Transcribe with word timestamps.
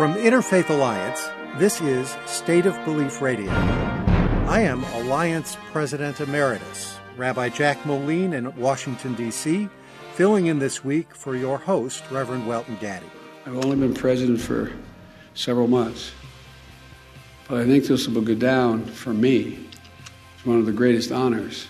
From 0.00 0.14
Interfaith 0.14 0.70
Alliance, 0.70 1.28
this 1.58 1.82
is 1.82 2.16
State 2.24 2.64
of 2.64 2.74
Belief 2.86 3.20
Radio. 3.20 3.50
I 3.50 4.62
am 4.62 4.82
Alliance 4.94 5.58
President 5.72 6.18
Emeritus, 6.22 6.96
Rabbi 7.18 7.50
Jack 7.50 7.84
Moline 7.84 8.32
in 8.32 8.56
Washington, 8.56 9.14
D.C., 9.14 9.68
filling 10.14 10.46
in 10.46 10.58
this 10.58 10.82
week 10.82 11.14
for 11.14 11.36
your 11.36 11.58
host, 11.58 12.02
Reverend 12.10 12.46
Welton 12.46 12.78
Gaddy. 12.80 13.10
I've 13.44 13.62
only 13.62 13.76
been 13.76 13.92
president 13.92 14.40
for 14.40 14.72
several 15.34 15.68
months, 15.68 16.12
but 17.46 17.60
I 17.60 17.66
think 17.66 17.84
this 17.84 18.08
will 18.08 18.22
go 18.22 18.34
down 18.34 18.86
for 18.86 19.12
me 19.12 19.68
It's 20.34 20.46
one 20.46 20.58
of 20.58 20.64
the 20.64 20.72
greatest 20.72 21.12
honors 21.12 21.68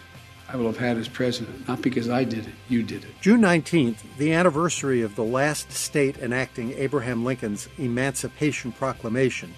I 0.53 0.57
will 0.57 0.67
have 0.67 0.79
had 0.79 0.97
as 0.97 1.07
president, 1.07 1.69
not 1.69 1.81
because 1.81 2.09
I 2.09 2.25
did 2.25 2.49
it, 2.49 2.55
you 2.69 2.83
did 2.83 3.05
it. 3.05 3.11
June 3.21 3.41
19th, 3.41 3.99
the 4.19 4.33
anniversary 4.33 5.01
of 5.01 5.15
the 5.15 5.23
last 5.23 5.71
state 5.71 6.19
enacting 6.19 6.73
Abraham 6.73 7.25
Lincoln's 7.25 7.69
Emancipation 7.79 8.73
Proclamation, 8.73 9.55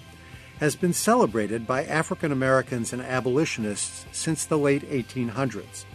has 0.59 0.75
been 0.75 0.93
celebrated 0.93 1.65
by 1.65 1.83
African 1.85 2.31
Americans 2.31 2.93
and 2.93 3.01
abolitionists 3.01 4.05
since 4.11 4.45
the 4.45 4.57
late 4.57 4.87
1800s. 4.87 5.85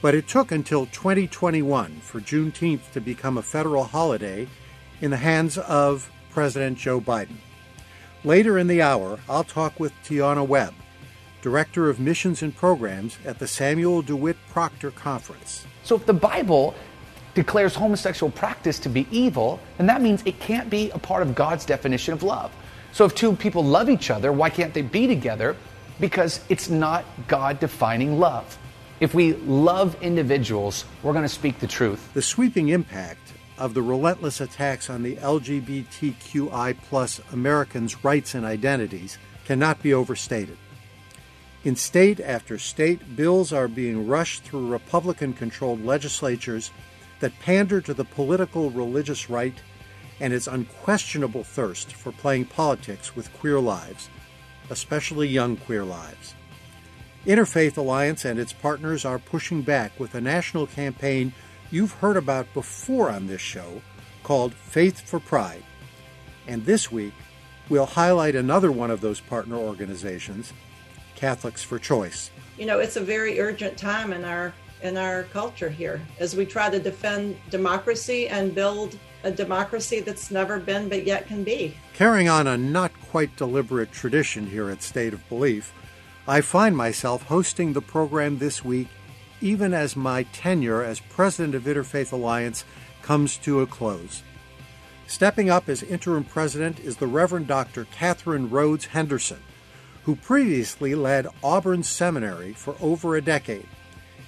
But 0.00 0.14
it 0.14 0.26
took 0.26 0.50
until 0.50 0.86
2021 0.86 2.00
for 2.00 2.20
Juneteenth 2.20 2.92
to 2.92 3.00
become 3.02 3.36
a 3.36 3.42
federal 3.42 3.84
holiday 3.84 4.48
in 5.02 5.10
the 5.10 5.18
hands 5.18 5.58
of 5.58 6.10
President 6.30 6.78
Joe 6.78 6.98
Biden. 6.98 7.36
Later 8.24 8.58
in 8.58 8.68
the 8.68 8.80
hour, 8.80 9.20
I'll 9.28 9.44
talk 9.44 9.78
with 9.78 9.92
Tiana 10.02 10.46
Webb, 10.46 10.72
Director 11.42 11.88
of 11.88 11.98
Missions 11.98 12.42
and 12.42 12.54
Programs 12.54 13.18
at 13.24 13.38
the 13.38 13.48
Samuel 13.48 14.02
DeWitt 14.02 14.36
Proctor 14.50 14.90
Conference. 14.90 15.66
So 15.82 15.96
if 15.96 16.06
the 16.06 16.12
Bible 16.12 16.74
declares 17.34 17.74
homosexual 17.74 18.30
practice 18.30 18.78
to 18.80 18.88
be 18.88 19.06
evil, 19.10 19.60
then 19.78 19.86
that 19.86 20.02
means 20.02 20.22
it 20.24 20.40
can't 20.40 20.68
be 20.68 20.90
a 20.90 20.98
part 20.98 21.22
of 21.22 21.34
God's 21.34 21.64
definition 21.64 22.12
of 22.12 22.22
love. 22.22 22.52
So 22.92 23.04
if 23.04 23.14
two 23.14 23.34
people 23.36 23.64
love 23.64 23.88
each 23.88 24.10
other, 24.10 24.32
why 24.32 24.50
can't 24.50 24.74
they 24.74 24.82
be 24.82 25.06
together? 25.06 25.56
Because 26.00 26.40
it's 26.48 26.68
not 26.68 27.04
God 27.28 27.60
defining 27.60 28.18
love. 28.18 28.58
If 28.98 29.14
we 29.14 29.34
love 29.34 29.96
individuals, 30.02 30.84
we're 31.02 31.12
going 31.12 31.24
to 31.24 31.28
speak 31.28 31.58
the 31.58 31.66
truth. 31.66 32.12
The 32.12 32.22
sweeping 32.22 32.68
impact 32.68 33.32
of 33.56 33.74
the 33.74 33.82
relentless 33.82 34.40
attacks 34.40 34.90
on 34.90 35.02
the 35.02 35.16
LGBTQI 35.16 36.76
plus 36.88 37.20
Americans' 37.32 38.04
rights 38.04 38.34
and 38.34 38.44
identities 38.44 39.18
cannot 39.44 39.82
be 39.82 39.94
overstated. 39.94 40.56
In 41.62 41.76
state 41.76 42.20
after 42.20 42.58
state, 42.58 43.16
bills 43.16 43.52
are 43.52 43.68
being 43.68 44.06
rushed 44.06 44.44
through 44.44 44.72
Republican 44.72 45.34
controlled 45.34 45.84
legislatures 45.84 46.70
that 47.20 47.38
pander 47.40 47.82
to 47.82 47.92
the 47.92 48.04
political 48.04 48.70
religious 48.70 49.28
right 49.28 49.54
and 50.20 50.32
its 50.32 50.46
unquestionable 50.46 51.44
thirst 51.44 51.92
for 51.92 52.12
playing 52.12 52.46
politics 52.46 53.14
with 53.14 53.32
queer 53.34 53.60
lives, 53.60 54.08
especially 54.70 55.28
young 55.28 55.56
queer 55.58 55.84
lives. 55.84 56.34
Interfaith 57.26 57.76
Alliance 57.76 58.24
and 58.24 58.38
its 58.38 58.54
partners 58.54 59.04
are 59.04 59.18
pushing 59.18 59.60
back 59.60 59.98
with 60.00 60.14
a 60.14 60.20
national 60.20 60.66
campaign 60.66 61.34
you've 61.70 61.92
heard 61.92 62.16
about 62.16 62.52
before 62.54 63.10
on 63.10 63.26
this 63.26 63.42
show 63.42 63.82
called 64.22 64.54
Faith 64.54 65.00
for 65.02 65.20
Pride. 65.20 65.62
And 66.46 66.64
this 66.64 66.90
week, 66.90 67.12
we'll 67.68 67.84
highlight 67.84 68.34
another 68.34 68.72
one 68.72 68.90
of 68.90 69.02
those 69.02 69.20
partner 69.20 69.56
organizations, 69.56 70.54
Catholics 71.20 71.62
for 71.62 71.78
Choice. 71.78 72.30
You 72.58 72.64
know, 72.64 72.78
it's 72.78 72.96
a 72.96 73.00
very 73.00 73.38
urgent 73.40 73.76
time 73.76 74.12
in 74.12 74.24
our 74.24 74.54
in 74.82 74.96
our 74.96 75.24
culture 75.24 75.68
here 75.68 76.00
as 76.18 76.34
we 76.34 76.46
try 76.46 76.70
to 76.70 76.78
defend 76.78 77.36
democracy 77.50 78.28
and 78.28 78.54
build 78.54 78.98
a 79.24 79.30
democracy 79.30 80.00
that's 80.00 80.30
never 80.30 80.58
been 80.58 80.88
but 80.88 81.06
yet 81.06 81.26
can 81.26 81.44
be. 81.44 81.76
Carrying 81.92 82.30
on 82.30 82.46
a 82.46 82.56
not 82.56 82.90
quite 83.10 83.36
deliberate 83.36 83.92
tradition 83.92 84.46
here 84.46 84.70
at 84.70 84.82
State 84.82 85.12
of 85.12 85.28
Belief, 85.28 85.74
I 86.26 86.40
find 86.40 86.74
myself 86.74 87.24
hosting 87.24 87.74
the 87.74 87.82
program 87.82 88.38
this 88.38 88.64
week 88.64 88.88
even 89.42 89.74
as 89.74 89.96
my 89.96 90.22
tenure 90.24 90.82
as 90.82 91.00
president 91.00 91.54
of 91.54 91.64
Interfaith 91.64 92.12
Alliance 92.12 92.64
comes 93.02 93.36
to 93.38 93.60
a 93.60 93.66
close. 93.66 94.22
Stepping 95.06 95.50
up 95.50 95.68
as 95.68 95.82
interim 95.82 96.24
president 96.24 96.78
is 96.80 96.96
the 96.96 97.06
Reverend 97.06 97.46
Dr. 97.46 97.84
Katharine 97.86 98.48
Rhodes 98.48 98.86
Henderson 98.86 99.42
who 100.04 100.16
previously 100.16 100.94
led 100.94 101.26
Auburn 101.42 101.82
Seminary 101.82 102.52
for 102.52 102.74
over 102.80 103.16
a 103.16 103.22
decade. 103.22 103.66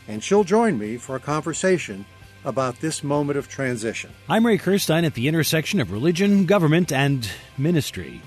And 0.09 0.23
she'll 0.23 0.45
join 0.45 0.79
me 0.79 0.97
for 0.97 1.17
a 1.17 1.21
conversation 1.21 2.05
about 2.45 2.81
this 2.81 3.05
moment 3.05 3.39
of 3.39 3.49
transition. 3.49 4.11
I'm 4.29 4.47
Ray 4.47 4.59
Kirstein 4.59 5.05
at 5.05 5.15
the 5.15 5.29
intersection 5.29 5.81
of 5.81 5.93
religion, 5.93 6.45
government, 6.47 6.93
and 6.93 7.29
ministry. 7.57 8.21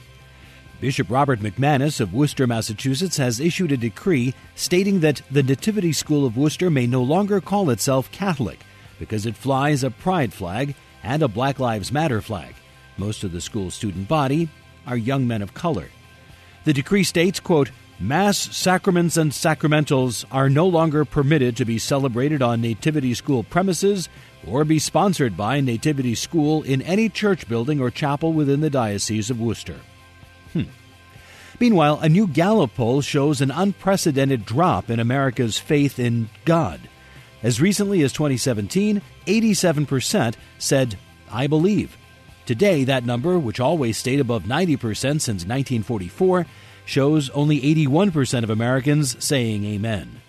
Bishop 0.81 1.09
Robert 1.09 1.39
McManus 1.39 1.99
of 1.99 2.13
Worcester, 2.13 2.47
Massachusetts, 2.47 3.17
has 3.17 3.39
issued 3.39 3.71
a 3.71 3.77
decree 3.77 4.33
stating 4.55 4.99
that 4.99 5.21
the 5.31 5.43
Nativity 5.43 5.93
School 5.93 6.25
of 6.25 6.37
Worcester 6.37 6.69
may 6.69 6.85
no 6.85 7.01
longer 7.01 7.39
call 7.41 7.69
itself 7.69 8.11
Catholic 8.11 8.59
because 8.99 9.25
it 9.25 9.35
flies 9.35 9.83
a 9.83 9.91
pride 9.91 10.33
flag 10.33 10.75
and 11.03 11.21
a 11.23 11.27
Black 11.27 11.59
Lives 11.59 11.91
Matter 11.91 12.21
flag. 12.21 12.55
Most 12.97 13.23
of 13.23 13.31
the 13.31 13.41
school's 13.41 13.73
student 13.73 14.07
body 14.07 14.49
are 14.87 14.97
young 14.97 15.27
men 15.27 15.41
of 15.41 15.53
color. 15.53 15.87
The 16.65 16.73
decree 16.73 17.03
states, 17.03 17.39
quote, 17.39 17.71
Mass 17.99 18.37
sacraments 18.37 19.15
and 19.15 19.31
sacramentals 19.31 20.25
are 20.29 20.49
no 20.49 20.67
longer 20.67 21.05
permitted 21.05 21.55
to 21.55 21.65
be 21.65 21.79
celebrated 21.79 22.41
on 22.41 22.59
Nativity 22.59 23.13
School 23.13 23.43
premises 23.43 24.09
or 24.45 24.65
be 24.65 24.79
sponsored 24.79 25.37
by 25.37 25.61
Nativity 25.61 26.13
School 26.15 26.61
in 26.63 26.81
any 26.81 27.07
church 27.07 27.47
building 27.47 27.79
or 27.79 27.89
chapel 27.89 28.33
within 28.33 28.59
the 28.59 28.69
Diocese 28.69 29.29
of 29.29 29.39
Worcester. 29.39 29.79
Hmm. 30.51 30.63
Meanwhile, 31.59 31.99
a 32.01 32.09
new 32.09 32.27
Gallup 32.27 32.75
poll 32.75 33.01
shows 33.01 33.39
an 33.39 33.51
unprecedented 33.51 34.43
drop 34.43 34.89
in 34.89 34.99
America's 34.99 35.57
faith 35.57 35.99
in 35.99 36.29
God. 36.43 36.81
As 37.43 37.61
recently 37.61 38.01
as 38.01 38.11
2017, 38.11 39.01
87% 39.25 40.35
said, 40.57 40.97
I 41.31 41.47
believe. 41.47 41.95
Today, 42.45 42.83
that 42.83 43.05
number, 43.05 43.39
which 43.39 43.59
always 43.59 43.97
stayed 43.97 44.19
above 44.19 44.43
90% 44.43 44.79
since 44.99 45.27
1944, 45.27 46.45
shows 46.85 47.29
only 47.31 47.61
81% 47.61 48.43
of 48.43 48.49
Americans 48.51 49.23
saying 49.23 49.65
Amen. 49.65 50.21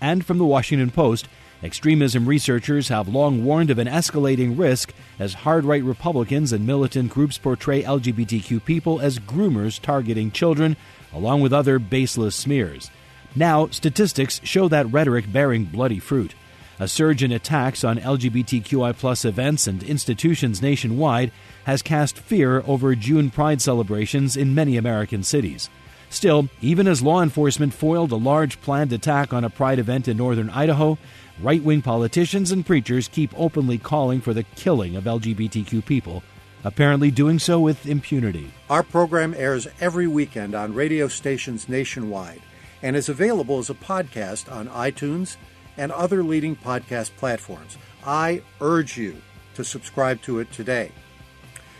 And 0.00 0.26
from 0.26 0.38
the 0.38 0.44
Washington 0.44 0.90
Post, 0.90 1.28
extremism 1.62 2.26
researchers 2.26 2.88
have 2.88 3.06
long 3.06 3.44
warned 3.44 3.70
of 3.70 3.78
an 3.78 3.86
escalating 3.86 4.58
risk 4.58 4.92
as 5.20 5.34
hard 5.34 5.64
right 5.64 5.84
Republicans 5.84 6.52
and 6.52 6.66
militant 6.66 7.10
groups 7.10 7.38
portray 7.38 7.82
LGBTQ 7.82 8.64
people 8.64 9.00
as 9.00 9.20
groomers 9.20 9.80
targeting 9.80 10.32
children, 10.32 10.76
along 11.12 11.42
with 11.42 11.52
other 11.52 11.78
baseless 11.78 12.34
smears. 12.34 12.90
Now, 13.36 13.68
statistics 13.68 14.40
show 14.42 14.66
that 14.68 14.90
rhetoric 14.90 15.30
bearing 15.30 15.66
bloody 15.66 16.00
fruit. 16.00 16.34
A 16.80 16.88
surge 16.88 17.22
in 17.22 17.30
attacks 17.30 17.84
on 17.84 17.98
LGBTQI 17.98 19.24
events 19.26 19.66
and 19.66 19.82
institutions 19.82 20.62
nationwide 20.62 21.30
has 21.64 21.82
cast 21.82 22.16
fear 22.16 22.64
over 22.66 22.94
June 22.94 23.30
Pride 23.30 23.60
celebrations 23.60 24.34
in 24.34 24.54
many 24.54 24.78
American 24.78 25.22
cities. 25.22 25.68
Still, 26.08 26.48
even 26.62 26.88
as 26.88 27.02
law 27.02 27.22
enforcement 27.22 27.74
foiled 27.74 28.12
a 28.12 28.16
large 28.16 28.62
planned 28.62 28.94
attack 28.94 29.34
on 29.34 29.44
a 29.44 29.50
Pride 29.50 29.78
event 29.78 30.08
in 30.08 30.16
northern 30.16 30.48
Idaho, 30.48 30.96
right 31.42 31.62
wing 31.62 31.82
politicians 31.82 32.50
and 32.50 32.64
preachers 32.64 33.08
keep 33.08 33.30
openly 33.38 33.76
calling 33.76 34.22
for 34.22 34.32
the 34.32 34.44
killing 34.56 34.96
of 34.96 35.04
LGBTQ 35.04 35.84
people, 35.84 36.22
apparently 36.64 37.10
doing 37.10 37.38
so 37.38 37.60
with 37.60 37.86
impunity. 37.86 38.50
Our 38.70 38.82
program 38.82 39.34
airs 39.36 39.68
every 39.82 40.06
weekend 40.06 40.54
on 40.54 40.72
radio 40.72 41.08
stations 41.08 41.68
nationwide 41.68 42.40
and 42.82 42.96
is 42.96 43.10
available 43.10 43.58
as 43.58 43.68
a 43.68 43.74
podcast 43.74 44.50
on 44.50 44.68
iTunes 44.68 45.36
and 45.80 45.90
other 45.90 46.22
leading 46.22 46.54
podcast 46.54 47.16
platforms. 47.16 47.78
I 48.04 48.42
urge 48.60 48.98
you 48.98 49.16
to 49.54 49.64
subscribe 49.64 50.20
to 50.22 50.38
it 50.38 50.52
today. 50.52 50.92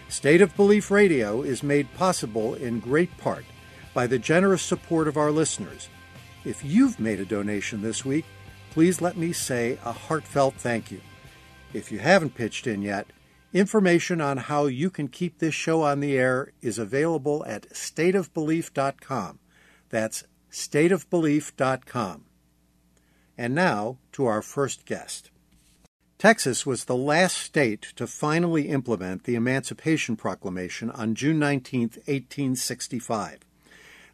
State 0.08 0.40
of 0.40 0.56
Belief 0.56 0.90
Radio 0.90 1.42
is 1.42 1.62
made 1.62 1.92
possible 1.94 2.54
in 2.54 2.80
great 2.80 3.14
part 3.18 3.44
by 3.92 4.06
the 4.06 4.18
generous 4.18 4.62
support 4.62 5.06
of 5.06 5.18
our 5.18 5.30
listeners. 5.30 5.90
If 6.46 6.64
you've 6.64 6.98
made 6.98 7.20
a 7.20 7.26
donation 7.26 7.82
this 7.82 8.02
week, 8.02 8.24
please 8.70 9.02
let 9.02 9.18
me 9.18 9.34
say 9.34 9.78
a 9.84 9.92
heartfelt 9.92 10.54
thank 10.54 10.90
you. 10.90 11.02
If 11.74 11.92
you 11.92 11.98
haven't 11.98 12.34
pitched 12.34 12.66
in 12.66 12.80
yet, 12.80 13.06
information 13.52 14.22
on 14.22 14.38
how 14.38 14.64
you 14.64 14.88
can 14.88 15.08
keep 15.08 15.38
this 15.38 15.54
show 15.54 15.82
on 15.82 16.00
the 16.00 16.16
air 16.16 16.52
is 16.62 16.78
available 16.78 17.44
at 17.46 17.68
stateofbelief.com. 17.68 19.38
That's 19.90 20.24
stateofbelief.com. 20.50 22.24
And 23.40 23.54
now 23.54 23.96
to 24.12 24.26
our 24.26 24.42
first 24.42 24.84
guest. 24.84 25.30
Texas 26.18 26.66
was 26.66 26.84
the 26.84 26.94
last 26.94 27.38
state 27.38 27.80
to 27.96 28.06
finally 28.06 28.68
implement 28.68 29.24
the 29.24 29.34
Emancipation 29.34 30.14
Proclamation 30.14 30.90
on 30.90 31.14
June 31.14 31.38
19, 31.38 31.80
1865. 32.04 33.38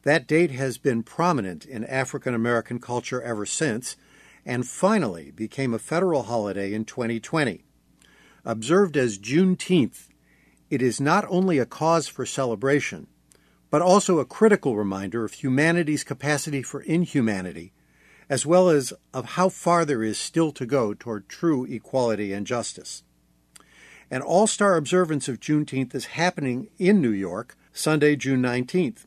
That 0.04 0.28
date 0.28 0.52
has 0.52 0.78
been 0.78 1.02
prominent 1.02 1.64
in 1.64 1.84
African 1.86 2.34
American 2.34 2.78
culture 2.78 3.20
ever 3.20 3.44
since, 3.44 3.96
and 4.44 4.64
finally 4.64 5.32
became 5.32 5.74
a 5.74 5.80
federal 5.80 6.22
holiday 6.22 6.72
in 6.72 6.84
2020. 6.84 7.64
Observed 8.44 8.96
as 8.96 9.18
Juneteenth, 9.18 10.06
It 10.70 10.80
is 10.80 11.00
not 11.00 11.24
only 11.28 11.58
a 11.58 11.66
cause 11.66 12.06
for 12.06 12.24
celebration, 12.24 13.08
but 13.70 13.82
also 13.82 14.20
a 14.20 14.24
critical 14.24 14.76
reminder 14.76 15.24
of 15.24 15.32
humanity's 15.32 16.04
capacity 16.04 16.62
for 16.62 16.80
inhumanity, 16.82 17.72
as 18.28 18.44
well 18.44 18.68
as 18.68 18.92
of 19.14 19.30
how 19.30 19.48
far 19.48 19.84
there 19.84 20.02
is 20.02 20.18
still 20.18 20.52
to 20.52 20.66
go 20.66 20.94
toward 20.94 21.28
true 21.28 21.64
equality 21.64 22.32
and 22.32 22.46
justice. 22.46 23.02
An 24.10 24.22
all 24.22 24.46
star 24.46 24.76
observance 24.76 25.28
of 25.28 25.40
Juneteenth 25.40 25.94
is 25.94 26.06
happening 26.06 26.68
in 26.78 27.00
New 27.00 27.10
York 27.10 27.56
Sunday, 27.72 28.16
June 28.16 28.42
19th. 28.42 29.06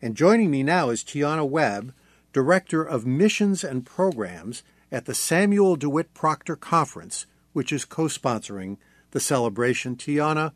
And 0.00 0.16
joining 0.16 0.50
me 0.50 0.62
now 0.62 0.90
is 0.90 1.04
Tiana 1.04 1.48
Webb, 1.48 1.92
Director 2.32 2.82
of 2.82 3.06
Missions 3.06 3.64
and 3.64 3.84
Programs 3.84 4.62
at 4.90 5.04
the 5.04 5.14
Samuel 5.14 5.76
DeWitt 5.76 6.14
Proctor 6.14 6.56
Conference, 6.56 7.26
which 7.52 7.72
is 7.72 7.84
co 7.84 8.04
sponsoring 8.04 8.76
the 9.10 9.20
celebration. 9.20 9.96
Tiana, 9.96 10.52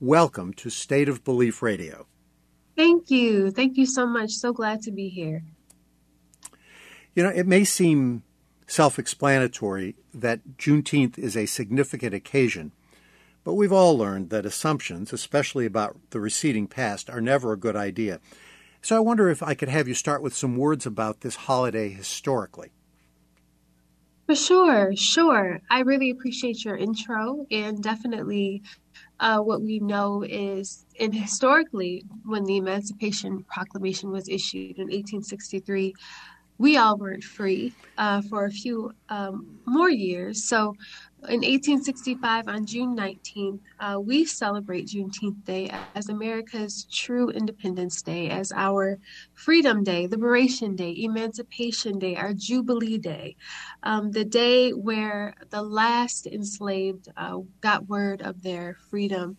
welcome 0.00 0.52
to 0.54 0.70
State 0.70 1.08
of 1.08 1.24
Belief 1.24 1.62
Radio. 1.62 2.06
Thank 2.76 3.10
you. 3.10 3.50
Thank 3.50 3.76
you 3.76 3.86
so 3.86 4.06
much. 4.06 4.30
So 4.30 4.52
glad 4.52 4.82
to 4.82 4.90
be 4.90 5.08
here. 5.08 5.42
You 7.14 7.22
know, 7.22 7.30
it 7.30 7.46
may 7.46 7.64
seem 7.64 8.22
self 8.66 8.98
explanatory 8.98 9.94
that 10.12 10.56
Juneteenth 10.58 11.18
is 11.18 11.36
a 11.36 11.46
significant 11.46 12.14
occasion, 12.14 12.72
but 13.44 13.54
we've 13.54 13.72
all 13.72 13.96
learned 13.96 14.30
that 14.30 14.46
assumptions, 14.46 15.12
especially 15.12 15.66
about 15.66 15.96
the 16.10 16.20
receding 16.20 16.66
past, 16.66 17.08
are 17.08 17.20
never 17.20 17.52
a 17.52 17.58
good 17.58 17.76
idea. 17.76 18.20
So 18.82 18.96
I 18.96 19.00
wonder 19.00 19.28
if 19.30 19.42
I 19.42 19.54
could 19.54 19.68
have 19.68 19.88
you 19.88 19.94
start 19.94 20.22
with 20.22 20.34
some 20.34 20.56
words 20.56 20.86
about 20.86 21.20
this 21.20 21.36
holiday 21.36 21.88
historically. 21.90 22.70
For 24.26 24.34
sure, 24.34 24.96
sure. 24.96 25.60
I 25.70 25.80
really 25.80 26.10
appreciate 26.10 26.64
your 26.64 26.76
intro, 26.76 27.46
and 27.50 27.82
definitely 27.82 28.62
uh, 29.20 29.38
what 29.38 29.60
we 29.60 29.80
know 29.80 30.22
is, 30.22 30.86
and 30.98 31.14
historically, 31.14 32.04
when 32.24 32.44
the 32.44 32.56
Emancipation 32.56 33.44
Proclamation 33.44 34.10
was 34.10 34.28
issued 34.28 34.78
in 34.78 34.84
1863, 34.84 35.94
we 36.58 36.76
all 36.76 36.96
weren't 36.96 37.24
free 37.24 37.74
uh, 37.96 38.22
for 38.28 38.44
a 38.44 38.50
few 38.50 38.92
um, 39.08 39.60
more 39.66 39.90
years. 39.90 40.48
So 40.48 40.74
in 41.28 41.40
1865, 41.40 42.48
on 42.48 42.66
June 42.66 42.96
19th, 42.96 43.60
uh, 43.80 43.98
we 44.00 44.24
celebrate 44.24 44.88
Juneteenth 44.88 45.44
Day 45.44 45.70
as 45.94 46.08
America's 46.08 46.86
true 46.92 47.30
Independence 47.30 48.02
Day, 48.02 48.28
as 48.28 48.52
our 48.54 48.98
Freedom 49.34 49.82
Day, 49.82 50.06
Liberation 50.06 50.76
Day, 50.76 50.94
Emancipation 50.98 51.98
Day, 51.98 52.16
our 52.16 52.34
Jubilee 52.34 52.98
Day, 52.98 53.36
um, 53.82 54.10
the 54.10 54.24
day 54.24 54.70
where 54.70 55.34
the 55.50 55.62
last 55.62 56.26
enslaved 56.26 57.08
uh, 57.16 57.38
got 57.60 57.88
word 57.88 58.20
of 58.22 58.42
their 58.42 58.76
freedom. 58.90 59.38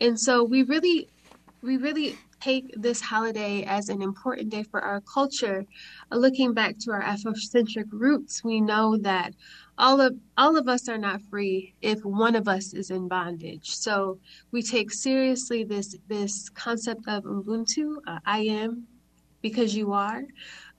And 0.00 0.18
so 0.18 0.42
we 0.42 0.62
really, 0.62 1.10
we 1.62 1.76
really 1.76 2.18
take 2.40 2.74
this 2.76 3.00
holiday 3.00 3.64
as 3.64 3.88
an 3.88 4.02
important 4.02 4.50
day 4.50 4.62
for 4.62 4.80
our 4.80 5.00
culture. 5.00 5.64
Uh, 6.12 6.16
looking 6.16 6.52
back 6.52 6.78
to 6.78 6.92
our 6.92 7.02
Afrocentric 7.02 7.86
roots, 7.90 8.44
we 8.44 8.60
know 8.60 8.96
that 8.98 9.34
all 9.78 10.00
of 10.00 10.16
all 10.38 10.56
of 10.56 10.68
us 10.68 10.88
are 10.88 10.98
not 10.98 11.20
free 11.22 11.74
if 11.82 12.04
one 12.04 12.34
of 12.34 12.48
us 12.48 12.72
is 12.72 12.90
in 12.90 13.08
bondage. 13.08 13.76
So 13.76 14.18
we 14.52 14.62
take 14.62 14.92
seriously 14.92 15.64
this 15.64 15.96
this 16.08 16.48
concept 16.50 17.08
of 17.08 17.24
Ubuntu, 17.24 17.96
uh, 18.06 18.18
I 18.24 18.40
am 18.40 18.86
because 19.42 19.74
you 19.74 19.92
are. 19.92 20.22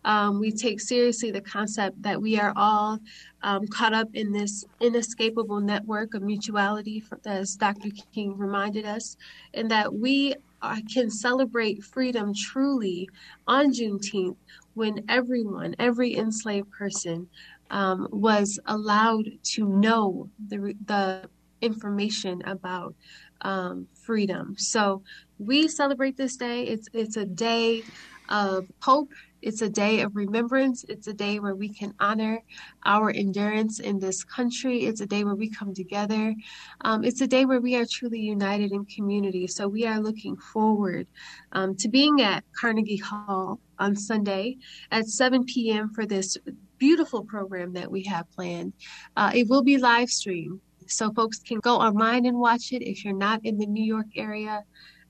Um, 0.06 0.40
we 0.40 0.52
take 0.52 0.80
seriously 0.80 1.32
the 1.32 1.42
concept 1.42 2.02
that 2.04 2.22
we 2.22 2.40
are 2.40 2.54
all 2.56 2.98
um, 3.42 3.68
caught 3.68 3.94
up 3.94 4.08
in 4.14 4.32
this 4.32 4.64
inescapable 4.80 5.60
network 5.60 6.14
of 6.14 6.22
mutuality, 6.22 7.04
as 7.26 7.56
Dr. 7.56 7.90
King 8.14 8.38
reminded 8.38 8.86
us, 8.86 9.18
and 9.54 9.70
that 9.70 9.94
we 9.94 10.34
uh, 10.62 10.78
can 10.94 11.10
celebrate 11.10 11.84
freedom 11.84 12.34
truly 12.34 13.10
on 13.48 13.72
Juneteenth 13.72 14.38
when 14.74 15.04
everyone, 15.10 15.76
every 15.80 16.16
enslaved 16.16 16.72
person, 16.72 17.30
um, 17.70 18.08
was 18.12 18.60
allowed 18.66 19.26
to 19.44 19.68
know 19.68 20.30
the, 20.48 20.74
the 20.86 21.30
information 21.62 22.42
about 22.46 22.96
um, 23.42 23.88
freedom. 24.06 24.56
So 24.58 25.04
we 25.38 25.68
celebrate 25.68 26.18
this 26.18 26.36
day. 26.38 26.64
It's 26.64 26.88
it's 26.94 27.18
a 27.18 27.26
day 27.26 27.84
of 28.30 28.68
hope. 28.82 29.12
It's 29.42 29.62
a 29.62 29.70
day 29.70 30.02
of 30.02 30.16
remembrance. 30.16 30.84
It's 30.90 31.08
a 31.08 31.14
day 31.14 31.40
where 31.40 31.56
we 31.56 31.70
can 31.70 31.94
honor 32.00 32.42
our 32.86 33.12
endurance 33.12 33.80
in 33.80 34.00
this 34.00 34.24
country. 34.24 34.86
It's 34.86 35.02
a 35.02 35.06
day 35.06 35.24
where 35.24 35.36
we 35.36 35.50
come 35.50 35.74
together. 35.74 36.36
Um, 36.82 37.04
it's 37.04 37.22
a 37.22 37.28
day 37.28 37.46
where 37.46 37.62
we 37.62 37.76
are 37.76 37.86
truly 37.86 38.20
united 38.20 38.72
in 38.72 38.86
community. 38.86 39.48
So 39.48 39.68
we 39.68 39.86
are 39.86 40.00
looking 40.00 40.36
forward 40.38 41.08
um, 41.52 41.76
to 41.76 41.88
being 41.88 42.22
at 42.22 42.44
Carnegie 42.60 42.98
Hall 42.98 43.60
on 43.80 43.96
Sunday 43.96 44.58
at 44.92 45.08
7 45.08 45.46
p.m. 45.46 45.92
for 45.94 46.06
this 46.06 46.38
beautiful 46.78 47.24
program 47.24 47.74
that 47.74 47.92
we 47.92 48.04
have 48.04 48.30
planned. 48.32 48.74
Uh, 49.16 49.32
it 49.34 49.48
will 49.48 49.64
be 49.64 49.78
live 49.78 50.10
streamed, 50.10 50.60
so 50.88 51.12
folks 51.14 51.40
can 51.40 51.60
go 51.60 51.76
online 51.76 52.26
and 52.26 52.38
watch 52.38 52.72
it 52.72 52.82
if 52.82 53.04
you're 53.04 53.14
not 53.14 53.42
in 53.44 53.58
the 53.58 53.66
New 53.66 53.84
York 53.84 54.08
area. 54.16 54.64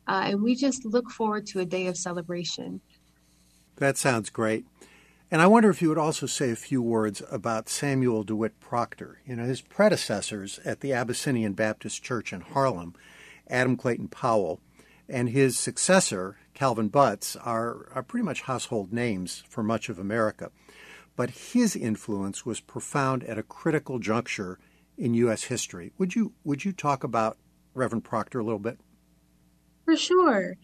Uh, 0.08 0.24
and 0.28 0.42
we 0.42 0.56
just 0.56 0.86
look 0.86 1.10
forward 1.12 1.46
to 1.46 1.60
a 1.60 1.66
day 1.66 1.88
of 1.88 1.98
celebration. 1.98 2.80
That 3.78 3.98
sounds 3.98 4.30
great. 4.30 4.66
And 5.30 5.42
I 5.42 5.48
wonder 5.48 5.70
if 5.70 5.82
you 5.82 5.90
would 5.90 5.98
also 5.98 6.26
say 6.26 6.52
a 6.52 6.56
few 6.56 6.82
words 6.82 7.22
about 7.30 7.70
Samuel 7.70 8.24
DeWitt 8.24 8.60
Proctor. 8.60 9.20
You 9.26 9.36
know, 9.36 9.44
his 9.44 9.62
predecessors 9.62 10.60
at 10.64 10.80
the 10.80 10.94
Abyssinian 10.94 11.54
Baptist 11.54 12.02
Church 12.02 12.32
in 12.32 12.42
Harlem, 12.42 12.94
Adam 13.50 13.76
Clayton 13.76 14.08
Powell, 14.08 14.62
and 15.10 15.30
his 15.30 15.60
successor, 15.60 16.38
Calvin 16.54 16.88
Butts, 16.88 17.36
are, 17.36 17.90
are 17.94 18.04
pretty 18.04 18.24
much 18.24 18.42
household 18.42 18.94
names 18.94 19.44
for 19.50 19.64
much 19.64 19.90
of 19.90 20.00
America 20.00 20.52
but 21.18 21.32
his 21.32 21.76
influence 21.76 22.46
was 22.46 22.62
profound 22.62 23.26
at 23.26 23.40
a 23.40 23.44
critical 23.44 24.00
juncture 24.00 24.60
in 24.98 25.16
U.S. 25.16 25.46
history. 25.46 25.92
Would 25.98 26.16
you 26.16 26.32
would 26.46 26.64
you 26.64 26.72
talk 26.72 27.04
about 27.04 27.38
Reverend 27.74 28.06
Proctor 28.06 28.40
a 28.40 28.44
little 28.44 28.60
bit? 28.60 28.80
For 29.84 29.98
sure. 29.98 30.56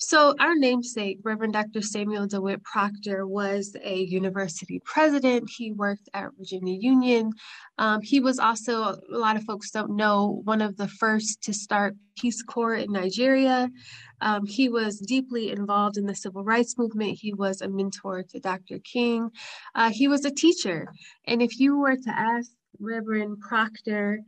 So, 0.00 0.32
our 0.38 0.54
namesake, 0.54 1.18
Reverend 1.24 1.54
Dr. 1.54 1.82
Samuel 1.82 2.28
DeWitt 2.28 2.62
Proctor, 2.62 3.26
was 3.26 3.74
a 3.82 4.04
university 4.04 4.80
president. 4.84 5.50
He 5.50 5.72
worked 5.72 6.08
at 6.14 6.30
Virginia 6.38 6.78
Union. 6.80 7.32
Um, 7.78 8.00
he 8.00 8.20
was 8.20 8.38
also, 8.38 8.80
a 8.82 8.96
lot 9.10 9.34
of 9.34 9.42
folks 9.42 9.72
don't 9.72 9.96
know, 9.96 10.40
one 10.44 10.62
of 10.62 10.76
the 10.76 10.86
first 10.86 11.42
to 11.42 11.52
start 11.52 11.96
Peace 12.16 12.44
Corps 12.44 12.76
in 12.76 12.92
Nigeria. 12.92 13.68
Um, 14.20 14.46
he 14.46 14.68
was 14.68 15.00
deeply 15.00 15.50
involved 15.50 15.96
in 15.96 16.06
the 16.06 16.14
civil 16.14 16.44
rights 16.44 16.78
movement. 16.78 17.18
He 17.20 17.34
was 17.34 17.60
a 17.60 17.68
mentor 17.68 18.22
to 18.22 18.38
Dr. 18.38 18.78
King. 18.78 19.30
Uh, 19.74 19.90
he 19.90 20.06
was 20.06 20.24
a 20.24 20.30
teacher. 20.30 20.86
And 21.26 21.42
if 21.42 21.58
you 21.58 21.76
were 21.76 21.96
to 21.96 22.10
ask 22.10 22.52
Reverend 22.78 23.40
Proctor, 23.40 24.20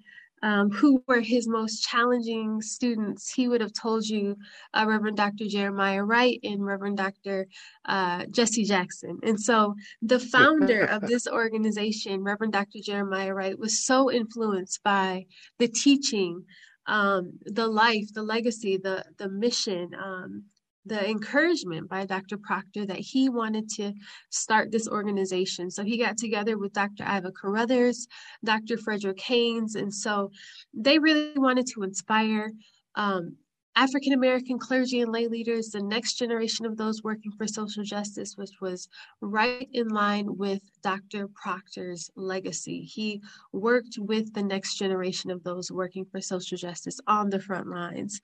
um, 0.42 0.70
who 0.70 1.02
were 1.06 1.20
his 1.20 1.46
most 1.46 1.82
challenging 1.82 2.62
students, 2.62 3.32
he 3.32 3.48
would 3.48 3.60
have 3.60 3.72
told 3.72 4.06
you 4.06 4.36
uh, 4.74 4.84
Reverend 4.86 5.16
Dr. 5.16 5.46
Jeremiah 5.46 6.02
Wright 6.02 6.40
and 6.42 6.64
Reverend 6.64 6.96
Dr. 6.96 7.46
Uh, 7.84 8.24
Jesse 8.30 8.64
Jackson. 8.64 9.18
And 9.22 9.40
so 9.40 9.74
the 10.02 10.18
founder 10.18 10.84
of 10.86 11.02
this 11.02 11.26
organization, 11.26 12.22
Reverend 12.22 12.52
Dr. 12.52 12.78
Jeremiah 12.82 13.34
Wright, 13.34 13.58
was 13.58 13.84
so 13.84 14.10
influenced 14.10 14.82
by 14.82 15.26
the 15.58 15.68
teaching, 15.68 16.44
um, 16.86 17.38
the 17.44 17.66
life, 17.66 18.12
the 18.14 18.22
legacy, 18.22 18.78
the, 18.78 19.04
the 19.18 19.28
mission, 19.28 19.90
um, 20.02 20.44
the 20.90 21.08
encouragement 21.08 21.88
by 21.88 22.04
Dr. 22.04 22.36
Proctor 22.36 22.84
that 22.84 22.98
he 22.98 23.28
wanted 23.28 23.70
to 23.76 23.94
start 24.30 24.72
this 24.72 24.88
organization. 24.88 25.70
So 25.70 25.84
he 25.84 25.96
got 25.96 26.18
together 26.18 26.58
with 26.58 26.72
Dr. 26.72 27.04
Iva 27.04 27.30
Carruthers, 27.30 28.08
Dr. 28.44 28.76
Frederick 28.76 29.20
Haynes, 29.20 29.76
and 29.76 29.94
so 29.94 30.32
they 30.74 30.98
really 30.98 31.38
wanted 31.38 31.68
to 31.68 31.84
inspire 31.84 32.50
um, 32.96 33.36
African 33.76 34.14
American 34.14 34.58
clergy 34.58 35.00
and 35.00 35.12
lay 35.12 35.28
leaders, 35.28 35.68
the 35.68 35.80
next 35.80 36.14
generation 36.14 36.66
of 36.66 36.76
those 36.76 37.04
working 37.04 37.30
for 37.30 37.46
social 37.46 37.84
justice, 37.84 38.36
which 38.36 38.60
was 38.60 38.88
right 39.20 39.68
in 39.72 39.88
line 39.88 40.36
with 40.36 40.60
Dr. 40.82 41.28
Proctor's 41.28 42.10
legacy. 42.16 42.82
He 42.82 43.22
worked 43.52 43.96
with 43.96 44.34
the 44.34 44.42
next 44.42 44.76
generation 44.76 45.30
of 45.30 45.44
those 45.44 45.70
working 45.70 46.04
for 46.04 46.20
social 46.20 46.58
justice 46.58 46.98
on 47.06 47.30
the 47.30 47.38
front 47.38 47.68
lines. 47.68 48.20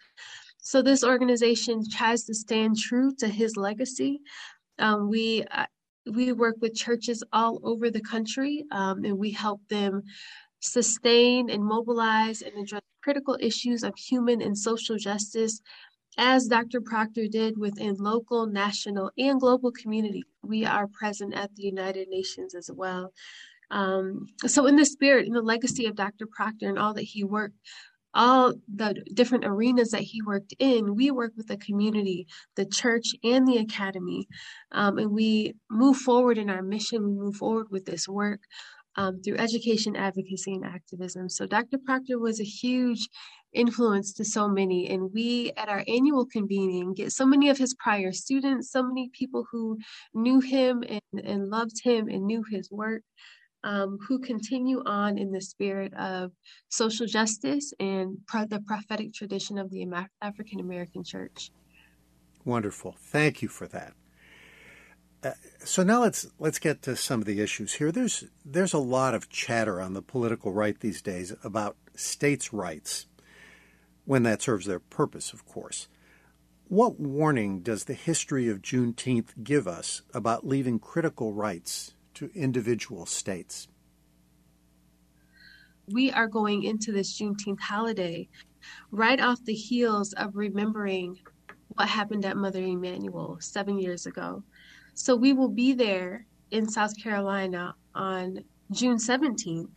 So 0.66 0.82
this 0.82 1.04
organization 1.04 1.88
tries 1.88 2.24
to 2.24 2.34
stand 2.34 2.76
true 2.76 3.14
to 3.20 3.28
his 3.28 3.56
legacy. 3.56 4.18
Um, 4.80 5.08
we 5.08 5.44
uh, 5.52 5.66
we 6.12 6.32
work 6.32 6.56
with 6.60 6.74
churches 6.74 7.22
all 7.32 7.60
over 7.62 7.88
the 7.88 8.00
country, 8.00 8.64
um, 8.72 9.04
and 9.04 9.16
we 9.16 9.30
help 9.30 9.60
them 9.68 10.02
sustain 10.58 11.50
and 11.50 11.64
mobilize 11.64 12.42
and 12.42 12.52
address 12.58 12.82
critical 13.00 13.38
issues 13.40 13.84
of 13.84 13.94
human 13.96 14.42
and 14.42 14.58
social 14.58 14.96
justice, 14.96 15.60
as 16.18 16.48
Dr. 16.48 16.80
Proctor 16.80 17.28
did 17.28 17.56
within 17.56 17.94
local, 17.94 18.46
national, 18.46 19.12
and 19.16 19.38
global 19.38 19.70
community. 19.70 20.24
We 20.42 20.64
are 20.64 20.88
present 20.88 21.32
at 21.34 21.54
the 21.54 21.62
United 21.62 22.08
Nations 22.08 22.56
as 22.56 22.68
well. 22.74 23.12
Um, 23.70 24.26
so, 24.44 24.66
in 24.66 24.74
the 24.74 24.84
spirit, 24.84 25.28
in 25.28 25.32
the 25.32 25.42
legacy 25.42 25.86
of 25.86 25.94
Dr. 25.94 26.26
Proctor 26.26 26.68
and 26.68 26.78
all 26.78 26.94
that 26.94 27.02
he 27.02 27.22
worked 27.22 27.54
all 28.16 28.54
the 28.74 28.94
different 29.14 29.44
arenas 29.44 29.90
that 29.90 30.02
he 30.02 30.22
worked 30.22 30.54
in, 30.58 30.96
we 30.96 31.10
work 31.10 31.32
with 31.36 31.46
the 31.46 31.58
community, 31.58 32.26
the 32.56 32.64
church, 32.64 33.14
and 33.22 33.46
the 33.46 33.58
academy. 33.58 34.26
Um, 34.72 34.98
and 34.98 35.12
we 35.12 35.54
move 35.70 35.98
forward 35.98 36.38
in 36.38 36.50
our 36.50 36.62
mission, 36.62 37.04
we 37.04 37.12
move 37.12 37.36
forward 37.36 37.66
with 37.70 37.84
this 37.84 38.08
work 38.08 38.40
um, 38.96 39.20
through 39.22 39.36
education, 39.36 39.94
advocacy, 39.94 40.54
and 40.54 40.64
activism. 40.64 41.28
So 41.28 41.46
Dr. 41.46 41.78
Proctor 41.84 42.18
was 42.18 42.40
a 42.40 42.44
huge 42.44 43.08
influence 43.52 44.12
to 44.14 44.24
so 44.24 44.48
many. 44.48 44.88
And 44.88 45.10
we, 45.12 45.52
at 45.56 45.68
our 45.68 45.84
annual 45.86 46.26
convening, 46.26 46.94
get 46.94 47.12
so 47.12 47.26
many 47.26 47.48
of 47.48 47.58
his 47.58 47.74
prior 47.74 48.12
students, 48.12 48.70
so 48.70 48.82
many 48.82 49.10
people 49.12 49.46
who 49.50 49.78
knew 50.14 50.40
him 50.40 50.82
and, 50.88 51.24
and 51.24 51.48
loved 51.48 51.82
him 51.82 52.08
and 52.08 52.26
knew 52.26 52.42
his 52.50 52.70
work 52.70 53.02
um, 53.64 53.98
who 54.06 54.18
continue 54.18 54.82
on 54.84 55.18
in 55.18 55.32
the 55.32 55.40
spirit 55.40 55.92
of 55.94 56.32
social 56.68 57.06
justice 57.06 57.72
and 57.80 58.18
pro- 58.26 58.46
the 58.46 58.60
prophetic 58.60 59.12
tradition 59.12 59.58
of 59.58 59.70
the 59.70 59.86
African 60.22 60.60
American 60.60 61.02
church. 61.04 61.50
Wonderful. 62.44 62.94
Thank 62.98 63.42
you 63.42 63.48
for 63.48 63.66
that. 63.66 63.94
Uh, 65.24 65.32
so 65.64 65.82
now 65.82 66.02
let's 66.02 66.28
let's 66.38 66.60
get 66.60 66.82
to 66.82 66.94
some 66.94 67.20
of 67.20 67.26
the 67.26 67.40
issues 67.40 67.74
here. 67.74 67.90
There's 67.90 68.24
there's 68.44 68.72
a 68.72 68.78
lot 68.78 69.14
of 69.14 69.28
chatter 69.28 69.80
on 69.80 69.94
the 69.94 70.02
political 70.02 70.52
right 70.52 70.78
these 70.78 71.02
days 71.02 71.32
about 71.42 71.76
states' 71.96 72.52
rights, 72.52 73.06
when 74.04 74.22
that 74.22 74.42
serves 74.42 74.66
their 74.66 74.78
purpose, 74.78 75.32
of 75.32 75.44
course. 75.44 75.88
What 76.68 77.00
warning 77.00 77.60
does 77.60 77.84
the 77.84 77.94
history 77.94 78.48
of 78.48 78.62
Juneteenth 78.62 79.42
give 79.42 79.66
us 79.66 80.02
about 80.14 80.46
leaving 80.46 80.78
critical 80.78 81.32
rights 81.32 81.94
to 82.16 82.30
individual 82.34 83.06
states? 83.06 83.68
We 85.88 86.10
are 86.10 86.26
going 86.26 86.64
into 86.64 86.90
this 86.90 87.18
Juneteenth 87.18 87.60
holiday 87.60 88.28
right 88.90 89.20
off 89.20 89.44
the 89.44 89.54
heels 89.54 90.12
of 90.14 90.34
remembering 90.34 91.18
what 91.68 91.88
happened 91.88 92.24
at 92.24 92.36
Mother 92.36 92.60
Emanuel 92.60 93.36
seven 93.40 93.78
years 93.78 94.06
ago. 94.06 94.42
So 94.94 95.14
we 95.14 95.32
will 95.32 95.48
be 95.48 95.72
there 95.74 96.26
in 96.50 96.68
South 96.68 96.96
Carolina 97.00 97.74
on 97.94 98.42
June 98.72 98.96
17th 98.96 99.68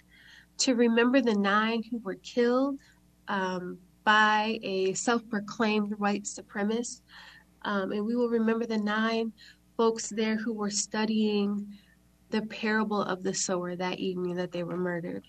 to 0.60 0.76
remember 0.76 1.22
the 1.22 1.36
nine 1.36 1.84
who 1.92 2.00
were 2.00 2.16
killed 2.16 2.80
um, 3.28 3.78
by 4.04 4.60
a 4.64 4.94
self 4.94 5.28
proclaimed 5.30 5.94
white 6.00 6.24
supremacist. 6.24 7.02
Um, 7.64 7.92
and 7.92 8.06
we 8.06 8.16
will 8.16 8.30
remember 8.30 8.66
the 8.66 8.78
nine 8.78 9.34
folks 9.78 10.10
there 10.10 10.38
who 10.38 10.54
were 10.54 10.70
studying 10.70 11.68
the 12.30 12.42
parable 12.44 13.02
of 13.02 13.24
the 13.24 13.34
sower 13.34 13.76
that 13.76 14.00
evening 14.00 14.36
that 14.36 14.52
they 14.52 14.64
were 14.64 14.78
murdered. 14.78 15.26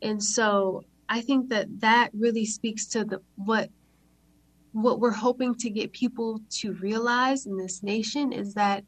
And 0.00 0.22
so 0.22 0.84
I 1.08 1.20
think 1.20 1.48
that 1.50 1.80
that 1.80 2.10
really 2.14 2.46
speaks 2.46 2.86
to 2.88 3.04
the 3.04 3.20
what 3.36 3.70
what 4.72 5.00
we're 5.00 5.10
hoping 5.10 5.54
to 5.54 5.68
get 5.68 5.92
people 5.92 6.40
to 6.48 6.72
realize 6.74 7.44
in 7.44 7.58
this 7.58 7.82
nation 7.82 8.32
is 8.32 8.54
that 8.54 8.84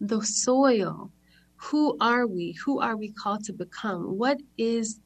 the 0.00 0.22
soil 0.22 1.10
who 1.56 1.96
are 2.00 2.26
we? 2.26 2.52
Who 2.64 2.80
are 2.80 2.96
we 2.96 3.10
called 3.10 3.44
to 3.44 3.52
become? 3.52 4.18
What 4.18 4.38
is 4.58 5.00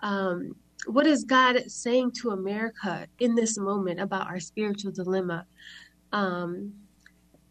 um, 0.00 0.54
what 0.86 1.06
is 1.06 1.24
god 1.24 1.58
saying 1.68 2.12
to 2.12 2.30
america 2.30 3.08
in 3.18 3.34
this 3.34 3.58
moment 3.58 3.98
about 3.98 4.26
our 4.26 4.38
spiritual 4.38 4.92
dilemma? 4.92 5.46
Um, 6.12 6.72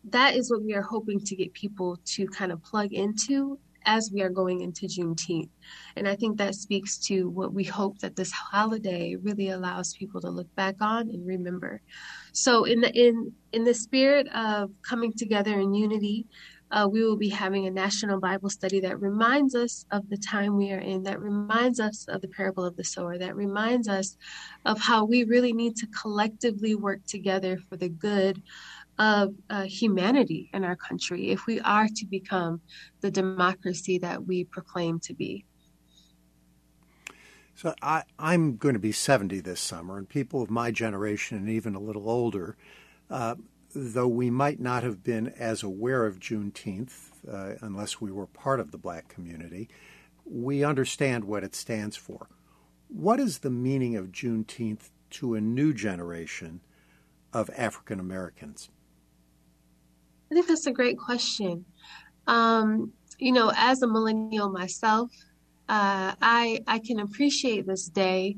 that 0.05 0.35
is 0.35 0.51
what 0.51 0.63
we 0.63 0.73
are 0.75 0.81
hoping 0.81 1.19
to 1.19 1.35
get 1.35 1.53
people 1.53 1.97
to 2.05 2.27
kind 2.27 2.51
of 2.51 2.63
plug 2.63 2.93
into 2.93 3.59
as 3.85 4.11
we 4.11 4.21
are 4.21 4.29
going 4.29 4.61
into 4.61 4.87
Juneteenth. 4.87 5.49
And 5.95 6.07
I 6.07 6.15
think 6.15 6.37
that 6.37 6.55
speaks 6.55 6.97
to 7.07 7.29
what 7.29 7.53
we 7.53 7.63
hope 7.63 7.99
that 7.99 8.15
this 8.15 8.31
holiday 8.31 9.15
really 9.15 9.49
allows 9.49 9.93
people 9.93 10.21
to 10.21 10.29
look 10.29 10.53
back 10.55 10.75
on 10.81 11.09
and 11.09 11.25
remember. 11.25 11.81
So 12.31 12.65
in 12.65 12.81
the 12.81 12.91
in 12.91 13.31
in 13.53 13.63
the 13.63 13.73
spirit 13.73 14.27
of 14.35 14.71
coming 14.81 15.13
together 15.13 15.59
in 15.59 15.73
unity, 15.73 16.27
uh, 16.71 16.87
we 16.91 17.03
will 17.03 17.15
be 17.15 17.29
having 17.29 17.67
a 17.67 17.71
national 17.71 18.19
Bible 18.19 18.49
study 18.49 18.79
that 18.79 18.99
reminds 18.99 19.55
us 19.55 19.85
of 19.91 20.09
the 20.09 20.17
time 20.17 20.57
we 20.57 20.71
are 20.71 20.79
in, 20.79 21.03
that 21.03 21.21
reminds 21.21 21.79
us 21.79 22.05
of 22.07 22.21
the 22.21 22.27
parable 22.27 22.65
of 22.65 22.75
the 22.75 22.83
sower, 22.83 23.17
that 23.17 23.35
reminds 23.35 23.87
us 23.87 24.17
of 24.65 24.79
how 24.79 25.05
we 25.05 25.23
really 25.23 25.53
need 25.53 25.75
to 25.77 25.87
collectively 25.87 26.75
work 26.75 27.05
together 27.05 27.57
for 27.69 27.77
the 27.77 27.89
good 27.89 28.41
of 28.97 29.33
uh, 29.49 29.63
humanity 29.63 30.49
in 30.53 30.63
our 30.63 30.75
country 30.75 31.29
if 31.29 31.45
we 31.45 31.59
are 31.61 31.87
to 31.87 32.05
become 32.05 32.61
the 33.01 33.11
democracy 33.11 33.97
that 33.99 34.25
we 34.25 34.43
proclaim 34.43 34.99
to 35.01 35.13
be. 35.13 35.45
So 37.55 37.73
I, 37.81 38.03
am 38.19 38.57
going 38.57 38.73
to 38.73 38.79
be 38.79 38.91
70 38.91 39.39
this 39.39 39.61
summer, 39.61 39.97
and 39.97 40.09
people 40.09 40.41
of 40.41 40.49
my 40.49 40.71
generation 40.71 41.37
and 41.37 41.49
even 41.49 41.73
a 41.73 41.79
little 41.79 42.09
older, 42.09 42.57
uh, 43.09 43.35
though 43.73 44.09
we 44.09 44.29
might 44.29 44.59
not 44.59 44.83
have 44.83 45.03
been 45.03 45.29
as 45.39 45.63
aware 45.63 46.05
of 46.05 46.19
Juneteenth 46.19 47.11
uh, 47.31 47.55
unless 47.61 48.01
we 48.01 48.11
were 48.11 48.27
part 48.27 48.59
of 48.59 48.71
the 48.71 48.77
black 48.77 49.07
community, 49.07 49.69
we 50.25 50.65
understand 50.65 51.23
what 51.23 51.43
it 51.45 51.55
stands 51.55 51.95
for. 51.95 52.27
What 52.89 53.21
is 53.21 53.39
the 53.39 53.49
meaning 53.49 53.95
of 53.95 54.11
Juneteenth 54.11 54.89
to 55.11 55.35
a 55.35 55.41
new 55.41 55.73
generation 55.73 56.61
of 57.31 57.49
African 57.55 57.99
Americans? 58.01 58.69
I 60.31 60.35
think 60.35 60.47
that's 60.47 60.67
a 60.67 60.71
great 60.71 60.97
question. 60.97 61.65
Um, 62.27 62.93
you 63.19 63.31
know, 63.31 63.51
as 63.55 63.81
a 63.81 63.87
millennial 63.87 64.49
myself, 64.49 65.11
uh, 65.69 66.13
I 66.21 66.61
I 66.67 66.79
can 66.79 66.99
appreciate 66.99 67.65
this 67.65 67.87
day 67.87 68.37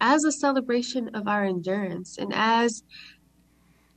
as 0.00 0.24
a 0.24 0.32
celebration 0.32 1.10
of 1.14 1.26
our 1.26 1.44
endurance 1.44 2.18
and 2.18 2.32
as 2.34 2.82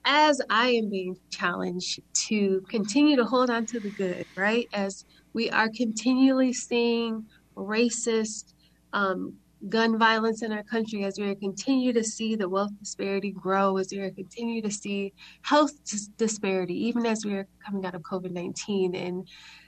as 0.03 0.41
I 0.49 0.69
am 0.69 0.89
being 0.89 1.15
challenged 1.29 2.01
to 2.27 2.61
continue 2.69 3.15
to 3.17 3.25
hold 3.25 3.49
on 3.51 3.65
to 3.67 3.79
the 3.79 3.91
good, 3.91 4.25
right? 4.35 4.67
As 4.73 5.05
we 5.33 5.49
are 5.51 5.69
continually 5.69 6.53
seeing 6.53 7.25
racist, 7.55 8.53
um, 8.93 9.35
gun 9.69 9.97
violence 9.97 10.41
in 10.41 10.51
our 10.51 10.63
country, 10.63 11.03
as 11.03 11.19
we 11.19 11.33
continue 11.35 11.93
to 11.93 12.03
see 12.03 12.35
the 12.35 12.49
wealth 12.49 12.71
disparity 12.79 13.31
grow, 13.31 13.77
as 13.77 13.91
we 13.91 14.09
continue 14.11 14.61
to 14.61 14.71
see 14.71 15.13
health 15.41 15.73
disparity, 16.17 16.73
even 16.87 17.05
as 17.05 17.25
we 17.25 17.33
are 17.33 17.47
coming 17.65 17.85
out 17.85 17.95
of 17.95 18.01
COVID 18.01 18.31
19 18.31 18.95
and 18.95 19.27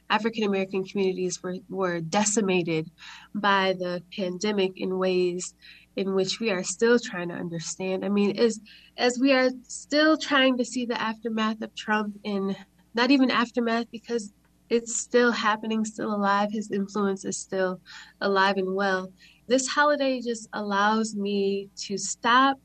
African 0.10 0.44
American 0.44 0.84
communities 0.84 1.42
were, 1.42 1.56
were 1.70 2.02
decimated 2.02 2.90
by 3.36 3.74
the 3.80 4.04
pandemic 4.16 4.74
in 4.80 4.98
ways 4.98 5.56
in 5.96 6.14
which 6.14 6.40
we 6.40 6.50
are 6.50 6.64
still 6.64 7.00
trying 7.00 7.30
to 7.30 7.36
understand. 7.36 8.04
I 8.04 8.10
mean, 8.10 8.38
as 8.40 8.60
as 8.98 9.20
we 9.20 9.32
are 9.32 9.50
still 9.68 10.18
trying 10.18 10.58
to 10.58 10.66
see 10.66 10.86
the 10.86 11.00
aftermath 11.00 11.62
of 11.62 11.74
Trump 11.76 12.16
and 12.26 12.56
not 12.96 13.12
even 13.12 13.32
aftermath 13.32 13.86
because 13.92 14.34
it's 14.70 15.00
still 15.00 15.32
happening, 15.32 15.86
still 15.86 16.14
alive. 16.14 16.52
His 16.52 16.72
influence 16.72 17.26
is 17.26 17.38
still 17.38 17.80
alive 18.22 18.58
and 18.58 18.74
well. 18.74 19.12
This 19.48 19.68
holiday 19.68 20.22
just 20.22 20.48
allows 20.54 21.16
me 21.16 21.70
to 21.78 21.98
stop 21.98 22.58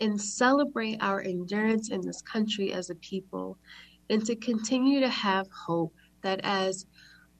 and 0.00 0.20
celebrate 0.20 0.98
our 1.00 1.20
endurance 1.20 1.90
in 1.90 2.00
this 2.00 2.22
country 2.22 2.72
as 2.72 2.90
a 2.90 2.94
people 2.96 3.58
and 4.08 4.24
to 4.26 4.34
continue 4.36 5.00
to 5.00 5.08
have 5.08 5.46
hope 5.66 5.94
that 6.22 6.40
as 6.42 6.86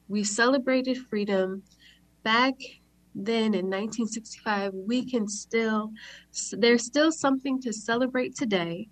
we 0.08 0.24
celebrated 0.24 0.96
freedom 0.96 1.62
back 2.22 2.54
then 3.14 3.54
in 3.54 3.66
1965, 3.66 4.72
we 4.74 5.04
can 5.04 5.26
still, 5.26 5.90
there's 6.52 6.84
still 6.84 7.10
something 7.10 7.60
to 7.60 7.72
celebrate 7.72 8.36
today, 8.36 8.88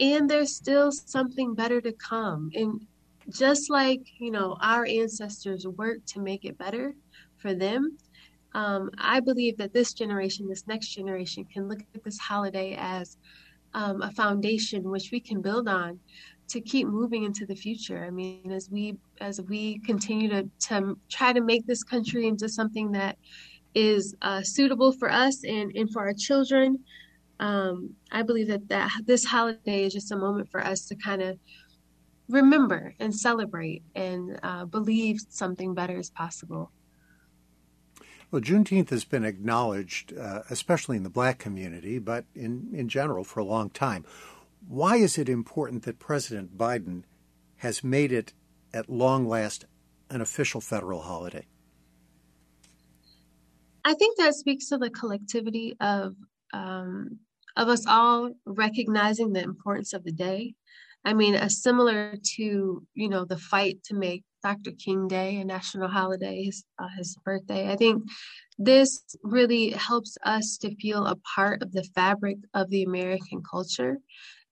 and 0.00 0.28
there's 0.28 0.54
still 0.54 0.90
something 0.90 1.54
better 1.54 1.80
to 1.80 1.92
come. 1.92 2.50
And 2.54 2.84
just 3.30 3.70
like, 3.70 4.02
you 4.18 4.30
know, 4.30 4.56
our 4.60 4.84
ancestors 4.86 5.66
worked 5.66 6.08
to 6.08 6.20
make 6.20 6.44
it 6.44 6.58
better 6.58 6.94
for 7.36 7.54
them, 7.54 7.96
um, 8.54 8.90
I 8.98 9.20
believe 9.20 9.56
that 9.58 9.72
this 9.72 9.92
generation, 9.92 10.48
this 10.48 10.66
next 10.66 10.88
generation, 10.88 11.44
can 11.44 11.68
look 11.68 11.80
at 11.94 12.04
this 12.04 12.18
holiday 12.18 12.76
as 12.78 13.16
um, 13.74 14.02
a 14.02 14.10
foundation 14.12 14.90
which 14.90 15.10
we 15.10 15.20
can 15.20 15.42
build 15.42 15.68
on 15.68 15.98
to 16.48 16.60
keep 16.60 16.86
moving 16.86 17.24
into 17.24 17.46
the 17.46 17.54
future. 17.54 18.04
I 18.04 18.10
mean, 18.10 18.52
as 18.52 18.70
we 18.70 18.96
as 19.20 19.40
we 19.40 19.78
continue 19.80 20.28
to 20.28 20.48
to 20.68 20.96
try 21.10 21.32
to 21.32 21.40
make 21.40 21.66
this 21.66 21.82
country 21.82 22.28
into 22.28 22.48
something 22.48 22.92
that 22.92 23.18
is 23.74 24.14
uh, 24.22 24.42
suitable 24.42 24.92
for 24.92 25.10
us 25.10 25.42
and 25.44 25.72
and 25.74 25.90
for 25.90 26.02
our 26.02 26.14
children, 26.14 26.78
um, 27.40 27.90
I 28.12 28.22
believe 28.22 28.48
that 28.48 28.68
that 28.68 28.90
this 29.04 29.24
holiday 29.24 29.84
is 29.84 29.92
just 29.92 30.12
a 30.12 30.16
moment 30.16 30.50
for 30.50 30.64
us 30.64 30.86
to 30.86 30.94
kind 30.94 31.22
of 31.22 31.38
remember 32.28 32.94
and 33.00 33.14
celebrate 33.14 33.82
and 33.94 34.38
uh, 34.42 34.64
believe 34.64 35.18
something 35.28 35.74
better 35.74 35.98
is 35.98 36.10
possible. 36.10 36.70
Well, 38.34 38.42
Juneteenth 38.42 38.90
has 38.90 39.04
been 39.04 39.24
acknowledged, 39.24 40.12
uh, 40.12 40.42
especially 40.50 40.96
in 40.96 41.04
the 41.04 41.08
black 41.08 41.38
community, 41.38 42.00
but 42.00 42.24
in, 42.34 42.68
in 42.72 42.88
general 42.88 43.22
for 43.22 43.38
a 43.38 43.44
long 43.44 43.70
time. 43.70 44.04
Why 44.66 44.96
is 44.96 45.18
it 45.18 45.28
important 45.28 45.84
that 45.84 46.00
President 46.00 46.58
Biden 46.58 47.04
has 47.58 47.84
made 47.84 48.10
it 48.10 48.32
at 48.72 48.90
long 48.90 49.28
last 49.28 49.66
an 50.10 50.20
official 50.20 50.60
federal 50.60 51.02
holiday? 51.02 51.46
I 53.84 53.94
think 53.94 54.18
that 54.18 54.34
speaks 54.34 54.68
to 54.70 54.78
the 54.78 54.90
collectivity 54.90 55.76
of 55.78 56.16
um, 56.52 57.20
of 57.56 57.68
us 57.68 57.86
all 57.86 58.32
recognizing 58.44 59.32
the 59.32 59.44
importance 59.44 59.92
of 59.92 60.02
the 60.02 60.10
day. 60.10 60.56
I 61.04 61.12
mean, 61.12 61.34
a 61.34 61.50
similar 61.50 62.16
to 62.36 62.86
you 62.94 63.08
know 63.08 63.24
the 63.24 63.36
fight 63.36 63.82
to 63.84 63.94
make 63.94 64.24
Dr. 64.42 64.72
King 64.72 65.08
Day 65.08 65.36
a 65.36 65.44
national 65.44 65.88
holiday, 65.88 66.44
his, 66.44 66.64
uh, 66.78 66.88
his 66.96 67.16
birthday. 67.24 67.70
I 67.70 67.76
think 67.76 68.04
this 68.58 69.02
really 69.22 69.70
helps 69.70 70.16
us 70.24 70.58
to 70.58 70.74
feel 70.76 71.06
a 71.06 71.16
part 71.34 71.62
of 71.62 71.72
the 71.72 71.84
fabric 71.94 72.38
of 72.52 72.70
the 72.70 72.82
American 72.84 73.42
culture, 73.48 73.98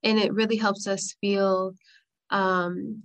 and 0.03 0.19
it 0.19 0.33
really 0.33 0.57
helps 0.57 0.87
us 0.87 1.15
feel 1.21 1.73
um, 2.29 3.03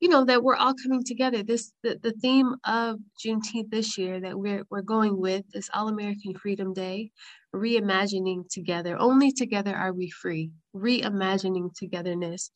you 0.00 0.08
know 0.08 0.24
that 0.24 0.42
we're 0.42 0.56
all 0.56 0.74
coming 0.82 1.02
together. 1.04 1.42
This 1.42 1.72
the, 1.82 1.98
the 2.02 2.12
theme 2.12 2.54
of 2.64 2.98
juneteenth 3.24 3.70
this 3.70 3.98
year 3.98 4.20
that 4.20 4.38
we're, 4.38 4.64
we're 4.70 4.82
going 4.82 5.18
with 5.20 5.44
is 5.54 5.70
all 5.74 5.88
american 5.88 6.34
freedom 6.34 6.72
day 6.72 7.10
reimagining 7.54 8.48
together. 8.50 8.96
Only 8.98 9.32
together 9.32 9.74
are 9.74 9.92
we 9.92 10.10
free. 10.10 10.50
Reimagining 10.74 11.74
togetherness. 11.74 12.50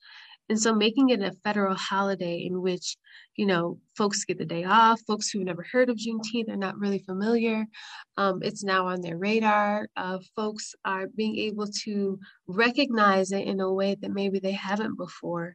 And 0.49 0.61
so 0.61 0.75
making 0.75 1.11
it 1.11 1.23
a 1.23 1.33
federal 1.45 1.75
holiday 1.75 2.45
in 2.45 2.61
which 2.61 2.97
you 3.37 3.47
know 3.47 3.79
folks 3.97 4.25
get 4.25 4.39
the 4.39 4.45
day 4.45 4.65
off. 4.65 5.01
Folks 5.07 5.31
who've 5.31 5.45
never 5.45 5.65
heard 5.73 5.89
of 5.89 5.97
juneteenth 5.97 6.51
are 6.51 6.57
not 6.57 6.79
really 6.79 6.99
familiar. 6.99 7.65
Um, 8.19 8.41
it's 8.43 8.65
now 8.65 8.87
on 8.89 9.01
their 9.01 9.17
radar 9.17 9.89
uh, 9.97 10.19
folks 10.37 10.75
are 10.85 11.07
being 11.17 11.39
able 11.39 11.69
to 11.85 12.19
recognize 12.47 13.33
it 13.33 13.47
in 13.47 13.61
a 13.61 13.73
way 13.73 13.97
that 14.01 14.11
maybe 14.11 14.41
they 14.41 14.53
haven't 14.53 14.99
before 14.99 15.55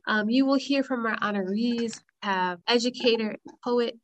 Um, 0.07 0.29
you 0.29 0.45
will 0.45 0.55
hear 0.55 0.83
from 0.83 1.05
our 1.05 1.17
honorees, 1.17 2.01
have 2.21 2.59
educator, 2.67 3.37
poet 3.63 3.97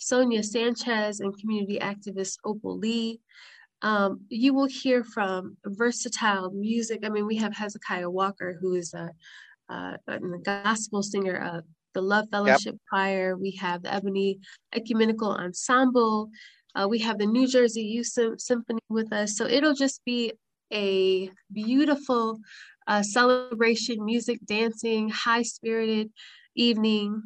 Sonia 0.00 0.42
Sanchez, 0.42 1.20
and 1.20 1.38
community 1.38 1.78
activist 1.78 2.38
Opal 2.44 2.78
Lee. 2.78 3.20
Um, 3.84 4.20
you 4.30 4.54
will 4.54 4.66
hear 4.66 5.04
from 5.04 5.58
versatile 5.66 6.50
music. 6.52 7.00
I 7.04 7.10
mean, 7.10 7.26
we 7.26 7.36
have 7.36 7.54
Hezekiah 7.54 8.08
Walker, 8.08 8.56
who 8.58 8.74
is 8.74 8.94
a, 8.94 9.10
a, 9.68 9.98
a 10.08 10.38
gospel 10.42 11.02
singer 11.02 11.36
of 11.36 11.64
the 11.92 12.00
Love 12.00 12.26
Fellowship 12.30 12.72
yep. 12.72 12.80
Choir. 12.88 13.36
We 13.36 13.50
have 13.60 13.82
the 13.82 13.92
Ebony 13.92 14.38
Ecumenical 14.74 15.32
Ensemble. 15.32 16.30
Uh, 16.74 16.88
we 16.88 16.98
have 17.00 17.18
the 17.18 17.26
New 17.26 17.46
Jersey 17.46 17.82
Youth 17.82 18.10
Symphony 18.38 18.80
with 18.88 19.12
us. 19.12 19.36
So 19.36 19.44
it'll 19.44 19.74
just 19.74 20.02
be 20.06 20.32
a 20.72 21.30
beautiful 21.52 22.40
uh, 22.86 23.02
celebration, 23.02 24.02
music, 24.02 24.40
dancing, 24.46 25.10
high 25.10 25.42
spirited 25.42 26.10
evening 26.56 27.22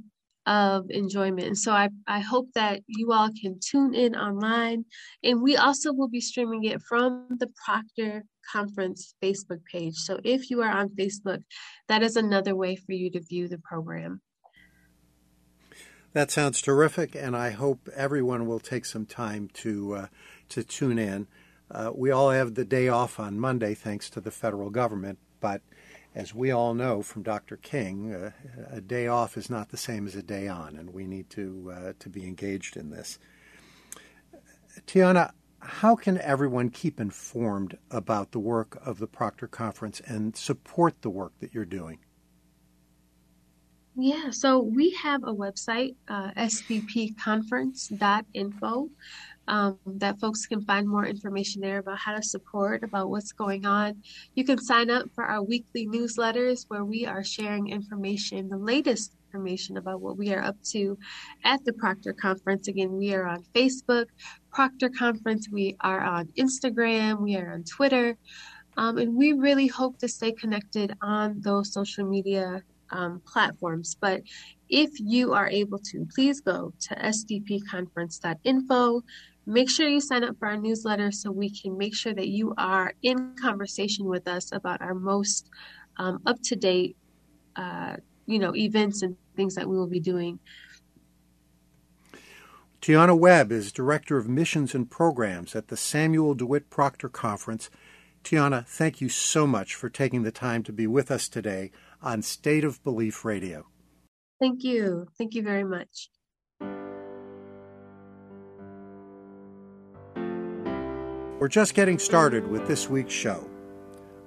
of 0.49 0.87
enjoyment. 0.89 1.47
And 1.47 1.59
so 1.59 1.73
I, 1.73 1.91
I 2.07 2.21
hope 2.21 2.49
that 2.55 2.81
you 2.87 3.13
all 3.13 3.29
can 3.41 3.61
tune 3.61 3.95
in 3.95 4.17
online. 4.17 4.87
And 5.23 5.43
we 5.43 5.57
also 5.57 5.93
will 5.93 6.09
be 6.09 6.23
streaming 6.23 6.65
it 6.65 6.81
from 6.81 7.27
the 7.39 7.51
Proctor 7.65 8.25
Conference 8.51 9.15
Facebook 9.23 9.61
page. 9.71 9.95
So 9.97 10.19
if 10.25 10.51
you 10.51 10.63
are 10.63 10.71
on 10.71 10.89
Facebook, 10.89 11.43
that 11.89 12.03
is 12.03 12.17
another 12.17 12.57
way 12.57 12.77
for 12.77 12.93
you 12.93 13.11
to 13.11 13.21
view 13.21 13.47
the 13.47 13.59
program. 13.59 14.23
That 16.15 16.31
sounds 16.31 16.63
terrific, 16.63 17.15
and 17.15 17.37
I 17.37 17.51
hope 17.51 17.87
everyone 17.95 18.47
will 18.47 18.59
take 18.59 18.87
some 18.87 19.05
time 19.05 19.51
to 19.55 19.95
uh, 19.95 20.07
to 20.49 20.65
tune 20.65 20.99
in. 20.99 21.27
Uh, 21.71 21.93
we 21.95 22.11
all 22.11 22.31
have 22.31 22.55
the 22.55 22.65
day 22.65 22.89
off 22.89 23.21
on 23.21 23.39
Monday, 23.39 23.75
thanks 23.75 24.09
to 24.11 24.21
the 24.21 24.31
federal 24.31 24.71
government, 24.71 25.19
but 25.39 25.61
as 26.15 26.35
we 26.35 26.51
all 26.51 26.75
know 26.75 27.03
from 27.03 27.23
Dr. 27.23 27.57
King, 27.57 28.13
uh, 28.13 28.31
a 28.71 28.81
day 28.81 29.07
off 29.07 29.37
is 29.37 29.51
not 29.51 29.69
the 29.69 29.77
same 29.77 30.07
as 30.07 30.15
a 30.15 30.23
day 30.23 30.49
on, 30.49 30.77
and 30.77 30.93
we 30.93 31.07
need 31.07 31.31
to 31.31 31.73
uh, 31.75 31.93
to 31.99 32.09
be 32.09 32.27
engaged 32.27 32.77
in 32.77 32.91
this. 32.91 33.19
Tiana, 34.87 35.33
how 35.61 35.97
can 35.97 36.19
everyone 36.19 36.71
keep 36.71 37.01
informed 37.01 37.77
about 37.91 38.31
the 38.33 38.39
work 38.39 38.81
of 38.85 38.99
the 38.99 39.07
Proctor 39.07 39.49
Conference 39.49 40.01
and 40.07 40.37
support 40.37 41.03
the 41.03 41.11
work 41.11 41.33
that 41.41 41.53
you're 41.53 41.65
doing? 41.65 41.99
Yeah, 43.97 44.31
so 44.31 44.61
we 44.61 44.91
have 44.91 45.25
a 45.25 45.35
website, 45.35 45.97
uh, 46.07 46.31
sdpconference.info 46.37 48.91
um, 49.49 49.79
that 49.87 50.21
folks 50.21 50.47
can 50.47 50.63
find 50.63 50.87
more 50.87 51.07
information 51.07 51.61
there 51.61 51.79
about 51.79 51.99
how 51.99 52.15
to 52.15 52.23
support, 52.23 52.85
about 52.85 53.11
what's 53.11 53.33
going 53.33 53.67
on. 53.67 54.03
You 54.35 54.45
can 54.45 54.59
sign 54.59 54.91
up 54.91 55.07
for 55.15 55.25
our 55.25 55.43
weekly 55.43 55.87
newsletters 55.87 56.67
where 56.69 56.85
we 56.85 57.07
are 57.07 57.25
sharing 57.25 57.69
information, 57.69 58.49
the 58.49 58.59
latest 58.59 59.15
information 59.27 59.79
about 59.79 60.01
what 60.01 60.17
we 60.17 60.33
are 60.33 60.43
up 60.43 60.57
to 60.71 60.97
at 61.45 61.65
the 61.65 61.73
Proctor 61.73 62.13
Conference. 62.13 62.69
Again, 62.69 62.97
we 62.97 63.15
are 63.15 63.27
on 63.27 63.43
Facebook, 63.55 64.07
Proctor 64.53 64.91
Conference, 64.91 65.49
we 65.51 65.77
are 65.81 66.01
on 66.01 66.27
Instagram, 66.39 67.21
we 67.21 67.37
are 67.37 67.55
on 67.55 67.65
Twitter. 67.65 68.17
Um, 68.77 68.99
and 68.99 69.17
we 69.17 69.33
really 69.33 69.67
hope 69.67 69.99
to 69.99 70.09
stay 70.09 70.31
connected 70.31 70.93
on 71.03 71.41
those 71.41 71.73
social 71.73 72.05
media 72.05 72.63
um, 72.91 73.21
platforms. 73.27 73.97
But 74.01 74.23
if 74.69 75.01
you 75.01 75.33
are 75.33 75.49
able 75.49 75.79
to, 75.79 76.07
please 76.15 76.41
go 76.41 76.73
to 76.81 76.95
sdpconference.info. 76.95 79.03
Make 79.49 79.71
sure 79.71 79.89
you 79.89 80.03
sign 80.03 80.25
up 80.25 80.39
for 80.39 80.47
our 80.47 80.59
newsletter 80.59 81.11
so 81.11 81.31
we 81.31 81.49
can 81.49 81.79
make 81.79 81.97
sure 81.97 82.13
that 82.13 82.29
you 82.29 82.53
are 82.59 82.93
in 83.03 83.35
conversation 83.41 84.05
with 84.05 84.29
us 84.29 84.53
about 84.53 84.83
our 84.83 84.93
most 84.93 85.49
um, 85.97 86.21
up 86.27 86.37
to 86.45 86.55
date, 86.55 86.99
uh, 87.57 87.97
you 88.27 88.39
know, 88.39 88.55
events 88.55 89.01
and 89.01 89.17
things 89.37 89.55
that 89.55 89.67
we 89.67 89.75
will 89.75 89.87
be 89.87 90.01
doing. 90.01 90.39
Tiana 92.83 93.19
Webb 93.19 93.51
is 93.51 93.73
Director 93.73 94.19
of 94.19 94.29
Missions 94.29 94.75
and 94.75 94.91
Programs 94.91 95.57
at 95.57 95.69
the 95.69 95.79
Samuel 95.79 96.35
DeWitt 96.35 96.69
Proctor 96.69 97.09
Conference. 97.09 97.71
Tiana, 98.23 98.67
thank 98.67 99.01
you 99.01 99.09
so 99.09 99.47
much 99.47 99.75
for 99.75 99.89
taking 99.89 100.25
the 100.25 100.31
time 100.31 100.63
to 100.65 100.75
be 100.75 100.87
with 100.87 101.11
us 101.11 101.27
today 101.27 101.71
on 102.03 102.21
State 102.21 102.65
of 102.65 102.85
Belief 102.85 103.25
Radio. 103.25 103.67
Thank 104.41 104.63
you. 104.63 105.07
Thank 105.17 105.35
you 105.35 105.43
very 105.43 105.65
much. 105.65 106.11
We're 111.39 111.49
just 111.49 111.75
getting 111.75 112.01
started 112.01 112.49
with 112.49 112.67
this 112.67 112.89
week's 112.89 113.15
show. 113.15 113.49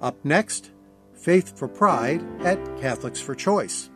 Up 0.00 0.16
next, 0.24 0.70
Faith 1.14 1.58
for 1.58 1.68
Pride 1.68 2.24
at 2.40 2.58
Catholics 2.80 3.20
for 3.20 3.34
Choice, 3.34 3.90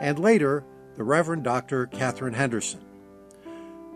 and 0.00 0.18
later, 0.18 0.64
the 0.96 1.02
Reverend 1.02 1.42
Dr. 1.42 1.86
Katharine 1.86 2.34
Henderson. 2.34 2.80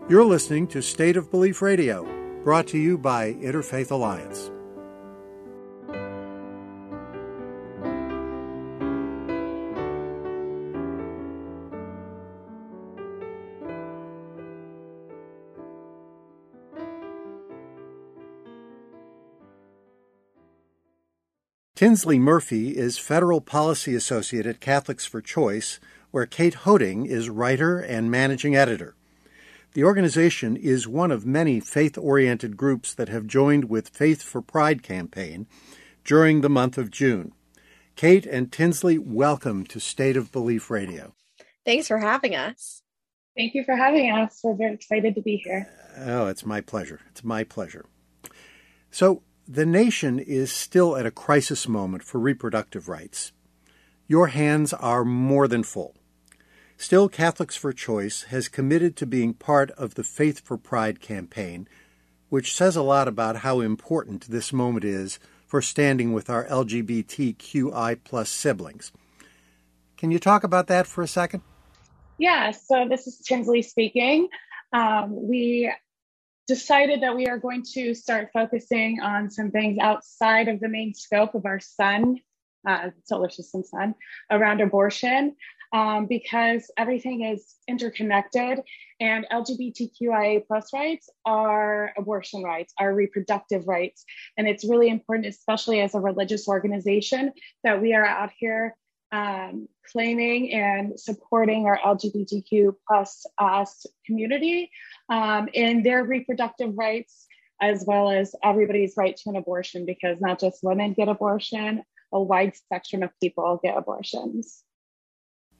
You're 0.09 0.25
listening 0.25 0.67
to 0.67 0.81
State 0.81 1.15
of 1.15 1.31
Belief 1.31 1.61
Radio, 1.61 2.05
brought 2.43 2.67
to 2.67 2.77
you 2.77 2.97
by 2.97 3.33
Interfaith 3.35 3.91
Alliance. 3.91 4.51
Tinsley 21.77 22.17
Murphy 22.17 22.75
is 22.75 22.97
Federal 22.97 23.39
Policy 23.39 23.93
Associate 23.93 24.47
at 24.47 24.59
Catholics 24.59 25.05
for 25.05 25.21
Choice, 25.21 25.79
where 26.09 26.25
Kate 26.25 26.55
Hoding 26.55 27.05
is 27.05 27.29
writer 27.29 27.77
and 27.77 28.09
managing 28.09 28.55
editor. 28.55 28.95
The 29.73 29.83
organization 29.83 30.57
is 30.57 30.87
one 30.87 31.11
of 31.11 31.27
many 31.27 31.59
faith 31.59 31.95
oriented 31.95 32.57
groups 32.57 32.95
that 32.95 33.09
have 33.09 33.27
joined 33.27 33.65
with 33.65 33.89
Faith 33.89 34.23
for 34.23 34.41
Pride 34.41 34.81
campaign 34.81 35.45
during 36.03 36.41
the 36.41 36.49
month 36.49 36.79
of 36.79 36.89
June. 36.89 37.31
Kate 37.95 38.25
and 38.25 38.51
Tinsley, 38.51 38.97
welcome 38.97 39.63
to 39.67 39.79
State 39.79 40.17
of 40.17 40.31
Belief 40.31 40.71
Radio. 40.71 41.13
Thanks 41.63 41.87
for 41.87 41.99
having 41.99 42.33
us. 42.33 42.81
Thank 43.37 43.53
you 43.53 43.63
for 43.63 43.75
having 43.75 44.09
us. 44.09 44.39
We're 44.43 44.55
very 44.55 44.73
excited 44.73 45.13
to 45.13 45.21
be 45.21 45.35
here. 45.35 45.69
Oh, 45.95 46.25
it's 46.25 46.43
my 46.43 46.59
pleasure. 46.59 47.01
It's 47.11 47.23
my 47.23 47.43
pleasure. 47.43 47.85
So, 48.89 49.21
the 49.47 49.65
nation 49.65 50.19
is 50.19 50.51
still 50.51 50.97
at 50.97 51.05
a 51.05 51.11
crisis 51.11 51.67
moment 51.67 52.03
for 52.03 52.19
reproductive 52.19 52.89
rights. 52.89 53.31
Your 54.05 54.27
hands 54.27 54.73
are 54.73 55.05
more 55.05 55.47
than 55.47 55.63
full. 55.63 55.95
Still, 56.75 57.07
Catholics 57.07 57.55
for 57.55 57.71
Choice 57.71 58.23
has 58.23 58.49
committed 58.49 58.95
to 58.97 59.05
being 59.05 59.33
part 59.33 59.71
of 59.71 59.95
the 59.95 60.03
Faith 60.03 60.41
for 60.41 60.57
Pride 60.57 60.99
campaign, 60.99 61.67
which 62.29 62.55
says 62.55 62.75
a 62.75 62.81
lot 62.81 63.07
about 63.07 63.37
how 63.37 63.61
important 63.61 64.29
this 64.29 64.51
moment 64.51 64.83
is 64.83 65.17
for 65.45 65.61
standing 65.61 66.11
with 66.11 66.29
our 66.29 66.45
LGBTQI 66.45 67.99
plus 68.03 68.29
siblings. 68.29 68.91
Can 69.95 70.11
you 70.11 70.19
talk 70.19 70.43
about 70.43 70.67
that 70.67 70.85
for 70.87 71.01
a 71.01 71.07
second? 71.07 71.41
Yeah, 72.17 72.51
so 72.51 72.85
this 72.89 73.07
is 73.07 73.17
Tinsley 73.19 73.61
speaking. 73.61 74.27
Um, 74.73 75.27
we 75.27 75.71
decided 76.47 77.01
that 77.01 77.15
we 77.15 77.27
are 77.27 77.37
going 77.37 77.63
to 77.73 77.93
start 77.93 78.29
focusing 78.33 78.99
on 79.01 79.29
some 79.29 79.51
things 79.51 79.77
outside 79.79 80.47
of 80.47 80.59
the 80.59 80.69
main 80.69 80.93
scope 80.93 81.35
of 81.35 81.45
our 81.45 81.59
sun, 81.59 82.17
uh, 82.65 82.89
solar 83.03 83.29
system 83.29 83.63
sun, 83.63 83.93
around 84.31 84.61
abortion, 84.61 85.35
um, 85.73 86.05
because 86.05 86.71
everything 86.77 87.23
is 87.23 87.55
interconnected 87.67 88.61
and 88.99 89.25
LGBTQIA 89.31 90.47
plus 90.47 90.71
rights 90.73 91.09
are 91.25 91.93
abortion 91.97 92.41
rights, 92.41 92.73
are 92.79 92.93
reproductive 92.93 93.67
rights. 93.67 94.05
And 94.37 94.47
it's 94.47 94.63
really 94.67 94.87
important, 94.87 95.27
especially 95.27 95.81
as 95.81 95.93
a 95.93 95.99
religious 95.99 96.47
organization, 96.47 97.33
that 97.63 97.81
we 97.81 97.93
are 97.93 98.05
out 98.05 98.31
here 98.37 98.75
um, 99.11 99.67
claiming 99.91 100.53
and 100.53 100.99
supporting 100.99 101.65
our 101.65 101.79
LGBTQ 101.79 102.73
plus 102.87 103.25
us 103.37 103.85
community 104.05 104.69
um, 105.09 105.47
in 105.53 105.83
their 105.83 106.03
reproductive 106.03 106.77
rights, 106.77 107.27
as 107.61 107.85
well 107.87 108.09
as 108.11 108.35
everybody's 108.43 108.95
right 108.97 109.15
to 109.17 109.29
an 109.29 109.35
abortion, 109.35 109.85
because 109.85 110.19
not 110.19 110.39
just 110.39 110.59
women 110.63 110.93
get 110.93 111.07
abortion, 111.07 111.83
a 112.11 112.21
wide 112.21 112.55
spectrum 112.55 113.03
of 113.03 113.11
people 113.21 113.59
get 113.63 113.77
abortions. 113.77 114.63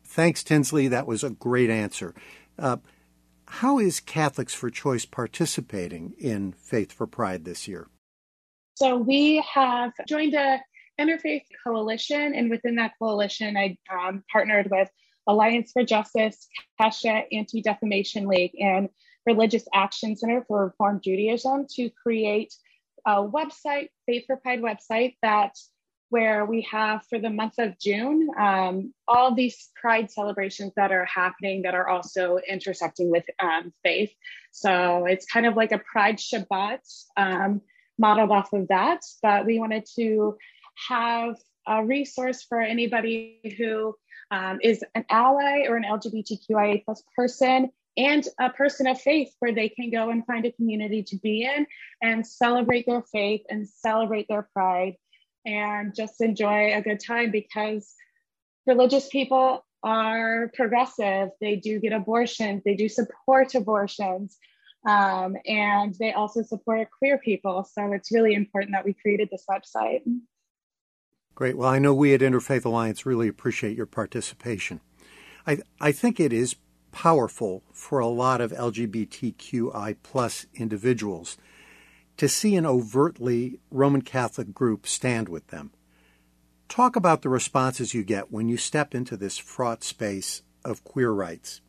Thanks, 0.06 0.44
Tinsley. 0.44 0.88
That 0.88 1.08
was 1.08 1.24
a 1.24 1.30
great 1.30 1.70
answer. 1.70 2.14
Uh, 2.58 2.78
how 3.48 3.80
is 3.80 4.00
Catholics 4.00 4.54
for 4.54 4.70
Choice 4.70 5.06
participating 5.06 6.14
in 6.18 6.54
Faith 6.54 6.92
for 6.92 7.08
Pride 7.08 7.46
this 7.46 7.68
year? 7.68 7.88
So 8.76 8.96
we 8.98 9.44
have 9.54 9.92
joined 10.08 10.36
a 10.36 10.60
interfaith 11.00 11.44
coalition, 11.64 12.34
and 12.34 12.50
within 12.50 12.76
that 12.76 12.94
coalition, 13.00 13.58
I 13.58 13.78
um, 13.92 14.24
partnered 14.32 14.70
with 14.72 14.90
Alliance 15.28 15.72
for 15.72 15.84
Justice, 15.84 16.48
Keshet 16.80 17.26
Anti 17.32 17.62
Defamation 17.62 18.28
League, 18.28 18.56
and 18.60 18.90
Religious 19.26 19.68
Action 19.74 20.16
Center 20.16 20.44
for 20.48 20.66
Reform 20.66 21.02
Judaism 21.04 21.68
to 21.76 21.90
create 21.90 22.54
a 23.06 23.24
website, 23.24 23.90
Faith 24.06 24.26
for 24.26 24.38
Pride 24.38 24.62
website, 24.62 25.16
that 25.22 25.54
where 26.10 26.46
we 26.46 26.62
have 26.62 27.06
for 27.10 27.20
the 27.20 27.30
month 27.30 27.56
of 27.58 27.78
June 27.80 28.30
um, 28.40 28.94
all 29.08 29.36
these 29.36 29.70
Pride 29.76 30.10
celebrations 30.10 30.72
that 30.76 30.92
are 30.92 31.06
happening 31.06 31.64
that 31.64 31.76
are 31.76 31.88
also 31.88 32.40
intersecting 32.48 33.12
with 33.12 33.26
um, 33.40 33.74
faith. 33.84 34.14
So 34.52 35.06
it's 35.06 35.26
kind 35.26 35.46
of 35.46 35.56
like 35.56 35.74
a 35.74 35.80
Pride 35.80 36.18
Shabbat 36.18 36.80
um, 37.18 37.62
modeled 37.98 38.32
off 38.32 38.54
of 38.54 38.70
that. 38.70 39.02
But 39.22 39.46
we 39.46 39.60
wanted 39.60 39.86
to 39.98 40.38
have 40.88 41.36
a 41.68 41.86
resource 41.86 42.46
for 42.48 42.62
anybody 42.62 43.56
who 43.58 43.96
um, 44.32 44.60
is 44.62 44.84
an 44.96 45.06
ally 45.10 45.66
or 45.68 45.76
an 45.76 45.84
LGBTQIA 45.84 46.84
plus 46.86 47.04
person 47.16 47.70
and 47.98 48.24
a 48.40 48.50
person 48.50 48.88
of 48.88 49.02
faith 49.02 49.34
where 49.40 49.54
they 49.54 49.70
can 49.70 49.90
go 49.90 50.10
and 50.10 50.26
find 50.26 50.46
a 50.46 50.52
community 50.52 51.04
to 51.04 51.18
be 51.18 51.44
in 51.44 51.66
and 52.02 52.26
celebrate 52.26 52.86
their 52.86 53.04
faith 53.12 53.42
and 53.50 53.68
celebrate 53.68 54.28
their 54.28 54.48
pride 54.54 54.96
and 55.46 55.96
just 55.96 56.22
enjoy 56.22 56.76
a 56.76 56.82
good 56.82 57.00
time 57.00 57.32
because 57.32 57.96
religious 58.68 59.08
people 59.08 59.66
are 59.84 60.52
progressive. 60.54 61.30
They 61.42 61.56
do 61.56 61.80
get 61.80 61.94
abortions, 61.94 62.64
they 62.64 62.76
do 62.76 62.90
support 62.90 63.56
abortions, 63.56 64.38
um, 64.88 65.36
and 65.46 65.96
they 66.00 66.14
also 66.14 66.44
support 66.44 66.90
queer 66.98 67.18
people. 67.18 67.68
So 67.72 67.94
it's 67.94 68.12
really 68.12 68.36
important 68.36 68.74
that 68.74 68.86
we 68.86 68.94
created 68.94 69.30
this 69.32 69.46
website. 69.50 70.02
Great. 71.38 71.56
Well, 71.56 71.70
I 71.70 71.78
know 71.78 71.94
we 71.94 72.16
at 72.16 72.22
Interfaith 72.22 72.66
Alliance 72.66 73.06
really 73.06 73.28
appreciate 73.28 73.78
your 73.78 73.86
participation. 73.86 74.82
I, 75.46 75.60
I 75.80 75.92
think 75.92 76.20
it 76.20 76.34
is 76.34 76.56
powerful 76.92 77.62
for 77.72 78.00
a 78.00 78.08
lot 78.08 78.42
of 78.42 78.52
LGBTQI 78.52 79.98
plus 80.02 80.48
individuals 80.56 81.38
to 82.18 82.28
see 82.28 82.56
an 82.56 82.66
overtly 82.66 83.60
Roman 83.70 84.02
Catholic 84.02 84.52
group 84.52 84.88
stand 84.88 85.30
with 85.30 85.46
them. 85.50 85.70
Talk 86.70 86.96
about 86.96 87.22
the 87.22 87.30
responses 87.30 87.94
you 87.94 88.04
get 88.04 88.32
when 88.32 88.50
you 88.50 88.58
step 88.58 88.96
into 88.96 89.16
this 89.16 89.38
fraught 89.38 89.84
space 89.84 90.42
of 90.66 90.84
queer 90.84 91.12
rights. 91.12 91.62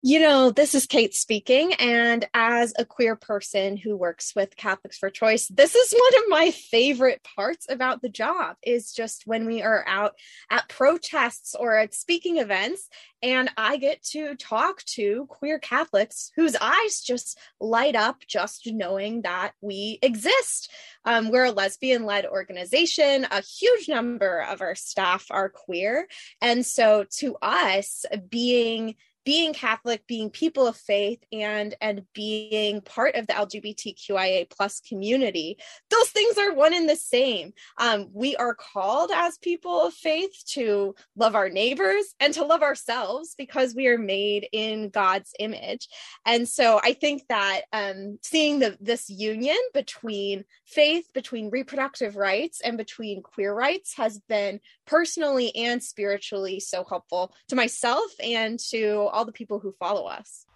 You 0.00 0.20
know, 0.20 0.52
this 0.52 0.76
is 0.76 0.86
Kate 0.86 1.12
speaking. 1.12 1.74
And 1.74 2.24
as 2.32 2.72
a 2.78 2.84
queer 2.84 3.16
person 3.16 3.76
who 3.76 3.96
works 3.96 4.32
with 4.36 4.56
Catholics 4.56 4.96
for 4.96 5.10
Choice, 5.10 5.48
this 5.48 5.74
is 5.74 5.92
one 5.92 6.22
of 6.22 6.28
my 6.28 6.52
favorite 6.52 7.26
parts 7.34 7.66
about 7.68 8.00
the 8.00 8.08
job 8.08 8.54
is 8.62 8.92
just 8.92 9.24
when 9.26 9.44
we 9.44 9.60
are 9.60 9.84
out 9.88 10.12
at 10.50 10.68
protests 10.68 11.56
or 11.58 11.76
at 11.76 11.94
speaking 11.94 12.36
events 12.38 12.88
and 13.22 13.50
I 13.56 13.78
get 13.78 14.02
to 14.10 14.36
talk 14.36 14.84
to 14.94 15.26
queer 15.28 15.58
Catholics 15.58 16.30
whose 16.36 16.54
eyes 16.60 17.00
just 17.00 17.36
light 17.60 17.96
up 17.96 18.18
just 18.28 18.68
knowing 18.70 19.22
that 19.22 19.52
we 19.60 19.98
exist. 20.02 20.70
Um, 21.04 21.30
we're 21.30 21.46
a 21.46 21.50
lesbian 21.50 22.04
led 22.04 22.26
organization. 22.26 23.26
A 23.30 23.42
huge 23.42 23.88
number 23.88 24.42
of 24.42 24.60
our 24.60 24.76
staff 24.76 25.26
are 25.30 25.48
queer. 25.48 26.06
And 26.40 26.64
so 26.64 27.04
to 27.18 27.36
us, 27.42 28.04
being 28.28 28.94
being 29.28 29.52
Catholic, 29.52 30.06
being 30.06 30.30
people 30.30 30.66
of 30.66 30.74
faith, 30.74 31.22
and 31.30 31.74
and 31.82 32.06
being 32.14 32.80
part 32.80 33.14
of 33.14 33.26
the 33.26 33.34
LGBTQIA 33.34 34.48
plus 34.48 34.80
community, 34.80 35.58
those 35.90 36.08
things 36.08 36.38
are 36.38 36.54
one 36.54 36.72
and 36.72 36.88
the 36.88 36.96
same. 36.96 37.52
Um, 37.76 38.08
we 38.14 38.36
are 38.36 38.54
called 38.54 39.10
as 39.14 39.36
people 39.36 39.82
of 39.82 39.92
faith 39.92 40.32
to 40.52 40.94
love 41.14 41.34
our 41.34 41.50
neighbors 41.50 42.14
and 42.18 42.32
to 42.32 42.44
love 42.46 42.62
ourselves 42.62 43.34
because 43.36 43.74
we 43.74 43.88
are 43.88 43.98
made 43.98 44.48
in 44.50 44.88
God's 44.88 45.34
image. 45.38 45.88
And 46.24 46.48
so 46.48 46.80
I 46.82 46.94
think 46.94 47.24
that 47.28 47.64
um, 47.70 48.18
seeing 48.22 48.60
the 48.60 48.78
this 48.80 49.10
union 49.10 49.58
between 49.74 50.46
faith, 50.64 51.04
between 51.12 51.50
reproductive 51.50 52.16
rights, 52.16 52.62
and 52.62 52.78
between 52.78 53.22
queer 53.22 53.52
rights 53.52 53.94
has 53.98 54.20
been 54.20 54.60
personally 54.88 55.54
and 55.54 55.82
spiritually 55.82 56.58
so 56.58 56.84
helpful 56.88 57.32
to 57.48 57.54
myself 57.54 58.10
and 58.22 58.58
to 58.58 59.08
all 59.12 59.24
the 59.24 59.32
people 59.32 59.58
who 59.58 59.72
follow 59.78 60.06
us. 60.06 60.46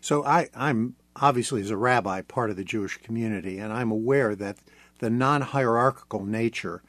So 0.00 0.24
I, 0.24 0.48
I'm 0.54 0.96
obviously 1.16 1.60
as 1.60 1.70
a 1.70 1.76
rabbi 1.76 2.22
part 2.22 2.50
of 2.50 2.56
the 2.56 2.64
Jewish 2.64 2.98
community, 2.98 3.58
and 3.58 3.72
I'm 3.72 3.90
aware 3.90 4.34
that 4.36 4.58
the 4.98 5.10
non-hierarchical 5.10 6.24
nature 6.24 6.82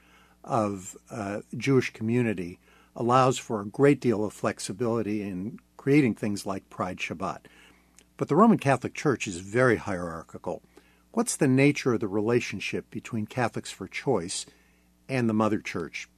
of 0.44 0.98
uh, 1.12 1.42
Jewish 1.56 1.94
community 1.94 2.60
allows 2.96 3.38
for 3.38 3.62
a 3.62 3.66
great 3.66 4.00
deal 4.00 4.26
of 4.26 4.34
flexibility 4.34 5.22
in 5.22 5.60
creating 5.78 6.16
things 6.16 6.46
like 6.46 6.70
Pride 6.70 6.98
Shabbat. 6.98 7.40
But 8.18 8.28
the 8.28 8.36
Roman 8.36 8.58
Catholic 8.58 8.94
Church 8.94 9.28
is 9.28 9.38
very 9.38 9.78
hierarchical. 9.78 10.62
What's 11.12 11.38
the 11.38 11.48
nature 11.48 11.94
of 11.94 12.00
the 12.02 12.08
relationship 12.08 12.90
between 12.90 13.26
Catholics 13.26 13.72
for 13.72 13.88
Choice 13.88 14.46
and 15.08 15.30
the 15.30 15.34
Mother 15.34 15.60
Church? 15.60 16.10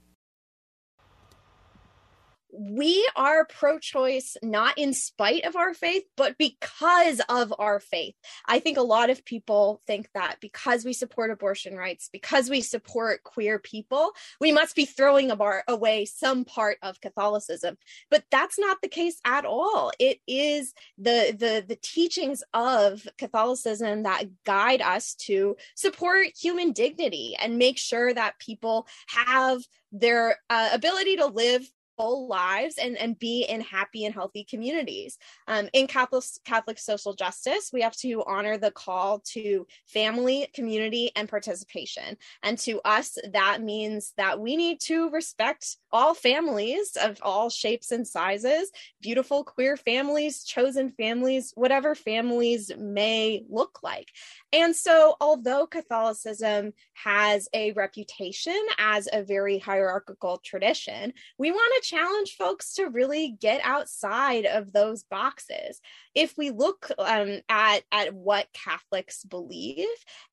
We 2.53 3.07
are 3.15 3.45
pro 3.45 3.79
choice 3.79 4.35
not 4.43 4.77
in 4.77 4.93
spite 4.93 5.45
of 5.45 5.55
our 5.55 5.73
faith, 5.73 6.03
but 6.17 6.37
because 6.37 7.21
of 7.29 7.53
our 7.57 7.79
faith. 7.79 8.15
I 8.45 8.59
think 8.59 8.77
a 8.77 8.81
lot 8.81 9.09
of 9.09 9.25
people 9.25 9.81
think 9.87 10.09
that 10.13 10.37
because 10.41 10.85
we 10.85 10.93
support 10.93 11.31
abortion 11.31 11.75
rights, 11.75 12.09
because 12.11 12.49
we 12.49 12.61
support 12.61 13.23
queer 13.23 13.59
people, 13.59 14.11
we 14.39 14.51
must 14.51 14.75
be 14.75 14.85
throwing 14.85 15.31
away 15.67 16.05
some 16.05 16.45
part 16.45 16.77
of 16.81 17.01
Catholicism. 17.01 17.77
But 18.09 18.25
that's 18.31 18.59
not 18.59 18.77
the 18.81 18.89
case 18.89 19.19
at 19.25 19.45
all. 19.45 19.91
It 19.99 20.19
is 20.27 20.73
the, 20.97 21.35
the, 21.37 21.63
the 21.67 21.79
teachings 21.81 22.43
of 22.53 23.07
Catholicism 23.17 24.03
that 24.03 24.25
guide 24.45 24.81
us 24.81 25.15
to 25.15 25.55
support 25.75 26.27
human 26.39 26.71
dignity 26.71 27.35
and 27.39 27.57
make 27.57 27.77
sure 27.77 28.13
that 28.13 28.39
people 28.39 28.87
have 29.07 29.61
their 29.91 30.37
uh, 30.49 30.69
ability 30.73 31.17
to 31.17 31.25
live 31.25 31.69
full 32.01 32.27
lives 32.27 32.79
and, 32.79 32.97
and 32.97 33.19
be 33.19 33.43
in 33.43 33.61
happy 33.61 34.05
and 34.05 34.13
healthy 34.13 34.43
communities. 34.43 35.19
Um, 35.47 35.69
in 35.71 35.85
Catholic, 35.85 36.23
Catholic 36.43 36.79
social 36.79 37.13
justice, 37.13 37.69
we 37.71 37.81
have 37.81 37.95
to 37.97 38.23
honor 38.25 38.57
the 38.57 38.71
call 38.71 39.19
to 39.33 39.67
family, 39.85 40.47
community, 40.55 41.11
and 41.15 41.29
participation. 41.29 42.17
And 42.41 42.57
to 42.59 42.81
us, 42.85 43.19
that 43.33 43.61
means 43.61 44.13
that 44.17 44.39
we 44.39 44.57
need 44.57 44.79
to 44.81 45.11
respect 45.11 45.77
all 45.91 46.15
families 46.15 46.97
of 46.99 47.19
all 47.21 47.51
shapes 47.51 47.91
and 47.91 48.07
sizes, 48.07 48.71
beautiful 48.99 49.43
queer 49.43 49.77
families, 49.77 50.43
chosen 50.43 50.89
families, 50.89 51.51
whatever 51.55 51.93
families 51.93 52.71
may 52.79 53.43
look 53.47 53.79
like. 53.83 54.07
And 54.51 54.75
so, 54.75 55.17
although 55.21 55.67
Catholicism 55.67 56.73
has 56.93 57.47
a 57.53 57.73
reputation 57.73 58.59
as 58.79 59.07
a 59.13 59.21
very 59.23 59.59
hierarchical 59.59 60.41
tradition, 60.43 61.13
we 61.37 61.51
want 61.51 61.83
to 61.83 61.89
challenge 61.91 62.35
folks 62.37 62.75
to 62.75 62.85
really 62.85 63.35
get 63.39 63.61
outside 63.63 64.45
of 64.45 64.71
those 64.71 65.03
boxes. 65.03 65.81
If 66.15 66.37
we 66.37 66.49
look 66.49 66.89
um, 66.97 67.39
at, 67.49 67.81
at 67.91 68.13
what 68.13 68.47
Catholics 68.53 69.23
believe 69.23 69.87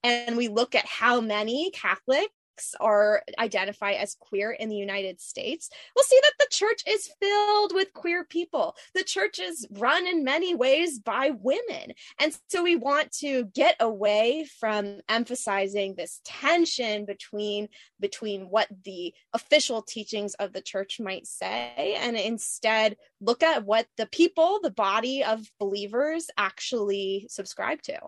and 0.05 0.37
we 0.37 0.49
look 0.49 0.75
at 0.75 0.87
how 0.87 1.21
many 1.21 1.71
Catholics 1.71 2.33
are 2.81 3.23
identify 3.39 3.93
as 3.93 4.17
queer 4.19 4.53
in 4.53 4.69
the 4.69 4.77
United 4.77 5.21
States, 5.21 5.71
we'll 5.95 6.05
see 6.05 6.21
that 6.23 6.33
the 6.39 6.49
church 6.51 6.83
is 6.87 7.11
filled 7.21 7.75
with 7.75 7.93
queer 7.93 8.25
people. 8.25 8.77
The 8.95 9.05
church 9.05 9.39
is 9.39 9.67
run 9.71 10.07
in 10.07 10.25
many 10.25 10.55
ways 10.55 10.99
by 10.99 11.31
women. 11.31 11.93
And 12.21 12.37
so 12.49 12.63
we 12.63 12.77
want 12.77 13.13
to 13.19 13.45
get 13.55 13.77
away 13.81 14.47
from 14.61 15.01
emphasizing 15.09 15.95
this 15.95 16.21
tension 16.25 17.05
between 17.05 17.69
between 18.01 18.43
what 18.43 18.69
the 18.85 19.15
official 19.33 19.83
teachings 19.83 20.35
of 20.35 20.53
the 20.53 20.63
church 20.63 21.01
might 21.01 21.27
say 21.27 21.97
and 21.99 22.17
instead 22.17 22.97
look 23.21 23.43
at 23.43 23.65
what 23.65 23.87
the 23.97 24.07
people, 24.07 24.61
the 24.63 24.71
body 24.71 25.25
of 25.25 25.41
believers 25.59 26.29
actually 26.37 27.27
subscribe 27.29 27.83
to. 27.83 27.99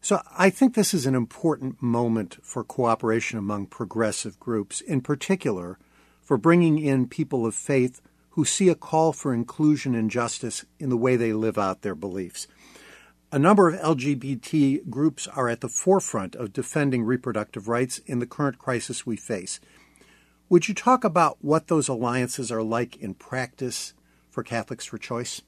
So 0.00 0.22
I 0.36 0.50
think 0.50 0.74
this 0.74 0.94
is 0.94 1.06
an 1.06 1.14
important 1.14 1.82
moment 1.82 2.38
for 2.42 2.62
cooperation 2.64 3.38
among 3.38 3.66
progressive 3.66 4.38
groups, 4.38 4.80
in 4.80 5.00
particular 5.00 5.78
for 6.22 6.36
bringing 6.36 6.78
in 6.78 7.08
people 7.08 7.46
of 7.46 7.54
faith 7.54 8.00
who 8.30 8.44
see 8.44 8.68
a 8.68 8.74
call 8.74 9.12
for 9.12 9.34
inclusion 9.34 9.94
and 9.94 10.10
justice 10.10 10.64
in 10.78 10.90
the 10.90 10.96
way 10.96 11.16
they 11.16 11.32
live 11.32 11.58
out 11.58 11.82
their 11.82 11.94
beliefs. 11.94 12.46
A 13.32 13.38
number 13.38 13.68
of 13.68 13.80
LGBT 13.80 14.88
groups 14.88 15.26
are 15.26 15.48
at 15.48 15.60
the 15.60 15.68
forefront 15.68 16.36
of 16.36 16.52
defending 16.52 17.02
reproductive 17.02 17.68
rights 17.68 17.98
in 18.06 18.20
the 18.20 18.26
current 18.26 18.58
crisis 18.58 19.04
we 19.04 19.16
face. 19.16 19.60
Would 20.48 20.68
you 20.68 20.74
talk 20.74 21.04
about 21.04 21.36
what 21.42 21.66
those 21.66 21.88
alliances 21.88 22.50
are 22.50 22.62
like 22.62 22.96
in 22.96 23.14
practice 23.14 23.92
for 24.30 24.42
Catholics 24.42 24.86
for 24.86 24.96
Choice? 24.96 25.42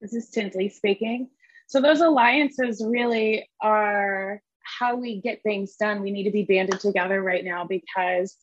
This 0.00 0.12
is 0.12 0.28
Tinsley 0.28 0.68
speaking. 0.68 1.28
So 1.68 1.82
those 1.82 2.00
alliances 2.00 2.82
really 2.84 3.48
are 3.60 4.40
how 4.62 4.96
we 4.96 5.20
get 5.20 5.42
things 5.42 5.76
done. 5.76 6.02
We 6.02 6.10
need 6.10 6.24
to 6.24 6.30
be 6.30 6.44
banded 6.44 6.80
together 6.80 7.22
right 7.22 7.44
now 7.44 7.66
because, 7.66 8.36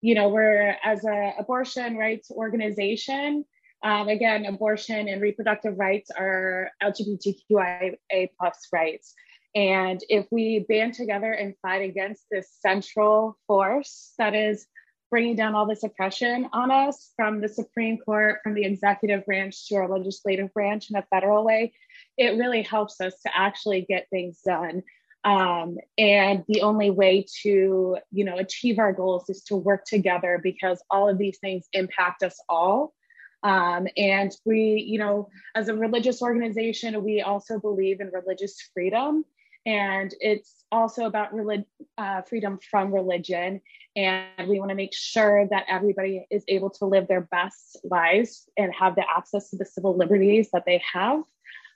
you 0.00 0.16
know, 0.16 0.28
we're 0.28 0.76
as 0.84 1.04
an 1.04 1.34
abortion 1.38 1.96
rights 1.96 2.28
organization. 2.30 3.44
Um, 3.84 4.08
again, 4.08 4.46
abortion 4.46 5.08
and 5.08 5.22
reproductive 5.22 5.78
rights 5.78 6.10
are 6.10 6.70
LGBTQIA 6.82 8.30
plus 8.36 8.66
rights. 8.72 9.14
And 9.54 10.02
if 10.08 10.26
we 10.32 10.66
band 10.68 10.94
together 10.94 11.32
and 11.32 11.54
fight 11.62 11.82
against 11.82 12.24
this 12.32 12.50
central 12.60 13.38
force 13.46 14.12
that 14.18 14.34
is 14.34 14.66
bringing 15.08 15.36
down 15.36 15.54
all 15.54 15.66
this 15.66 15.84
oppression 15.84 16.48
on 16.52 16.72
us 16.72 17.12
from 17.14 17.40
the 17.40 17.48
Supreme 17.48 17.98
Court, 17.98 18.40
from 18.42 18.54
the 18.54 18.64
executive 18.64 19.24
branch 19.24 19.68
to 19.68 19.76
our 19.76 19.88
legislative 19.88 20.52
branch 20.52 20.90
in 20.90 20.96
a 20.96 21.06
federal 21.10 21.44
way, 21.44 21.72
it 22.16 22.38
really 22.38 22.62
helps 22.62 23.00
us 23.00 23.14
to 23.22 23.36
actually 23.36 23.82
get 23.82 24.08
things 24.10 24.40
done. 24.44 24.82
Um, 25.24 25.78
and 25.98 26.44
the 26.46 26.62
only 26.62 26.90
way 26.90 27.26
to, 27.42 27.96
you 28.12 28.24
know, 28.24 28.36
achieve 28.36 28.78
our 28.78 28.92
goals 28.92 29.28
is 29.28 29.42
to 29.44 29.56
work 29.56 29.84
together 29.84 30.38
because 30.40 30.82
all 30.88 31.08
of 31.08 31.18
these 31.18 31.38
things 31.38 31.66
impact 31.72 32.22
us 32.22 32.40
all. 32.48 32.94
Um, 33.42 33.88
and 33.96 34.32
we, 34.44 34.86
you 34.88 34.98
know, 34.98 35.28
as 35.54 35.68
a 35.68 35.74
religious 35.74 36.22
organization, 36.22 37.02
we 37.02 37.22
also 37.22 37.58
believe 37.58 38.00
in 38.00 38.10
religious 38.12 38.56
freedom. 38.72 39.24
And 39.66 40.14
it's 40.20 40.64
also 40.70 41.06
about 41.06 41.34
relig- 41.34 41.66
uh, 41.98 42.22
freedom 42.22 42.60
from 42.70 42.94
religion. 42.94 43.60
And 43.96 44.48
we 44.48 44.60
want 44.60 44.68
to 44.70 44.76
make 44.76 44.94
sure 44.94 45.48
that 45.48 45.64
everybody 45.68 46.24
is 46.30 46.44
able 46.46 46.70
to 46.70 46.84
live 46.84 47.08
their 47.08 47.22
best 47.22 47.78
lives 47.82 48.48
and 48.56 48.72
have 48.72 48.94
the 48.94 49.04
access 49.16 49.50
to 49.50 49.56
the 49.56 49.66
civil 49.66 49.96
liberties 49.96 50.50
that 50.52 50.64
they 50.66 50.80
have 50.92 51.24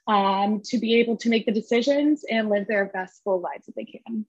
um, 0.07 0.61
to 0.65 0.77
be 0.77 0.99
able 0.99 1.17
to 1.17 1.29
make 1.29 1.45
the 1.45 1.51
decisions 1.51 2.23
and 2.29 2.49
live 2.49 2.67
their 2.67 2.85
best 2.85 3.23
full 3.23 3.39
lives 3.39 3.65
that 3.65 3.75
they 3.75 3.85
can. 3.85 4.25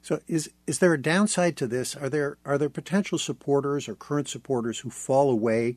So 0.00 0.20
is 0.26 0.50
is 0.66 0.78
there 0.78 0.94
a 0.94 1.02
downside 1.02 1.56
to 1.58 1.66
this? 1.66 1.96
Are 1.96 2.08
there 2.08 2.38
are 2.44 2.56
there 2.56 2.70
potential 2.70 3.18
supporters 3.18 3.88
or 3.88 3.94
current 3.94 4.28
supporters 4.28 4.80
who 4.80 4.90
fall 4.90 5.30
away 5.30 5.76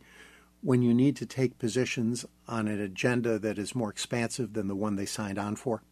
when 0.61 0.81
you 0.81 0.93
need 0.93 1.15
to 1.17 1.25
take 1.25 1.57
positions 1.57 2.25
on 2.47 2.67
an 2.67 2.79
agenda 2.79 3.39
that 3.39 3.57
is 3.57 3.75
more 3.75 3.89
expansive 3.89 4.53
than 4.53 4.67
the 4.67 4.75
one 4.75 4.95
they 4.95 5.05
signed 5.05 5.39
on 5.39 5.55
for? 5.55 5.83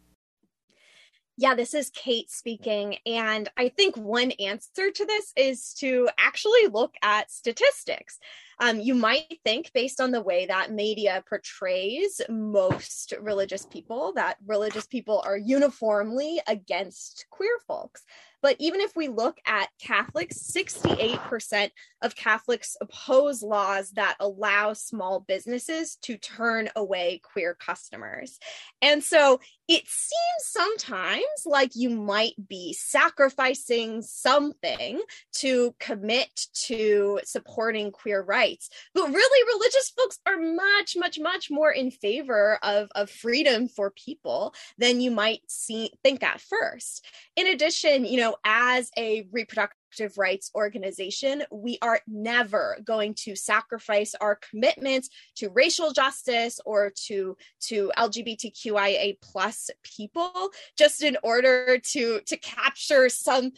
Yeah, 1.40 1.54
this 1.54 1.72
is 1.72 1.88
Kate 1.94 2.30
speaking. 2.30 2.98
And 3.06 3.48
I 3.56 3.70
think 3.70 3.96
one 3.96 4.30
answer 4.32 4.90
to 4.90 5.06
this 5.06 5.32
is 5.38 5.72
to 5.78 6.06
actually 6.18 6.66
look 6.66 6.94
at 7.00 7.30
statistics. 7.30 8.18
Um, 8.60 8.78
you 8.78 8.94
might 8.94 9.38
think, 9.42 9.72
based 9.72 10.02
on 10.02 10.10
the 10.10 10.20
way 10.20 10.44
that 10.44 10.70
media 10.70 11.24
portrays 11.26 12.20
most 12.28 13.14
religious 13.22 13.64
people, 13.64 14.12
that 14.16 14.36
religious 14.46 14.86
people 14.86 15.22
are 15.24 15.38
uniformly 15.38 16.42
against 16.46 17.24
queer 17.30 17.56
folks. 17.66 18.02
But 18.42 18.56
even 18.58 18.80
if 18.80 18.96
we 18.96 19.08
look 19.08 19.38
at 19.46 19.68
Catholics, 19.80 20.38
68% 20.38 21.70
of 22.02 22.16
Catholics 22.16 22.76
oppose 22.80 23.42
laws 23.42 23.90
that 23.92 24.16
allow 24.20 24.72
small 24.72 25.20
businesses 25.20 25.96
to 26.02 26.16
turn 26.16 26.70
away 26.74 27.20
queer 27.22 27.54
customers. 27.54 28.38
And 28.80 29.04
so 29.04 29.40
it 29.68 29.84
seems 29.86 30.42
sometimes 30.42 31.22
like 31.46 31.76
you 31.76 31.90
might 31.90 32.34
be 32.48 32.72
sacrificing 32.72 34.02
something 34.02 35.00
to 35.34 35.74
commit 35.78 36.46
to 36.66 37.20
supporting 37.24 37.92
queer 37.92 38.20
rights. 38.20 38.68
But 38.94 39.12
really, 39.12 39.54
religious 39.54 39.90
folks 39.90 40.18
are 40.26 40.38
much, 40.38 40.96
much, 40.96 41.20
much 41.20 41.50
more 41.50 41.70
in 41.70 41.90
favor 41.90 42.58
of, 42.62 42.88
of 42.94 43.10
freedom 43.10 43.68
for 43.68 43.90
people 43.90 44.54
than 44.78 45.00
you 45.00 45.10
might 45.10 45.42
see 45.46 45.92
think 46.02 46.22
at 46.22 46.40
first. 46.40 47.06
In 47.36 47.46
addition, 47.46 48.04
you 48.04 48.16
know, 48.16 48.29
as 48.44 48.90
a 48.96 49.26
reproductive 49.32 50.16
rights 50.16 50.50
organization, 50.54 51.42
we 51.50 51.78
are 51.82 52.00
never 52.06 52.78
going 52.84 53.14
to 53.14 53.34
sacrifice 53.34 54.14
our 54.20 54.36
commitments 54.36 55.08
to 55.36 55.50
racial 55.50 55.92
justice 55.92 56.60
or 56.64 56.92
to 57.06 57.36
to 57.60 57.90
LGBTQIA 57.96 59.16
plus 59.20 59.70
people 59.82 60.50
just 60.78 61.02
in 61.02 61.16
order 61.22 61.78
to 61.78 62.20
to 62.26 62.36
capture 62.36 63.08
some 63.08 63.52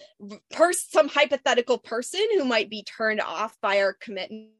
person 0.50 0.88
some 0.90 1.08
hypothetical 1.08 1.78
person 1.78 2.20
who 2.34 2.44
might 2.44 2.70
be 2.70 2.82
turned 2.82 3.20
off 3.20 3.56
by 3.60 3.78
our 3.78 3.92
commitment 3.92 4.50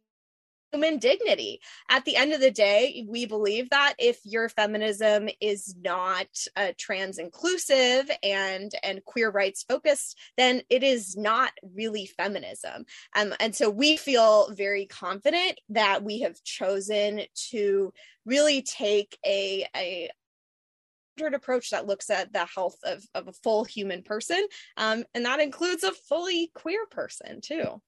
human 0.73 0.99
dignity. 0.99 1.61
At 1.89 2.05
the 2.05 2.17
end 2.17 2.33
of 2.33 2.41
the 2.41 2.51
day, 2.51 3.05
we 3.09 3.27
believe 3.27 3.71
that 3.71 3.95
if 3.99 4.19
your 4.25 4.49
feminism 4.49 5.29
is 5.41 5.75
not 5.83 6.27
uh, 6.57 6.73
trans 6.79 7.19
inclusive 7.19 8.11
and 8.23 8.73
and 8.83 9.05
queer 9.05 9.31
rights 9.31 9.65
focused, 9.69 10.19
then 10.37 10.63
it 10.71 10.83
is 10.83 11.17
not 11.17 11.53
really 11.75 12.07
feminism. 12.07 12.85
Um, 13.15 13.35
and 13.39 13.55
so 13.55 13.69
we 13.69 13.97
feel 13.97 14.51
very 14.53 14.87
confident 14.87 15.61
that 15.71 16.03
we 16.03 16.21
have 16.21 16.43
chosen 16.43 17.23
to 17.51 17.93
really 18.25 18.63
take 18.63 19.19
a, 19.27 19.67
a 19.77 20.11
approach 21.35 21.71
that 21.71 21.87
looks 21.87 22.11
at 22.11 22.33
the 22.33 22.47
health 22.47 22.79
of, 22.85 23.05
of 23.15 23.29
a 23.29 23.33
full 23.33 23.65
human 23.65 24.03
person 24.03 24.45
um, 24.77 25.05
and 25.15 25.25
that 25.25 25.39
includes 25.39 25.85
a 25.85 25.93
fully 25.93 26.51
queer 26.55 26.85
person 26.91 27.41
too 27.41 27.81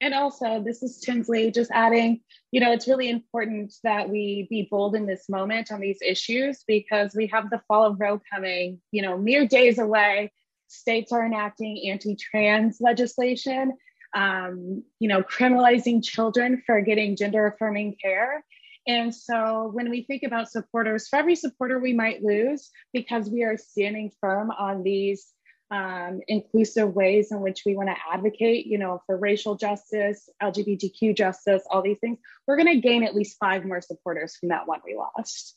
And 0.00 0.12
also, 0.12 0.62
this 0.62 0.82
is 0.82 0.98
Tinsley 0.98 1.50
just 1.50 1.70
adding, 1.70 2.20
you 2.50 2.60
know, 2.60 2.72
it's 2.72 2.86
really 2.86 3.08
important 3.08 3.72
that 3.82 4.08
we 4.10 4.46
be 4.50 4.68
bold 4.70 4.94
in 4.94 5.06
this 5.06 5.28
moment 5.28 5.72
on 5.72 5.80
these 5.80 5.98
issues 6.04 6.64
because 6.66 7.14
we 7.14 7.28
have 7.28 7.48
the 7.48 7.62
fall 7.66 7.84
of 7.84 7.98
Roe 7.98 8.20
coming, 8.32 8.80
you 8.92 9.00
know, 9.00 9.16
mere 9.16 9.46
days 9.46 9.78
away. 9.78 10.32
States 10.68 11.12
are 11.12 11.24
enacting 11.24 11.88
anti 11.88 12.14
trans 12.14 12.78
legislation, 12.80 13.72
um, 14.14 14.82
you 15.00 15.08
know, 15.08 15.22
criminalizing 15.22 16.04
children 16.04 16.62
for 16.66 16.82
getting 16.82 17.16
gender 17.16 17.46
affirming 17.46 17.96
care. 18.02 18.44
And 18.86 19.14
so 19.14 19.70
when 19.72 19.90
we 19.90 20.02
think 20.02 20.22
about 20.22 20.50
supporters, 20.50 21.08
for 21.08 21.16
every 21.16 21.36
supporter 21.36 21.78
we 21.78 21.92
might 21.92 22.22
lose 22.22 22.70
because 22.92 23.30
we 23.30 23.42
are 23.42 23.56
standing 23.56 24.12
firm 24.20 24.50
on 24.50 24.82
these 24.82 25.26
um, 25.70 26.20
inclusive 26.28 26.94
ways 26.94 27.32
in 27.32 27.40
which 27.40 27.62
we 27.66 27.74
want 27.74 27.88
to 27.88 27.96
advocate, 28.12 28.66
you 28.66 28.78
know, 28.78 29.02
for 29.06 29.16
racial 29.16 29.56
justice, 29.56 30.28
LGBTQ 30.42 31.16
justice, 31.16 31.62
all 31.70 31.82
these 31.82 31.98
things, 31.98 32.18
we're 32.46 32.56
going 32.56 32.72
to 32.72 32.80
gain 32.80 33.02
at 33.02 33.14
least 33.14 33.36
five 33.38 33.64
more 33.64 33.80
supporters 33.80 34.36
from 34.36 34.50
that 34.50 34.66
one 34.66 34.80
we 34.84 34.96
lost. 34.96 35.56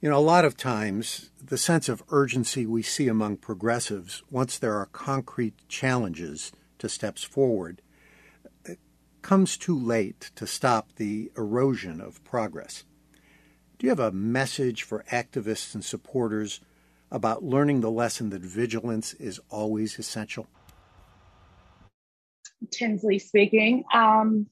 You 0.00 0.10
know, 0.10 0.18
a 0.18 0.20
lot 0.20 0.44
of 0.44 0.56
times 0.56 1.30
the 1.42 1.58
sense 1.58 1.88
of 1.88 2.02
urgency 2.10 2.66
we 2.66 2.82
see 2.82 3.08
among 3.08 3.38
progressives 3.38 4.22
once 4.30 4.58
there 4.58 4.74
are 4.74 4.86
concrete 4.86 5.54
challenges 5.68 6.52
to 6.78 6.88
steps 6.88 7.24
forward 7.24 7.82
comes 9.26 9.56
too 9.56 9.76
late 9.76 10.30
to 10.36 10.46
stop 10.46 10.92
the 10.94 11.32
erosion 11.36 12.00
of 12.00 12.22
progress. 12.22 12.84
Do 13.76 13.84
you 13.84 13.90
have 13.90 13.98
a 13.98 14.12
message 14.12 14.84
for 14.84 15.04
activists 15.10 15.74
and 15.74 15.84
supporters 15.84 16.60
about 17.16 17.42
learning 17.42 17.80
the 17.80 17.90
lesson 17.90 18.28
that 18.30 18.42
vigilance 18.42 19.14
is 19.14 19.40
always 19.48 19.98
essential? 19.98 20.46
Tinsley 22.70 23.18
speaking. 23.18 23.84
Um, 23.92 24.46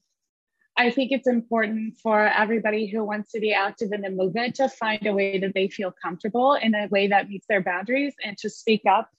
I 0.75 0.89
think 0.89 1.11
it's 1.11 1.27
important 1.27 1.97
for 2.01 2.27
everybody 2.27 2.87
who 2.87 3.03
wants 3.03 3.31
to 3.31 3.39
be 3.39 3.53
active 3.53 3.91
in 3.93 4.01
the 4.01 4.09
movement 4.09 4.55
to 4.55 4.67
find 4.67 5.05
a 5.05 5.13
way 5.13 5.39
that 5.39 5.53
they 5.53 5.69
feel 5.69 5.93
comfortable 6.03 6.55
in 6.55 6.73
a 6.75 6.87
way 6.87 7.07
that 7.07 7.29
meets 7.29 7.45
their 7.47 7.61
boundaries 7.61 8.15
and 8.23 8.35
to 8.39 8.49
speak 8.49 8.81
up 8.89 9.09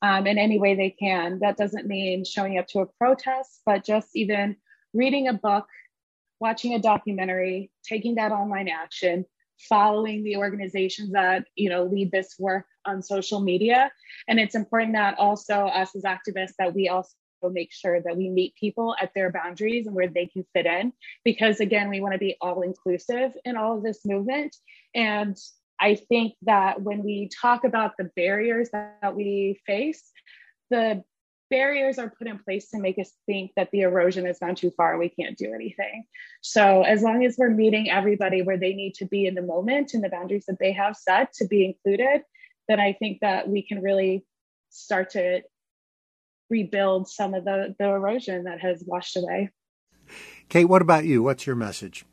um, 0.00 0.26
in 0.26 0.38
any 0.38 0.58
way 0.58 0.76
they 0.76 0.90
can. 0.90 1.40
That 1.40 1.56
doesn't 1.56 1.86
mean 1.86 2.24
showing 2.24 2.56
up 2.56 2.68
to 2.68 2.80
a 2.80 2.86
protest, 2.86 3.62
but 3.66 3.84
just 3.84 4.10
even 4.14 4.56
reading 4.94 5.26
a 5.26 5.34
book, 5.34 5.66
watching 6.38 6.74
a 6.74 6.78
documentary, 6.78 7.70
taking 7.84 8.14
that 8.14 8.30
online 8.30 8.68
action, 8.68 9.26
following 9.58 10.22
the 10.22 10.36
organizations 10.36 11.12
that 11.12 11.46
you 11.54 11.68
know 11.68 11.84
lead 11.84 12.10
this 12.10 12.36
work 12.38 12.66
on 12.84 13.02
social 13.02 13.40
media. 13.40 13.90
And 14.28 14.38
it's 14.38 14.54
important 14.54 14.94
that 14.94 15.18
also 15.18 15.54
us 15.54 15.94
as 15.96 16.02
activists 16.02 16.54
that 16.58 16.74
we 16.74 16.88
also 16.88 17.10
make 17.50 17.72
sure 17.72 18.00
that 18.00 18.16
we 18.16 18.28
meet 18.28 18.54
people 18.56 18.96
at 19.00 19.12
their 19.14 19.30
boundaries 19.30 19.86
and 19.86 19.94
where 19.94 20.08
they 20.08 20.26
can 20.26 20.44
fit 20.52 20.66
in. 20.66 20.92
Because 21.24 21.60
again 21.60 21.88
we 21.88 22.00
want 22.00 22.12
to 22.12 22.18
be 22.18 22.36
all 22.40 22.62
inclusive 22.62 23.32
in 23.44 23.56
all 23.56 23.76
of 23.76 23.82
this 23.82 24.04
movement. 24.04 24.56
And 24.94 25.36
i 25.78 25.94
think 25.94 26.32
that 26.42 26.80
when 26.80 27.02
we 27.04 27.28
talk 27.28 27.64
about 27.64 27.92
the 27.98 28.10
barriers 28.16 28.70
that 28.70 29.14
we 29.14 29.60
face 29.66 30.10
the 30.70 31.04
barriers 31.50 31.98
are 31.98 32.10
put 32.10 32.26
in 32.26 32.38
place 32.38 32.70
to 32.70 32.78
make 32.78 32.98
us 32.98 33.12
think 33.26 33.52
that 33.56 33.70
the 33.70 33.82
erosion 33.82 34.26
has 34.26 34.38
gone 34.38 34.54
too 34.54 34.70
far 34.76 34.90
and 34.90 35.00
we 35.00 35.08
can't 35.08 35.38
do 35.38 35.52
anything. 35.54 36.04
So 36.40 36.82
as 36.82 37.02
long 37.02 37.24
as 37.24 37.36
we're 37.38 37.50
meeting 37.50 37.90
everybody 37.90 38.42
where 38.42 38.58
they 38.58 38.74
need 38.74 38.94
to 38.94 39.04
be 39.04 39.26
in 39.26 39.34
the 39.34 39.42
moment 39.42 39.94
and 39.94 40.02
the 40.02 40.08
boundaries 40.08 40.46
that 40.46 40.58
they 40.58 40.72
have 40.72 40.96
set 40.96 41.32
to 41.34 41.46
be 41.46 41.64
included 41.64 42.22
then 42.68 42.80
i 42.80 42.92
think 42.92 43.20
that 43.20 43.48
we 43.48 43.62
can 43.62 43.82
really 43.82 44.24
start 44.70 45.10
to 45.10 45.42
rebuild 46.50 47.08
some 47.08 47.34
of 47.34 47.44
the 47.44 47.74
the 47.78 47.86
erosion 47.86 48.44
that 48.44 48.60
has 48.60 48.82
washed 48.86 49.16
away. 49.16 49.50
Kate 50.48 50.66
what 50.66 50.82
about 50.82 51.04
you? 51.04 51.22
What's 51.22 51.46
your 51.46 51.56
message 51.56 52.04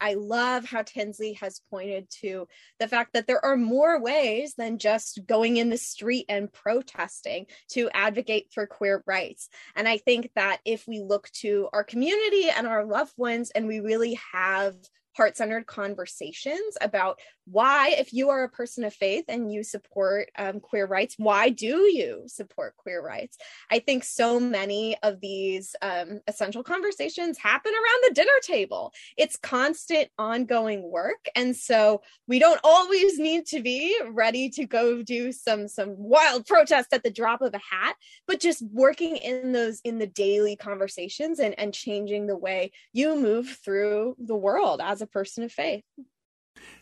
I 0.00 0.14
love 0.14 0.64
how 0.64 0.82
Tinsley 0.82 1.34
has 1.34 1.60
pointed 1.70 2.08
to 2.22 2.48
the 2.78 2.88
fact 2.88 3.12
that 3.12 3.26
there 3.26 3.44
are 3.44 3.56
more 3.56 4.00
ways 4.00 4.54
than 4.56 4.78
just 4.78 5.20
going 5.26 5.58
in 5.58 5.70
the 5.70 5.76
street 5.76 6.26
and 6.28 6.52
protesting 6.52 7.46
to 7.72 7.90
advocate 7.92 8.48
for 8.52 8.66
queer 8.66 9.02
rights. 9.06 9.48
And 9.76 9.88
I 9.88 9.98
think 9.98 10.30
that 10.34 10.60
if 10.64 10.86
we 10.88 11.00
look 11.00 11.30
to 11.40 11.68
our 11.72 11.84
community 11.84 12.48
and 12.50 12.66
our 12.66 12.84
loved 12.84 13.12
ones 13.16 13.50
and 13.50 13.66
we 13.66 13.80
really 13.80 14.18
have 14.32 14.74
heart 15.16 15.36
centered 15.36 15.66
conversations 15.66 16.76
about 16.80 17.18
why, 17.46 17.94
if 17.98 18.12
you 18.12 18.28
are 18.28 18.44
a 18.44 18.48
person 18.48 18.84
of 18.84 18.94
faith 18.94 19.24
and 19.28 19.52
you 19.52 19.64
support 19.64 20.30
um, 20.38 20.60
queer 20.60 20.86
rights, 20.86 21.16
why 21.18 21.48
do 21.48 21.90
you 21.92 22.22
support 22.26 22.76
queer 22.76 23.02
rights? 23.02 23.36
I 23.70 23.80
think 23.80 24.04
so 24.04 24.38
many 24.38 24.96
of 25.02 25.20
these 25.20 25.74
um, 25.82 26.20
essential 26.28 26.62
conversations 26.62 27.38
happen 27.38 27.72
around 27.72 28.04
the 28.04 28.14
dinner 28.14 28.30
table. 28.42 28.92
It's 29.16 29.36
constant, 29.36 30.10
ongoing 30.16 30.88
work. 30.88 31.28
And 31.34 31.56
so 31.56 32.02
we 32.28 32.38
don't 32.38 32.60
always 32.62 33.18
need 33.18 33.46
to 33.46 33.60
be 33.60 33.98
ready 34.12 34.48
to 34.50 34.64
go 34.64 35.02
do 35.02 35.32
some 35.32 35.66
some 35.66 35.94
wild 35.96 36.46
protest 36.46 36.92
at 36.92 37.02
the 37.02 37.10
drop 37.10 37.42
of 37.42 37.54
a 37.54 37.58
hat, 37.58 37.96
but 38.28 38.40
just 38.40 38.62
working 38.72 39.16
in 39.16 39.52
those 39.52 39.80
in 39.82 39.98
the 39.98 40.06
daily 40.06 40.54
conversations 40.54 41.40
and, 41.40 41.58
and 41.58 41.74
changing 41.74 42.26
the 42.26 42.36
way 42.36 42.70
you 42.92 43.16
move 43.16 43.58
through 43.64 44.14
the 44.18 44.36
world 44.36 44.80
as 44.82 44.99
a 45.00 45.06
person 45.06 45.44
of 45.44 45.52
faith. 45.52 45.82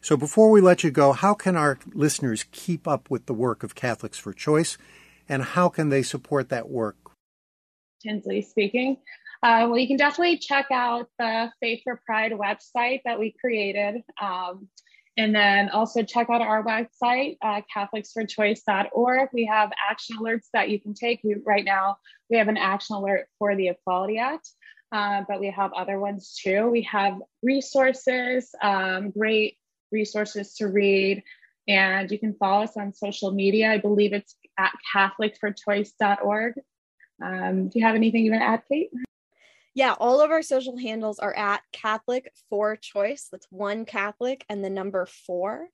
So, 0.00 0.16
before 0.16 0.50
we 0.50 0.60
let 0.60 0.82
you 0.82 0.90
go, 0.90 1.12
how 1.12 1.34
can 1.34 1.56
our 1.56 1.78
listeners 1.92 2.44
keep 2.50 2.88
up 2.88 3.10
with 3.10 3.26
the 3.26 3.34
work 3.34 3.62
of 3.62 3.74
Catholics 3.74 4.18
for 4.18 4.32
Choice 4.32 4.78
and 5.28 5.42
how 5.42 5.68
can 5.68 5.88
they 5.90 6.02
support 6.02 6.48
that 6.48 6.68
work? 6.68 6.96
Tinsley 8.02 8.42
speaking. 8.42 8.96
Uh, 9.42 9.66
well, 9.68 9.78
you 9.78 9.86
can 9.86 9.96
definitely 9.96 10.38
check 10.38 10.66
out 10.72 11.08
the 11.18 11.50
Faith 11.60 11.82
for 11.84 12.00
Pride 12.04 12.32
website 12.32 13.02
that 13.04 13.18
we 13.18 13.34
created. 13.40 14.02
Um, 14.20 14.68
and 15.18 15.34
then 15.34 15.68
also 15.70 16.04
check 16.04 16.30
out 16.30 16.40
our 16.40 16.64
website, 16.64 17.38
uh, 17.42 17.60
catholicsforchoice.org. 17.76 19.28
We 19.32 19.46
have 19.46 19.72
action 19.90 20.16
alerts 20.16 20.46
that 20.52 20.70
you 20.70 20.80
can 20.80 20.94
take. 20.94 21.20
We, 21.24 21.34
right 21.44 21.64
now, 21.64 21.96
we 22.30 22.38
have 22.38 22.46
an 22.46 22.56
action 22.56 22.94
alert 22.94 23.26
for 23.36 23.56
the 23.56 23.68
Equality 23.68 24.18
Act, 24.18 24.48
uh, 24.92 25.22
but 25.28 25.40
we 25.40 25.50
have 25.50 25.72
other 25.72 25.98
ones 25.98 26.38
too. 26.42 26.68
We 26.68 26.82
have 26.82 27.18
resources, 27.42 28.54
um, 28.62 29.10
great 29.10 29.56
resources 29.92 30.54
to 30.54 30.68
read. 30.68 31.22
And 31.66 32.10
you 32.10 32.18
can 32.18 32.34
follow 32.34 32.64
us 32.64 32.76
on 32.76 32.94
social 32.94 33.30
media. 33.30 33.70
I 33.70 33.78
believe 33.78 34.12
it's 34.14 34.36
at 34.58 34.72
catholicforchoice.org. 34.94 36.54
Um, 37.22 37.68
do 37.68 37.78
you 37.78 37.84
have 37.84 37.94
anything 37.94 38.24
you 38.24 38.30
want 38.30 38.42
to 38.42 38.48
add, 38.48 38.62
Kate? 38.70 38.90
Yeah, 39.74 39.94
all 40.00 40.20
of 40.20 40.30
our 40.30 40.42
social 40.42 40.78
handles 40.78 41.18
are 41.18 41.36
at 41.36 41.60
Catholic 41.72 42.32
for 42.48 42.74
Choice. 42.76 43.28
That's 43.30 43.46
one 43.50 43.84
Catholic 43.84 44.44
and 44.48 44.64
the 44.64 44.70
number 44.70 45.06
four. 45.06 45.68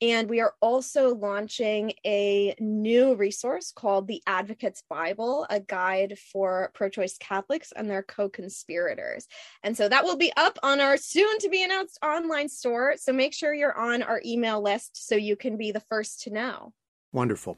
And 0.00 0.30
we 0.30 0.40
are 0.40 0.54
also 0.60 1.14
launching 1.14 1.92
a 2.06 2.54
new 2.60 3.16
resource 3.16 3.72
called 3.72 4.06
the 4.06 4.22
Advocates 4.26 4.82
Bible, 4.88 5.44
a 5.50 5.58
guide 5.58 6.18
for 6.32 6.70
pro 6.74 6.88
choice 6.88 7.18
Catholics 7.18 7.72
and 7.74 7.90
their 7.90 8.04
co 8.04 8.28
conspirators. 8.28 9.26
And 9.64 9.76
so 9.76 9.88
that 9.88 10.04
will 10.04 10.16
be 10.16 10.32
up 10.36 10.58
on 10.62 10.80
our 10.80 10.96
soon 10.96 11.38
to 11.40 11.48
be 11.48 11.64
announced 11.64 11.98
online 12.02 12.48
store. 12.48 12.94
So 12.96 13.12
make 13.12 13.34
sure 13.34 13.52
you're 13.52 13.76
on 13.76 14.02
our 14.02 14.22
email 14.24 14.62
list 14.62 15.08
so 15.08 15.16
you 15.16 15.34
can 15.34 15.56
be 15.56 15.72
the 15.72 15.80
first 15.80 16.22
to 16.22 16.30
know. 16.30 16.72
Wonderful. 17.12 17.56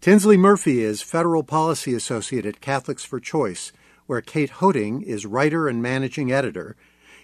Tinsley 0.00 0.36
Murphy 0.36 0.82
is 0.82 1.00
Federal 1.00 1.44
Policy 1.44 1.94
Associate 1.94 2.44
at 2.44 2.60
Catholics 2.60 3.04
for 3.04 3.20
Choice, 3.20 3.72
where 4.06 4.20
Kate 4.20 4.50
Hoding 4.50 5.02
is 5.02 5.26
writer 5.26 5.68
and 5.68 5.80
managing 5.80 6.32
editor 6.32 6.76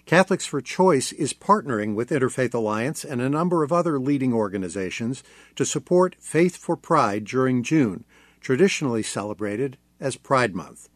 Catholics 0.05 0.45
for 0.45 0.59
Choice 0.59 1.13
is 1.13 1.33
partnering 1.33 1.95
with 1.95 2.09
Interfaith 2.09 2.53
Alliance 2.53 3.05
and 3.05 3.21
a 3.21 3.29
number 3.29 3.63
of 3.63 3.71
other 3.71 3.97
leading 3.97 4.33
organizations 4.33 5.23
to 5.55 5.65
support 5.65 6.17
Faith 6.19 6.57
for 6.57 6.75
Pride 6.75 7.23
during 7.23 7.63
June, 7.63 8.03
traditionally 8.41 9.01
celebrated 9.01 9.77
as 10.01 10.17
Pride 10.17 10.53
Month. 10.53 10.89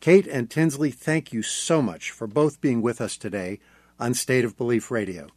Kate 0.00 0.26
and 0.26 0.50
Tinsley, 0.50 0.90
thank 0.90 1.32
you 1.32 1.42
so 1.42 1.80
much 1.80 2.10
for 2.10 2.26
both 2.26 2.60
being 2.60 2.82
with 2.82 3.00
us 3.00 3.16
today 3.16 3.60
on 3.98 4.12
State 4.12 4.44
of 4.44 4.58
Belief 4.58 4.90
Radio. 4.90 5.28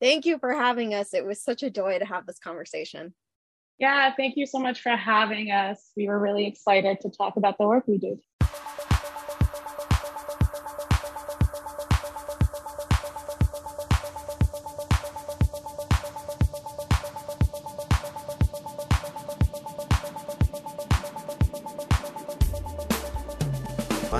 Thank 0.00 0.24
you 0.24 0.38
for 0.38 0.52
having 0.52 0.94
us. 0.94 1.12
It 1.12 1.26
was 1.26 1.42
such 1.42 1.64
a 1.64 1.70
joy 1.70 1.98
to 1.98 2.04
have 2.04 2.24
this 2.24 2.38
conversation. 2.38 3.14
Yeah, 3.78 4.12
thank 4.16 4.36
you 4.36 4.46
so 4.46 4.60
much 4.60 4.80
for 4.80 4.90
having 4.90 5.50
us. 5.50 5.90
We 5.96 6.06
were 6.06 6.20
really 6.20 6.46
excited 6.46 7.00
to 7.00 7.10
talk 7.10 7.36
about 7.36 7.58
the 7.58 7.66
work 7.66 7.88
we 7.88 7.98
do. 7.98 8.20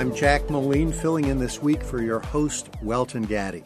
I'm 0.03 0.12
Jack 0.12 0.50
Moline, 0.50 0.90
filling 0.90 1.26
in 1.26 1.38
this 1.38 1.62
week 1.62 1.80
for 1.80 2.03
your 2.03 2.18
host, 2.18 2.68
Welton 2.82 3.22
Gaddy. 3.22 3.62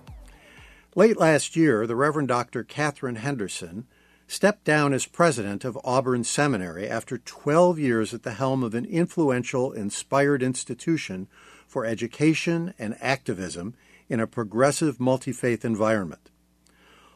Late 0.95 1.17
last 1.17 1.57
year, 1.57 1.87
the 1.87 1.97
Reverend 1.97 2.29
Dr. 2.29 2.63
Katharine 2.63 3.17
Henderson, 3.17 3.87
stepped 4.29 4.63
down 4.63 4.93
as 4.93 5.07
president 5.07 5.65
of 5.65 5.79
Auburn 5.83 6.25
Seminary 6.25 6.87
after 6.87 7.17
12 7.17 7.79
years 7.79 8.13
at 8.13 8.23
the 8.23 8.35
helm 8.35 8.63
of 8.63 8.75
an 8.75 8.85
influential, 8.85 9.73
inspired 9.73 10.43
institution 10.43 11.27
for 11.67 11.87
education 11.87 12.75
and 12.79 12.99
activism 13.01 13.73
in 14.11 14.21
a 14.21 14.27
progressive 14.27 15.01
multi 15.01 15.33
faith 15.33 15.65
environment. 15.65 16.31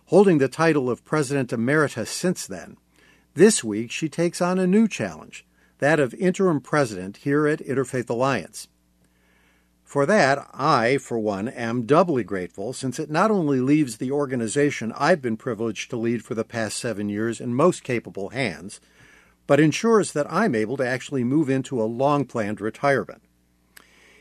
Holding 0.06 0.38
the 0.38 0.48
title 0.48 0.88
of 0.88 1.04
President 1.04 1.50
Emerita 1.50 2.06
since 2.06 2.46
then, 2.46 2.78
this 3.34 3.62
week 3.62 3.90
she 3.90 4.08
takes 4.08 4.40
on 4.40 4.58
a 4.58 4.66
new 4.66 4.88
challenge, 4.88 5.44
that 5.76 6.00
of 6.00 6.14
interim 6.14 6.62
president 6.62 7.18
here 7.18 7.46
at 7.46 7.60
Interfaith 7.60 8.08
Alliance. 8.08 8.66
For 9.90 10.06
that, 10.06 10.48
I, 10.54 10.98
for 10.98 11.18
one, 11.18 11.48
am 11.48 11.82
doubly 11.84 12.22
grateful 12.22 12.72
since 12.72 13.00
it 13.00 13.10
not 13.10 13.32
only 13.32 13.58
leaves 13.58 13.96
the 13.96 14.12
organization 14.12 14.92
I've 14.96 15.20
been 15.20 15.36
privileged 15.36 15.90
to 15.90 15.96
lead 15.96 16.24
for 16.24 16.36
the 16.36 16.44
past 16.44 16.78
seven 16.78 17.08
years 17.08 17.40
in 17.40 17.56
most 17.56 17.82
capable 17.82 18.28
hands, 18.28 18.80
but 19.48 19.58
ensures 19.58 20.12
that 20.12 20.32
I'm 20.32 20.54
able 20.54 20.76
to 20.76 20.86
actually 20.86 21.24
move 21.24 21.50
into 21.50 21.82
a 21.82 21.90
long 21.90 22.24
planned 22.24 22.60
retirement. 22.60 23.20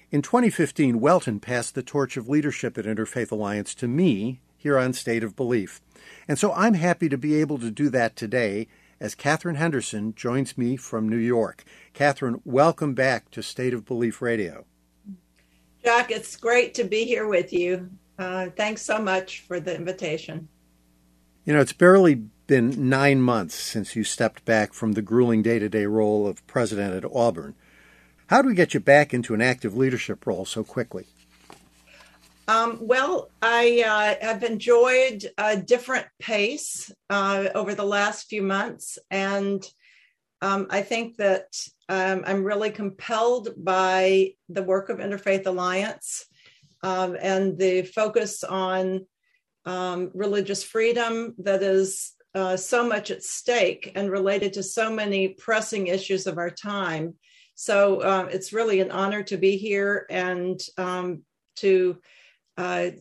In 0.09 0.23
2015, 0.23 0.99
Welton 0.99 1.39
passed 1.39 1.75
the 1.75 1.83
torch 1.83 2.17
of 2.17 2.27
leadership 2.27 2.75
at 2.79 2.85
Interfaith 2.85 3.31
Alliance 3.31 3.75
to 3.75 3.87
me 3.87 4.39
here 4.57 4.79
on 4.79 4.93
State 4.93 5.23
of 5.23 5.35
Belief. 5.35 5.81
And 6.27 6.39
so 6.39 6.51
I'm 6.53 6.73
happy 6.73 7.09
to 7.09 7.17
be 7.17 7.35
able 7.35 7.59
to 7.59 7.69
do 7.69 7.89
that 7.89 8.15
today 8.15 8.67
as 8.99 9.13
Katharine 9.13 9.57
Henderson 9.57 10.15
joins 10.15 10.57
me 10.57 10.77
from 10.77 11.07
New 11.07 11.17
York. 11.17 11.63
Katharine, 11.93 12.41
welcome 12.43 12.95
back 12.95 13.29
to 13.29 13.43
State 13.43 13.75
of 13.75 13.85
Belief 13.85 14.19
Radio. 14.19 14.65
Jack, 15.83 16.11
it's 16.11 16.35
great 16.35 16.73
to 16.75 16.83
be 16.83 17.05
here 17.05 17.27
with 17.27 17.53
you. 17.53 17.89
Uh, 18.17 18.49
thanks 18.55 18.81
so 18.81 19.01
much 19.01 19.41
for 19.41 19.59
the 19.59 19.75
invitation. 19.75 20.49
You 21.45 21.53
know, 21.53 21.61
it's 21.61 21.73
barely 21.73 22.15
been 22.47 22.89
nine 22.89 23.21
months 23.21 23.55
since 23.55 23.95
you 23.95 24.03
stepped 24.03 24.43
back 24.43 24.73
from 24.73 24.93
the 24.93 25.01
grueling 25.01 25.41
day 25.41 25.59
to 25.59 25.69
day 25.69 25.85
role 25.85 26.27
of 26.27 26.45
president 26.47 26.93
at 26.95 27.09
Auburn. 27.11 27.55
How 28.27 28.41
do 28.41 28.49
we 28.49 28.55
get 28.55 28.73
you 28.73 28.79
back 28.79 29.13
into 29.13 29.33
an 29.33 29.41
active 29.41 29.75
leadership 29.75 30.27
role 30.27 30.45
so 30.45 30.63
quickly? 30.63 31.05
Um, 32.47 32.79
well, 32.81 33.29
I 33.41 33.83
uh, 33.85 34.25
have 34.25 34.43
enjoyed 34.43 35.29
a 35.37 35.55
different 35.55 36.07
pace 36.19 36.91
uh, 37.09 37.49
over 37.53 37.75
the 37.75 37.85
last 37.85 38.27
few 38.27 38.41
months, 38.41 38.97
and 39.11 39.63
um, 40.41 40.67
I 40.71 40.81
think 40.81 41.17
that 41.17 41.55
um, 41.89 42.23
I'm 42.25 42.43
really 42.43 42.69
compelled 42.69 43.49
by 43.57 44.33
the 44.47 44.63
work 44.63 44.89
of 44.89 44.99
Interfaith 44.99 45.47
Alliance 45.47 46.25
um, 46.83 47.17
and 47.19 47.57
the 47.57 47.81
focus 47.81 48.43
on 48.43 49.05
um, 49.65 50.11
religious 50.13 50.63
freedom 50.63 51.33
that 51.39 51.63
is 51.63 52.13
uh, 52.35 52.55
so 52.55 52.87
much 52.87 53.09
at 53.09 53.23
stake 53.23 53.91
and 53.95 54.11
related 54.11 54.53
to 54.53 54.63
so 54.63 54.91
many 54.91 55.29
pressing 55.29 55.87
issues 55.87 56.27
of 56.27 56.37
our 56.37 56.51
time. 56.51 57.15
So 57.55 58.01
uh, 58.01 58.29
it's 58.31 58.53
really 58.53 58.79
an 58.79 58.91
honor 58.91 59.23
to 59.23 59.37
be 59.37 59.57
here 59.57 60.05
and 60.11 60.61
um, 60.77 61.23
to 61.57 61.97
uh, 62.57 62.91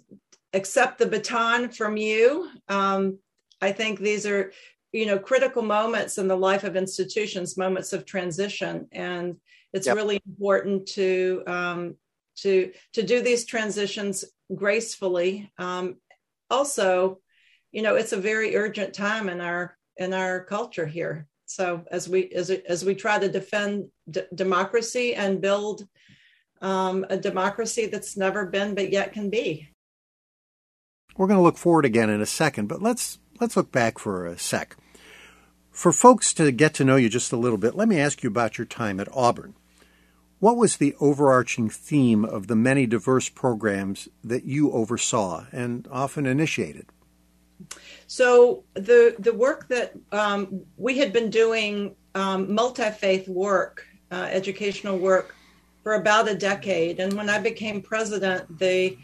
accept 0.54 0.98
the 0.98 1.06
baton 1.06 1.68
from 1.68 1.96
you. 1.98 2.50
Um, 2.68 3.18
I 3.60 3.72
think 3.72 4.00
these 4.00 4.24
are 4.26 4.52
you 4.92 5.06
know 5.06 5.18
critical 5.18 5.62
moments 5.62 6.18
in 6.18 6.28
the 6.28 6.36
life 6.36 6.64
of 6.64 6.76
institutions 6.76 7.56
moments 7.56 7.92
of 7.92 8.04
transition. 8.04 8.88
And 8.92 9.36
it's 9.72 9.86
yep. 9.86 9.96
really 9.96 10.20
important 10.26 10.86
to 10.88 11.42
um, 11.46 11.96
to 12.36 12.72
to 12.94 13.02
do 13.02 13.20
these 13.20 13.44
transitions 13.44 14.24
gracefully. 14.54 15.50
Um, 15.58 15.96
also 16.50 17.20
you 17.72 17.82
know 17.82 17.96
it's 17.96 18.12
a 18.12 18.20
very 18.20 18.56
urgent 18.56 18.94
time 18.94 19.28
in 19.28 19.40
our 19.40 19.76
in 19.96 20.14
our 20.14 20.44
culture 20.44 20.86
here. 20.86 21.26
So 21.46 21.84
as 21.90 22.08
we 22.08 22.30
as, 22.30 22.50
as 22.50 22.84
we 22.84 22.94
try 22.94 23.18
to 23.18 23.28
defend 23.28 23.88
d- 24.10 24.22
democracy 24.34 25.14
and 25.14 25.40
build 25.40 25.86
um, 26.60 27.04
a 27.10 27.16
democracy 27.16 27.86
that's 27.86 28.16
never 28.16 28.46
been 28.46 28.74
but 28.74 28.90
yet 28.90 29.12
can 29.12 29.30
be. 29.30 29.68
We're 31.16 31.26
going 31.26 31.38
to 31.38 31.42
look 31.42 31.58
forward 31.58 31.84
again 31.84 32.10
in 32.10 32.20
a 32.20 32.26
second 32.26 32.68
but 32.68 32.80
let's 32.80 33.18
let's 33.40 33.56
look 33.56 33.72
back 33.72 33.98
for 33.98 34.26
a 34.26 34.38
sec. 34.38 34.76
For 35.70 35.92
folks 35.92 36.34
to 36.34 36.50
get 36.50 36.74
to 36.74 36.84
know 36.84 36.96
you 36.96 37.08
just 37.08 37.32
a 37.32 37.36
little 37.36 37.58
bit, 37.58 37.76
let 37.76 37.88
me 37.88 38.00
ask 38.00 38.22
you 38.22 38.28
about 38.28 38.58
your 38.58 38.66
time 38.66 38.98
at 38.98 39.08
Auburn. 39.14 39.54
What 40.40 40.56
was 40.56 40.76
the 40.76 40.94
overarching 41.00 41.68
theme 41.68 42.24
of 42.24 42.46
the 42.46 42.56
many 42.56 42.86
diverse 42.86 43.28
programs 43.28 44.08
that 44.22 44.44
you 44.44 44.70
oversaw 44.72 45.46
and 45.52 45.88
often 45.90 46.26
initiated? 46.26 46.86
So 48.06 48.64
the 48.74 49.16
the 49.18 49.34
work 49.34 49.68
that 49.68 49.92
um, 50.12 50.62
we 50.76 50.98
had 50.98 51.12
been 51.12 51.28
doing 51.30 51.96
um, 52.14 52.54
multi 52.54 52.90
faith 52.90 53.28
work, 53.28 53.84
uh, 54.12 54.28
educational 54.30 54.98
work, 54.98 55.34
for 55.82 55.94
about 55.94 56.28
a 56.28 56.34
decade, 56.34 57.00
and 57.00 57.12
when 57.14 57.28
I 57.28 57.40
became 57.40 57.82
president, 57.82 58.58
the 58.58 58.96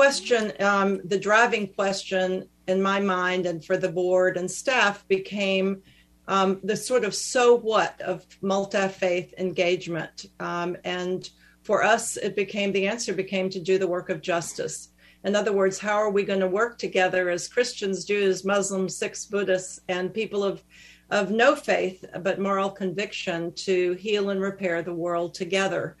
question, 0.00 0.50
um, 0.60 0.98
the 1.04 1.18
driving 1.18 1.66
question 1.74 2.48
in 2.68 2.80
my 2.80 2.98
mind 2.98 3.44
and 3.44 3.62
for 3.62 3.76
the 3.76 3.92
board 3.92 4.38
and 4.38 4.50
staff 4.50 5.06
became 5.08 5.82
um, 6.26 6.58
the 6.64 6.74
sort 6.74 7.04
of 7.04 7.14
so 7.14 7.54
what 7.56 8.00
of 8.00 8.24
multi 8.40 8.88
faith 8.88 9.34
engagement. 9.36 10.24
Um, 10.40 10.74
and 10.84 11.28
for 11.64 11.84
us, 11.84 12.16
it 12.16 12.34
became 12.34 12.72
the 12.72 12.88
answer 12.88 13.12
became 13.12 13.50
to 13.50 13.60
do 13.60 13.76
the 13.76 13.86
work 13.86 14.08
of 14.08 14.22
justice. 14.22 14.88
In 15.22 15.36
other 15.36 15.52
words, 15.52 15.78
how 15.78 15.96
are 15.96 16.10
we 16.10 16.22
going 16.22 16.40
to 16.40 16.48
work 16.48 16.78
together 16.78 17.28
as 17.28 17.46
Christians, 17.46 18.06
Jews, 18.06 18.42
Muslims, 18.42 18.96
Sikhs, 18.96 19.26
Buddhists, 19.26 19.80
and 19.88 20.14
people 20.14 20.42
of, 20.42 20.62
of 21.10 21.30
no 21.30 21.54
faith 21.54 22.02
but 22.22 22.40
moral 22.40 22.70
conviction 22.70 23.52
to 23.66 23.92
heal 24.04 24.30
and 24.30 24.40
repair 24.40 24.80
the 24.80 24.94
world 24.94 25.34
together? 25.34 25.98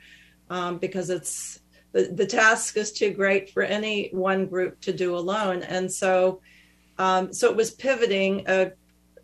Um, 0.48 0.78
because 0.78 1.10
it's 1.10 1.59
the, 1.92 2.12
the 2.14 2.26
task 2.26 2.76
is 2.76 2.92
too 2.92 3.10
great 3.10 3.50
for 3.50 3.62
any 3.62 4.10
one 4.12 4.46
group 4.46 4.80
to 4.82 4.92
do 4.92 5.16
alone. 5.16 5.62
And 5.62 5.90
so 5.90 6.40
um, 7.00 7.32
so 7.32 7.48
it 7.48 7.56
was 7.56 7.70
pivoting 7.70 8.44
a, 8.46 8.72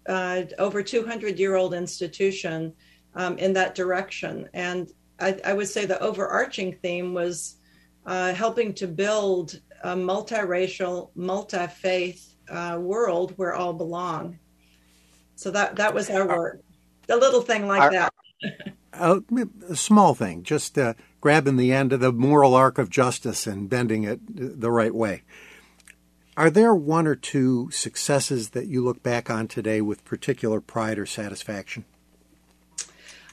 a 0.08 0.48
over 0.58 0.82
200 0.82 1.38
year 1.38 1.56
old 1.56 1.74
institution 1.74 2.72
um, 3.14 3.36
in 3.36 3.52
that 3.52 3.74
direction. 3.74 4.48
And 4.54 4.90
I, 5.20 5.38
I, 5.44 5.52
would 5.52 5.68
say 5.68 5.84
the 5.84 6.00
overarching 6.00 6.78
theme 6.82 7.12
was 7.12 7.56
uh, 8.06 8.32
helping 8.32 8.72
to 8.74 8.86
build 8.86 9.60
a 9.82 9.94
multiracial, 9.94 11.10
multi 11.14 11.66
faith 11.66 12.34
uh, 12.48 12.78
world 12.80 13.34
where 13.36 13.54
all 13.54 13.74
belong. 13.74 14.38
So 15.34 15.50
that, 15.50 15.76
that 15.76 15.92
was 15.92 16.08
our 16.08 16.26
work. 16.26 16.62
A 17.10 17.16
little 17.16 17.42
thing 17.42 17.68
like 17.68 17.92
that. 17.92 18.12
a 18.94 19.76
small 19.76 20.14
thing, 20.14 20.44
just 20.44 20.78
uh, 20.78 20.94
grabbing 21.27 21.57
the 21.57 21.72
end 21.72 21.93
of 21.93 21.99
the 21.99 22.12
moral 22.12 22.55
arc 22.55 22.79
of 22.79 22.89
justice 22.89 23.49
and 23.49 23.68
bending 23.68 24.05
it 24.05 24.20
the 24.29 24.70
right 24.70 24.95
way. 24.95 25.24
Are 26.37 26.51
there 26.51 26.72
one 26.72 27.09
or 27.09 27.16
two 27.16 27.68
successes 27.72 28.51
that 28.51 28.68
you 28.68 28.85
look 28.85 29.03
back 29.03 29.29
on 29.29 29.49
today 29.49 29.81
with 29.81 30.05
particular 30.05 30.61
pride 30.61 31.01
or 31.01 31.05
satisfaction? 31.05 31.85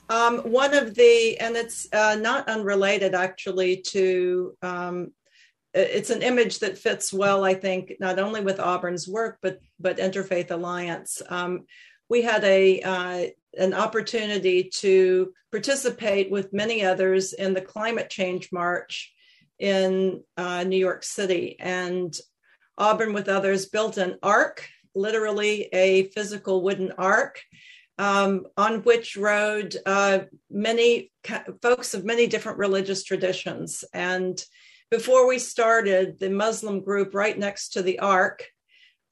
Um, 0.09 0.39
one 0.39 0.73
of 0.73 0.95
the, 0.95 1.37
and 1.39 1.55
it's 1.55 1.87
uh, 1.93 2.17
not 2.19 2.49
unrelated 2.49 3.13
actually 3.13 3.83
to, 3.89 4.57
um, 4.63 5.11
it's 5.75 6.09
an 6.09 6.23
image 6.23 6.57
that 6.61 6.79
fits 6.79 7.13
well, 7.13 7.45
I 7.45 7.53
think, 7.53 7.93
not 7.99 8.17
only 8.17 8.41
with 8.41 8.59
Auburn's 8.59 9.07
work, 9.07 9.37
but 9.43 9.59
but 9.79 9.99
Interfaith 9.99 10.49
Alliance. 10.49 11.21
Um, 11.29 11.67
we 12.09 12.23
had 12.23 12.43
a 12.43 12.81
uh, 12.81 13.25
an 13.57 13.73
opportunity 13.73 14.69
to 14.75 15.33
participate 15.51 16.31
with 16.31 16.53
many 16.53 16.83
others 16.83 17.33
in 17.33 17.53
the 17.53 17.61
climate 17.61 18.09
change 18.09 18.51
march 18.51 19.13
in 19.59 20.23
uh, 20.37 20.63
New 20.63 20.77
York 20.77 21.03
City, 21.03 21.55
and 21.59 22.17
Auburn, 22.77 23.13
with 23.13 23.29
others, 23.29 23.67
built 23.67 23.97
an 23.97 24.17
ark, 24.23 24.67
literally 24.95 25.69
a 25.73 26.09
physical 26.09 26.63
wooden 26.63 26.91
ark, 26.97 27.39
um, 27.97 28.47
on 28.57 28.81
which 28.81 29.15
rode 29.15 29.75
uh, 29.85 30.19
many 30.49 31.11
folks 31.61 31.93
of 31.93 32.03
many 32.03 32.27
different 32.27 32.57
religious 32.57 33.03
traditions. 33.03 33.83
And 33.93 34.43
before 34.89 35.27
we 35.27 35.39
started, 35.39 36.19
the 36.19 36.29
Muslim 36.29 36.81
group 36.81 37.13
right 37.13 37.37
next 37.37 37.69
to 37.69 37.83
the 37.83 37.99
ark 37.99 38.47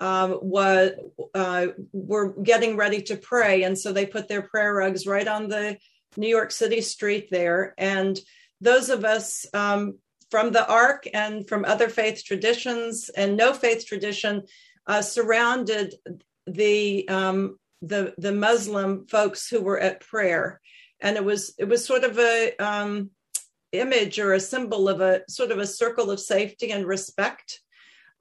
um, 0.02 0.40
was 0.42 0.92
uh, 1.36 1.68
were 1.94 2.34
getting 2.42 2.76
ready 2.76 3.02
to 3.04 3.16
pray, 3.16 3.64
and 3.64 3.78
so 3.78 3.94
they 3.94 4.06
put 4.06 4.28
their 4.28 4.42
prayer 4.42 4.74
rugs 4.74 5.06
right 5.06 5.28
on 5.28 5.48
the 5.48 5.78
New 6.18 6.28
York 6.28 6.52
City 6.52 6.82
street 6.82 7.30
there. 7.30 7.74
And 7.78 8.20
those 8.60 8.90
of 8.90 9.06
us 9.06 9.46
um, 9.54 10.00
from 10.32 10.52
the 10.52 10.68
Ark 10.68 11.08
and 11.14 11.48
from 11.48 11.64
other 11.66 11.88
faith 11.88 12.24
traditions 12.26 13.10
and 13.10 13.38
no 13.38 13.54
faith 13.54 13.86
tradition 13.86 14.44
uh, 14.88 15.04
surrounded 15.04 15.94
the 16.48 17.08
um, 17.08 17.60
the 17.84 18.16
the 18.18 18.34
Muslim 18.34 19.06
folks 19.08 19.48
who 19.48 19.62
were 19.62 19.80
at 19.80 20.02
prayer, 20.02 20.60
and 21.00 21.16
it 21.16 21.24
was 21.24 21.54
it 21.60 21.66
was 21.66 21.86
sort 21.86 22.04
of 22.04 22.18
a 22.18 22.56
um, 22.58 23.12
image 23.72 24.20
or 24.20 24.34
a 24.34 24.40
symbol 24.40 24.90
of 24.90 25.00
a 25.00 25.22
sort 25.30 25.52
of 25.52 25.60
a 25.60 25.68
circle 25.68 26.10
of 26.10 26.20
safety 26.20 26.72
and 26.72 26.88
respect. 26.88 27.62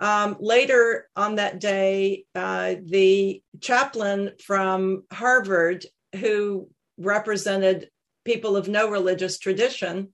Um, 0.01 0.36
later 0.40 1.09
on 1.14 1.36
that 1.36 1.61
day, 1.61 2.24
uh, 2.34 2.76
the 2.84 3.42
chaplain 3.61 4.32
from 4.42 5.05
Harvard, 5.12 5.84
who 6.16 6.68
represented 6.98 7.90
people 8.24 8.57
of 8.57 8.68
no 8.68 8.90
religious 8.90 9.38
tradition, 9.38 10.12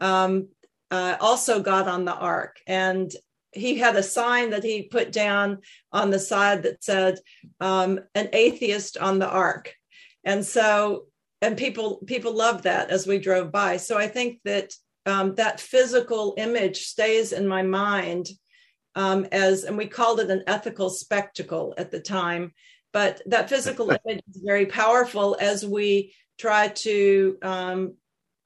um, 0.00 0.48
uh, 0.90 1.16
also 1.20 1.60
got 1.60 1.88
on 1.88 2.04
the 2.04 2.14
ark. 2.14 2.56
And 2.66 3.12
he 3.52 3.76
had 3.76 3.96
a 3.96 4.02
sign 4.02 4.50
that 4.50 4.64
he 4.64 4.82
put 4.82 5.12
down 5.12 5.58
on 5.92 6.10
the 6.10 6.18
side 6.18 6.62
that 6.64 6.82
said, 6.82 7.18
um, 7.60 8.00
an 8.14 8.28
atheist 8.32 8.96
on 8.98 9.18
the 9.18 9.28
ark. 9.28 9.74
And 10.24 10.44
so, 10.44 11.06
and 11.42 11.56
people 11.56 11.98
people 12.06 12.32
loved 12.34 12.64
that 12.64 12.90
as 12.90 13.06
we 13.06 13.18
drove 13.18 13.52
by. 13.52 13.76
So 13.76 13.98
I 13.98 14.08
think 14.08 14.40
that 14.44 14.72
um, 15.06 15.34
that 15.34 15.60
physical 15.60 16.34
image 16.38 16.84
stays 16.86 17.32
in 17.32 17.46
my 17.46 17.62
mind 17.62 18.28
um, 18.94 19.26
as, 19.32 19.64
and 19.64 19.76
we 19.76 19.86
called 19.86 20.20
it 20.20 20.30
an 20.30 20.44
ethical 20.46 20.90
spectacle 20.90 21.74
at 21.76 21.90
the 21.90 22.00
time. 22.00 22.52
But 22.92 23.20
that 23.26 23.48
physical 23.48 23.90
image 24.06 24.22
is 24.30 24.42
very 24.44 24.66
powerful 24.66 25.36
as 25.40 25.66
we 25.66 26.14
try 26.38 26.68
to 26.68 27.38
um, 27.42 27.94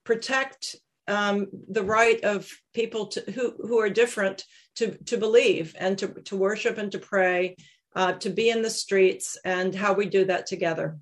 protect 0.03 0.75
um, 1.07 1.47
the 1.69 1.83
right 1.83 2.23
of 2.23 2.49
people 2.73 3.07
to, 3.07 3.31
who, 3.31 3.55
who 3.59 3.79
are 3.79 3.89
different 3.89 4.45
to, 4.75 4.97
to 5.05 5.17
believe 5.17 5.75
and 5.77 5.97
to, 5.97 6.07
to 6.25 6.37
worship 6.37 6.77
and 6.77 6.91
to 6.91 6.99
pray, 6.99 7.55
uh, 7.95 8.13
to 8.13 8.29
be 8.29 8.49
in 8.49 8.61
the 8.61 8.69
streets, 8.69 9.37
and 9.43 9.73
how 9.73 9.93
we 9.93 10.05
do 10.05 10.25
that 10.25 10.45
together. 10.45 10.97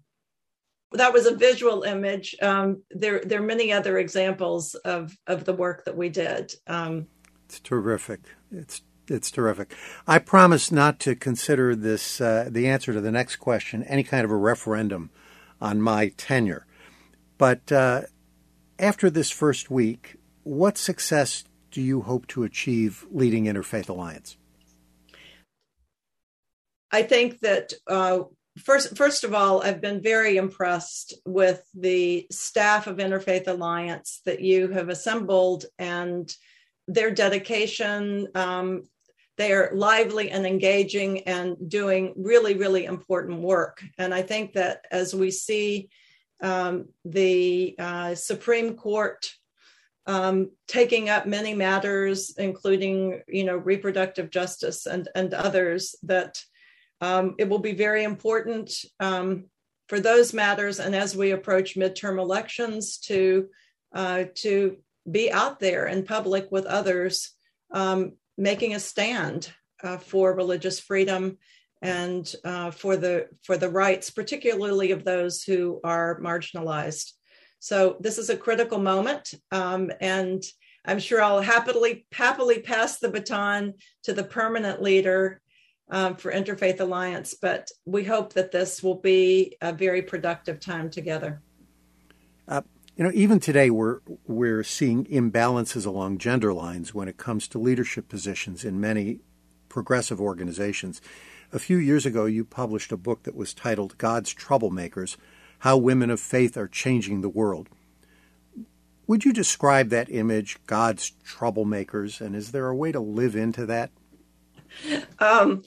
That 0.94 1.12
was 1.12 1.26
a 1.26 1.36
visual 1.36 1.84
image. 1.84 2.36
Um, 2.42 2.84
there, 2.90 3.22
there 3.24 3.42
are 3.42 3.46
many 3.46 3.74
other 3.74 3.98
examples 3.98 4.74
of, 4.76 5.14
of 5.28 5.44
the 5.44 5.54
work 5.54 5.84
that 5.84 5.98
we 5.98 6.08
did. 6.08 6.54
Um, 6.66 7.08
it's 7.46 7.60
terrific. 7.60 8.22
It's 8.52 8.82
it's 9.10 9.32
terrific. 9.32 9.76
I 10.08 10.20
promise 10.20 10.72
not 10.72 11.00
to 11.02 11.16
consider 11.16 11.76
this 11.76 12.22
uh, 12.22 12.50
the 12.52 12.68
answer 12.68 12.94
to 12.94 13.02
the 13.02 13.12
next 13.12 13.38
question 13.38 13.84
any 13.84 14.04
kind 14.04 14.26
of 14.26 14.32
a 14.32 14.36
referendum 14.36 15.10
on 15.62 15.82
my 15.82 16.10
tenure. 16.10 16.66
But 17.38 17.72
uh, 17.72 18.02
after 18.80 19.10
this 19.10 19.32
first 19.32 19.70
week, 19.70 20.18
what 20.44 20.78
success 20.78 21.44
do 21.72 21.82
you 21.82 22.02
hope 22.02 22.28
to 22.28 22.44
achieve 22.44 23.06
leading 23.12 23.46
Interfaith 23.46 23.90
Alliance? 23.90 24.38
I 26.92 27.04
think 27.04 27.40
that 27.42 27.74
uh, 27.86 28.20
first, 28.64 28.98
first 28.98 29.24
of 29.24 29.34
all, 29.34 29.62
I've 29.62 29.82
been 29.82 30.02
very 30.02 30.38
impressed 30.38 31.14
with 31.26 31.64
the 31.74 32.28
staff 32.32 32.88
of 32.88 32.98
Interfaith 32.98 33.48
Alliance 33.48 34.22
that 34.26 34.42
you 34.42 34.70
have 34.70 34.90
assembled 34.90 35.66
and 35.78 36.32
their 36.88 37.12
dedication, 37.12 38.28
um, 38.36 38.84
they 39.38 39.54
are 39.54 39.72
lively 39.74 40.32
and 40.32 40.46
engaging 40.46 41.22
and 41.28 41.70
doing 41.70 42.14
really, 42.18 42.56
really 42.56 42.86
important 42.86 43.40
work. 43.40 43.84
And 43.98 44.14
I 44.14 44.24
think 44.24 44.54
that 44.54 44.86
as 44.92 45.14
we 45.14 45.32
see 45.32 45.90
um, 46.42 46.90
the 47.06 47.76
uh, 47.78 48.16
Supreme 48.16 48.76
Court 48.76 49.32
um, 50.08 50.52
taking 50.68 51.10
up 51.10 51.26
many 51.26 51.54
matters, 51.54 52.34
including, 52.38 53.22
you 53.28 53.44
know, 53.44 53.58
reproductive 53.58 54.30
justice 54.30 54.86
and, 54.86 55.08
and 55.16 55.34
others, 55.34 55.96
that 56.04 56.42
um, 57.02 57.36
it 57.38 57.48
will 57.50 57.60
be 57.60 57.74
very 57.74 58.04
important 58.04 58.74
um, 59.00 59.46
for 59.88 60.00
those 60.00 60.34
matters. 60.34 60.80
And 60.80 60.96
as 60.96 61.16
we 61.16 61.32
approach 61.32 61.76
midterm 61.76 62.20
elections, 62.20 62.98
to 63.00 63.50
uh, 63.94 64.26
to 64.36 64.78
be 65.10 65.32
out 65.32 65.60
there 65.60 65.88
in 65.88 66.04
public 66.04 66.52
with 66.52 66.66
others 66.66 67.32
um, 67.72 68.14
making 68.38 68.76
a 68.76 68.80
stand 68.80 69.52
uh, 69.84 69.98
for 69.98 70.34
religious 70.34 70.80
freedom 70.80 71.38
and 71.82 72.34
uh, 72.44 72.72
for 72.72 72.98
the 72.98 73.28
for 73.44 73.58
the 73.58 73.70
rights, 73.70 74.10
particularly 74.10 74.92
of 74.92 75.04
those 75.04 75.44
who 75.44 75.80
are 75.84 76.20
marginalized. 76.22 77.14
So 77.60 77.98
this 78.00 78.18
is 78.18 78.30
a 78.30 78.38
critical 78.38 78.80
moment, 78.80 79.34
um, 79.52 79.92
and 80.02 80.44
I'm 80.86 81.00
sure 81.00 81.22
I'll 81.22 81.42
happily 81.42 82.06
happily 82.12 82.60
pass 82.60 83.00
the 83.00 83.10
baton 83.10 83.74
to 84.04 84.14
the 84.14 84.24
permanent 84.24 84.82
leader 84.82 85.42
um, 85.90 86.16
for 86.16 86.32
Interfaith 86.32 86.80
Alliance. 86.80 87.36
But 87.40 87.70
we 87.86 88.04
hope 88.04 88.34
that 88.34 88.52
this 88.52 88.82
will 88.82 89.00
be 89.00 89.58
a 89.62 89.72
very 89.72 90.02
productive 90.02 90.60
time 90.60 90.90
together. 90.90 91.42
Uh, 92.48 92.62
you 92.98 93.04
know, 93.04 93.12
even 93.14 93.40
today 93.40 93.70
we're 93.70 94.00
we're 94.26 94.64
seeing 94.64 95.06
imbalances 95.06 95.86
along 95.86 96.18
gender 96.18 96.52
lines 96.52 96.96
when 96.96 97.08
it 97.08 97.18
comes 97.18 97.48
to 97.48 97.60
leadership 97.60 98.10
positions 98.10 98.66
in 98.66 98.82
many 98.82 99.20
progressive 99.70 100.20
organizations. 100.20 101.00
A 101.54 101.60
few 101.60 101.78
years 101.78 102.08
ago, 102.08 102.26
you 102.26 102.44
published 102.44 102.92
a 102.92 102.98
book 102.98 103.24
that 103.24 103.36
was 103.36 103.54
titled 103.54 103.98
God's 104.00 104.34
Troublemakers 104.34 105.16
How 105.60 105.78
Women 105.78 106.10
of 106.10 106.20
Faith 106.20 106.58
Are 106.58 106.68
Changing 106.68 107.22
the 107.22 107.30
World. 107.30 107.70
Would 109.06 109.24
you 109.24 109.32
describe 109.32 109.90
that 109.90 110.12
image, 110.12 110.58
God's 110.66 111.14
troublemakers, 111.24 112.20
and 112.20 112.36
is 112.36 112.52
there 112.52 112.68
a 112.68 112.76
way 112.76 112.92
to 112.92 113.00
live 113.00 113.36
into 113.36 113.68
that? 113.68 113.92
Um, 115.20 115.62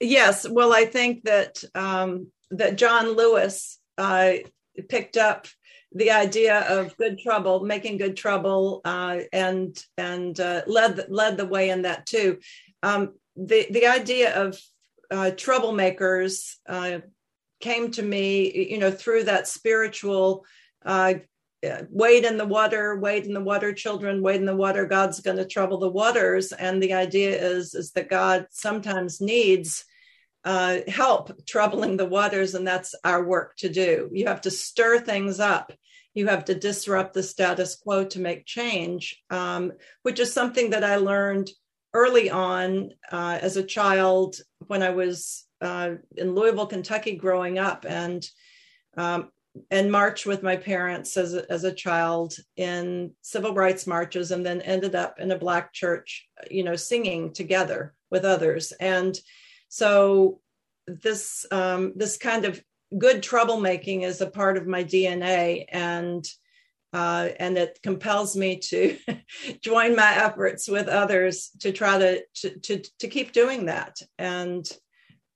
yes. 0.00 0.48
Well, 0.48 0.72
I 0.72 0.86
think 0.86 1.24
that 1.24 1.62
um, 1.74 2.28
that 2.50 2.76
John 2.76 3.14
Lewis 3.14 3.78
uh, 3.98 4.32
picked 4.88 5.18
up 5.18 5.46
the 5.94 6.10
idea 6.10 6.60
of 6.68 6.96
good 6.96 7.18
trouble, 7.18 7.64
making 7.64 7.98
good 7.98 8.16
trouble, 8.16 8.80
uh, 8.84 9.20
and 9.32 9.80
and 9.96 10.38
uh, 10.40 10.62
led 10.66 11.06
led 11.08 11.36
the 11.36 11.46
way 11.46 11.70
in 11.70 11.82
that 11.82 12.04
too. 12.04 12.38
Um, 12.82 13.14
the 13.36 13.66
the 13.70 13.86
idea 13.86 14.34
of 14.34 14.60
uh, 15.10 15.30
troublemakers 15.34 16.56
uh, 16.68 16.98
came 17.60 17.92
to 17.92 18.02
me, 18.02 18.70
you 18.70 18.78
know, 18.78 18.90
through 18.90 19.24
that 19.24 19.46
spiritual 19.46 20.44
uh, 20.84 21.14
wade 21.88 22.24
in 22.24 22.36
the 22.36 22.44
water, 22.44 22.98
wade 22.98 23.24
in 23.24 23.32
the 23.32 23.40
water, 23.40 23.72
children, 23.72 24.20
wade 24.20 24.40
in 24.40 24.46
the 24.46 24.56
water. 24.56 24.86
God's 24.86 25.20
going 25.20 25.36
to 25.36 25.46
trouble 25.46 25.78
the 25.78 25.88
waters, 25.88 26.52
and 26.52 26.82
the 26.82 26.94
idea 26.94 27.40
is 27.40 27.74
is 27.74 27.92
that 27.92 28.10
God 28.10 28.46
sometimes 28.50 29.20
needs. 29.20 29.84
Uh, 30.46 30.80
help 30.88 31.32
troubling 31.46 31.96
the 31.96 32.04
waters, 32.04 32.54
and 32.54 32.66
that's 32.66 32.94
our 33.02 33.24
work 33.24 33.56
to 33.56 33.70
do. 33.70 34.10
You 34.12 34.26
have 34.26 34.42
to 34.42 34.50
stir 34.50 35.00
things 35.00 35.40
up 35.40 35.72
you 36.14 36.28
have 36.28 36.44
to 36.46 36.54
disrupt 36.54 37.14
the 37.14 37.22
status 37.22 37.76
quo 37.76 38.04
to 38.04 38.20
make 38.20 38.46
change, 38.46 39.22
um, 39.30 39.72
which 40.02 40.20
is 40.20 40.32
something 40.32 40.70
that 40.70 40.84
I 40.84 40.96
learned 40.96 41.50
early 41.92 42.30
on 42.30 42.90
uh, 43.10 43.38
as 43.40 43.56
a 43.56 43.62
child 43.62 44.36
when 44.66 44.82
I 44.82 44.90
was 44.90 45.44
uh, 45.60 45.94
in 46.16 46.34
Louisville, 46.34 46.66
Kentucky, 46.66 47.16
growing 47.16 47.58
up, 47.58 47.84
and 47.88 48.24
um, 48.96 49.30
and 49.70 49.90
marched 49.90 50.26
with 50.26 50.42
my 50.42 50.56
parents 50.56 51.16
as 51.16 51.34
a, 51.34 51.50
as 51.50 51.62
a 51.62 51.72
child 51.72 52.34
in 52.56 53.12
civil 53.22 53.54
rights 53.54 53.86
marches, 53.86 54.30
and 54.30 54.44
then 54.44 54.60
ended 54.62 54.94
up 54.94 55.20
in 55.20 55.30
a 55.30 55.38
black 55.38 55.72
church, 55.72 56.28
you 56.50 56.64
know, 56.64 56.76
singing 56.76 57.32
together 57.32 57.94
with 58.10 58.24
others, 58.24 58.72
and 58.72 59.18
so 59.68 60.40
this 60.86 61.46
um, 61.50 61.92
this 61.96 62.16
kind 62.16 62.44
of 62.44 62.62
good 62.96 63.22
troublemaking 63.22 64.02
is 64.02 64.20
a 64.20 64.30
part 64.30 64.56
of 64.56 64.66
my 64.66 64.84
DNA, 64.84 65.64
and 65.68 66.24
uh, 66.92 67.30
and 67.40 67.58
it 67.58 67.78
compels 67.82 68.36
me 68.36 68.58
to 68.58 68.96
join 69.60 69.96
my 69.96 70.14
efforts 70.14 70.68
with 70.68 70.86
others 70.86 71.50
to 71.60 71.72
try 71.72 71.98
to 71.98 72.22
to 72.34 72.58
to, 72.60 72.82
to 73.00 73.08
keep 73.08 73.32
doing 73.32 73.66
that. 73.66 73.96
And 74.18 74.66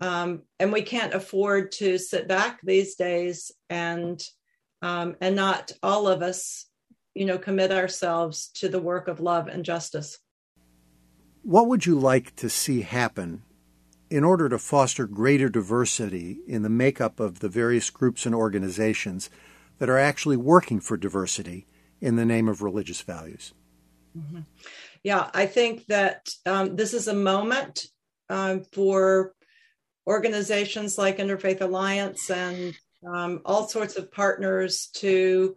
um, 0.01 0.43
and 0.61 0.73
we 0.73 0.83
can't 0.83 1.15
afford 1.15 1.73
to 1.73 1.99
sit 1.99 2.29
back 2.29 2.61
these 2.63 2.95
days 2.95 3.51
and 3.69 4.23
um, 4.81 5.17
and 5.21 5.35
not 5.35 5.73
all 5.83 6.07
of 6.07 6.23
us, 6.23 6.67
you 7.15 7.25
know, 7.25 7.39
commit 7.39 7.73
ourselves 7.73 8.51
to 8.55 8.69
the 8.69 8.81
work 8.81 9.09
of 9.09 9.21
love 9.21 9.49
and 9.49 9.65
justice. 9.65 10.19
What 11.43 11.67
would 11.67 11.87
you 11.87 11.99
like 11.99 12.37
to 12.37 12.49
see 12.49 12.83
happen 12.83 13.43
in 14.11 14.25
order 14.25 14.49
to 14.49 14.59
foster 14.59 15.07
greater 15.07 15.49
diversity 15.49 16.41
in 16.47 16.63
the 16.63 16.69
makeup 16.69 17.21
of 17.21 17.41
the 17.41 17.49
various 17.49 17.91
groups 17.91 18.25
and 18.25 18.35
organizations 18.35 19.29
that 19.79 19.91
are 19.91 19.99
actually 19.99 20.37
working 20.37 20.81
for 20.81 20.97
diversity 20.97 21.67
in 22.01 22.17
the 22.17 22.25
name 22.25 22.49
of 22.49 22.63
religious 22.63 23.01
values. 23.01 23.53
Mm-hmm. 24.17 24.41
Yeah, 25.05 25.31
I 25.35 25.47
think 25.47 25.87
that 25.87 26.29
um, 26.47 26.77
this 26.77 26.95
is 26.95 27.09
a 27.09 27.15
moment 27.15 27.87
um, 28.29 28.65
for 28.73 29.35
organizations 30.07 30.99
like 30.99 31.19
Interfaith 31.19 31.61
Alliance 31.61 32.31
and 32.31 32.75
um, 33.07 33.41
all 33.45 33.69
sorts 33.69 33.97
of 33.97 34.11
partners 34.11 34.89
to 34.95 35.55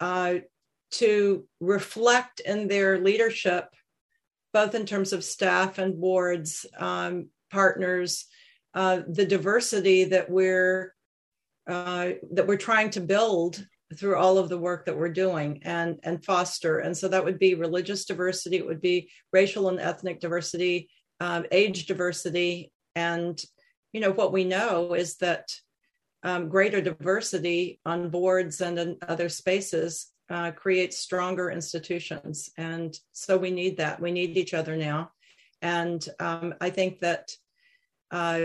uh, 0.00 0.34
to 0.90 1.44
reflect 1.60 2.40
in 2.40 2.68
their 2.68 2.98
leadership, 2.98 3.68
both 4.54 4.74
in 4.74 4.86
terms 4.86 5.12
of 5.12 5.24
staff 5.24 5.78
and 5.78 6.00
boards, 6.00 6.64
um, 6.78 7.28
partners, 7.50 8.26
uh, 8.74 9.00
the 9.08 9.26
diversity 9.26 10.04
that 10.04 10.30
we're 10.30 10.94
uh, 11.68 12.12
that 12.32 12.46
we're 12.46 12.56
trying 12.56 12.90
to 12.90 13.00
build 13.00 13.64
through 13.96 14.16
all 14.16 14.38
of 14.38 14.48
the 14.48 14.58
work 14.58 14.84
that 14.84 14.96
we're 14.96 15.12
doing 15.12 15.60
and 15.62 15.98
and 16.02 16.24
foster. 16.24 16.78
And 16.78 16.96
so 16.96 17.08
that 17.08 17.24
would 17.24 17.38
be 17.38 17.54
religious 17.54 18.04
diversity, 18.04 18.56
it 18.56 18.66
would 18.66 18.80
be 18.80 19.10
racial 19.32 19.68
and 19.68 19.80
ethnic 19.80 20.20
diversity, 20.20 20.88
um, 21.20 21.44
age 21.50 21.86
diversity. 21.86 22.70
And, 22.94 23.42
you 23.92 24.00
know, 24.00 24.10
what 24.10 24.32
we 24.32 24.44
know 24.44 24.94
is 24.94 25.16
that 25.16 25.48
um, 26.22 26.48
greater 26.48 26.80
diversity 26.80 27.80
on 27.86 28.10
boards 28.10 28.60
and 28.60 28.78
in 28.78 28.96
other 29.06 29.28
spaces 29.28 30.08
uh, 30.30 30.50
creates 30.50 30.98
stronger 30.98 31.50
institutions. 31.50 32.50
And 32.58 32.98
so 33.12 33.36
we 33.36 33.50
need 33.50 33.78
that. 33.78 34.00
We 34.00 34.10
need 34.10 34.36
each 34.36 34.52
other 34.52 34.76
now. 34.76 35.12
And 35.62 36.06
um, 36.20 36.54
I 36.60 36.70
think 36.70 37.00
that 37.00 37.30
uh, 38.10 38.40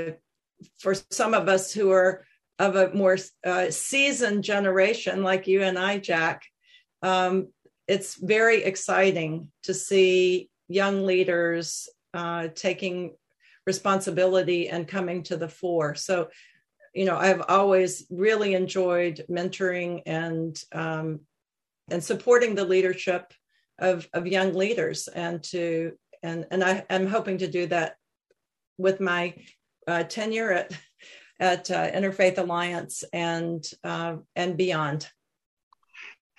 for 0.80 0.96
some 1.12 1.34
of 1.34 1.48
us 1.48 1.74
who 1.74 1.92
are 1.92 2.26
of 2.60 2.76
a 2.76 2.94
more 2.94 3.18
uh, 3.46 3.70
seasoned 3.70 4.44
generation 4.44 5.24
like 5.24 5.48
you 5.48 5.64
and 5.64 5.78
I, 5.78 5.98
Jack, 5.98 6.44
um, 7.02 7.48
it's 7.88 8.16
very 8.16 8.64
exciting 8.64 9.52
to 9.64 9.74
see 9.74 10.50
young 10.68 11.06
leaders 11.06 11.90
uh, 12.14 12.48
taking 12.56 13.16
responsibility 13.66 14.70
and 14.70 14.88
coming 14.88 15.24
to 15.24 15.38
the 15.38 15.50
fore. 15.50 15.96
So, 15.96 16.30
you 16.94 17.06
know, 17.06 17.18
I've 17.18 17.44
always 17.48 18.06
really 18.10 18.54
enjoyed 18.54 19.26
mentoring 19.30 20.02
and 20.06 20.58
um, 20.72 21.22
and 21.90 22.04
supporting 22.04 22.56
the 22.56 22.66
leadership 22.66 23.34
of 23.80 24.08
of 24.14 24.28
young 24.28 24.54
leaders, 24.54 25.08
and 25.08 25.44
to 25.46 25.94
and 26.24 26.46
and 26.50 26.64
I 26.64 26.86
am 26.90 27.08
hoping 27.08 27.38
to 27.40 27.48
do 27.48 27.68
that 27.68 27.98
with 28.78 29.00
my 29.00 29.36
uh, 29.88 30.04
tenure 30.04 30.52
at 30.52 30.72
at 31.40 31.70
uh, 31.70 31.92
Interfaith 31.92 32.38
Alliance 32.38 33.04
and 33.14 33.64
uh, 33.84 34.18
and 34.36 34.58
beyond. 34.58 35.10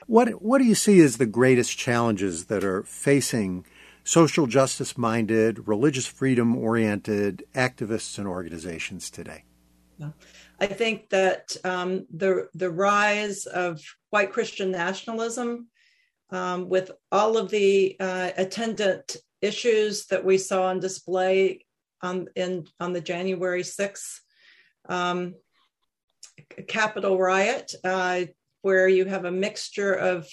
What 0.06 0.42
what 0.42 0.58
do 0.58 0.64
you 0.64 0.74
see 0.74 1.00
as 1.00 1.18
the 1.18 1.26
greatest 1.26 1.78
challenges 1.78 2.46
that 2.46 2.64
are 2.64 2.82
facing 2.82 3.64
social 4.02 4.46
justice 4.46 4.98
minded, 4.98 5.66
religious 5.68 6.06
freedom 6.06 6.56
oriented 6.56 7.44
activists 7.54 8.18
and 8.18 8.26
organizations 8.26 9.10
today? 9.10 9.44
I 10.60 10.66
think 10.66 11.10
that 11.10 11.56
um, 11.64 12.06
the 12.12 12.48
the 12.54 12.70
rise 12.70 13.46
of 13.46 13.80
white 14.10 14.32
Christian 14.32 14.70
nationalism, 14.70 15.68
um, 16.30 16.68
with 16.68 16.90
all 17.12 17.36
of 17.36 17.50
the 17.50 17.96
uh, 18.00 18.30
attendant 18.36 19.16
issues 19.44 20.06
that 20.06 20.24
we 20.24 20.38
saw 20.38 20.64
on 20.66 20.80
display 20.80 21.64
on 22.02 22.28
in 22.34 22.66
on 22.80 22.92
the 22.92 23.00
January 23.00 23.62
sixth 23.62 24.20
um, 24.88 25.34
Capitol 26.66 27.18
riot, 27.18 27.74
uh, 27.84 28.22
where 28.62 28.88
you 28.88 29.04
have 29.04 29.24
a 29.24 29.30
mixture 29.30 29.92
of 29.92 30.28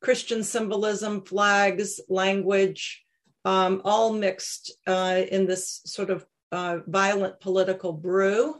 Christian 0.00 0.42
symbolism, 0.42 1.24
flags, 1.24 2.00
language, 2.08 3.04
um, 3.44 3.82
all 3.84 4.12
mixed 4.12 4.72
uh, 4.86 5.22
in 5.30 5.46
this 5.46 5.80
sort 5.84 6.10
of 6.10 6.24
uh, 6.50 6.78
violent 6.86 7.40
political 7.40 7.92
brew. 7.92 8.56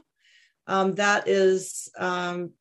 Um, 0.67 0.95
that 0.95 1.29
is 1.29 1.89
um, 1.99 2.53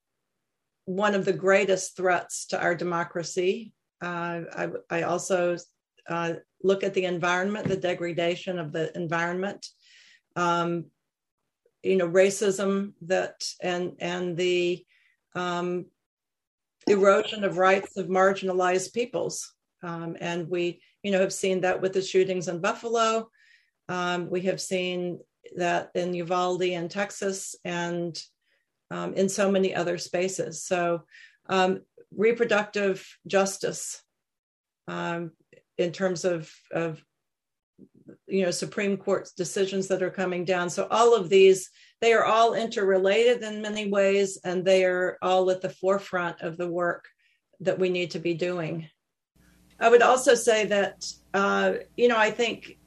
one 0.86 1.14
of 1.14 1.26
the 1.26 1.34
greatest 1.34 1.96
threats 1.96 2.48
to 2.48 2.62
our 2.62 2.76
democracy. 2.76 3.74
Uh, 4.02 4.42
I, 4.56 4.70
I, 4.89 5.02
also 5.04 5.58
uh, 6.10 6.34
look 6.64 6.84
at 6.84 6.93
the 6.93 7.05
environment, 7.05 7.68
the 7.68 7.78
degradation 7.78 8.59
of 8.59 8.72
the 8.72 8.95
environment, 8.95 9.68
um, 10.36 10.86
you 11.84 11.95
know, 11.95 12.07
racism 12.07 12.93
that 13.01 13.43
and 13.62 13.93
and 13.99 14.38
the 14.38 14.86
um, 15.36 15.86
erosion 16.88 17.43
of 17.43 17.57
rights 17.57 17.97
of 17.97 18.07
marginalized 18.07 18.93
peoples. 18.93 19.53
Um, 19.84 20.16
and 20.20 20.47
we, 20.47 20.82
you 21.03 21.12
know, 21.12 21.20
have 21.20 21.34
seen 21.34 21.62
that 21.62 21.82
with 21.82 21.93
the 21.93 22.01
shootings 22.01 22.47
in 22.47 22.59
Buffalo. 22.59 23.30
Um, 23.89 24.30
we 24.30 24.41
have 24.41 24.62
seen 24.62 25.20
that 25.55 25.89
in 25.95 26.14
Uvalde 26.14 26.64
in 26.64 26.88
Texas 26.88 27.55
and 27.66 28.22
um, 28.91 29.14
in 29.16 29.28
so 29.28 29.49
many 29.49 29.74
other 29.74 29.97
spaces. 29.97 30.64
So, 30.64 31.03
um, 31.49 31.82
reproductive 32.16 33.07
justice 33.26 34.03
um, 34.88 35.32
in 35.78 35.91
terms 35.91 36.26
of, 36.26 36.51
of, 36.72 37.03
you 38.28 38.43
know, 38.43 38.51
Supreme 38.51 38.97
Court 38.97 39.30
decisions 39.38 39.88
that 39.88 40.03
are 40.03 40.09
coming 40.09 40.45
down. 40.45 40.69
So, 40.69 40.88
all 40.91 41.15
of 41.15 41.30
these, 41.30 41.69
they 42.01 42.13
are 42.13 42.26
all 42.26 42.53
interrelated 42.53 43.43
in 43.43 43.61
many 43.61 43.89
ways, 43.89 44.39
and 44.43 44.63
they 44.63 44.86
are 44.86 45.17
all 45.22 45.49
at 45.51 45.61
the 45.61 45.69
forefront 45.69 46.41
of 46.41 46.57
the 46.57 46.67
work 46.67 47.05
that 47.61 47.80
we 47.80 47.89
need 47.89 48.11
to 48.11 48.19
be 48.19 48.34
doing. 48.34 48.88
I 49.80 49.89
would 49.89 50.01
also 50.01 50.36
say 50.36 50.65
that, 50.65 51.05
uh, 51.34 51.74
you 51.97 52.07
know, 52.07 52.17
I 52.17 52.32
think 52.32 52.78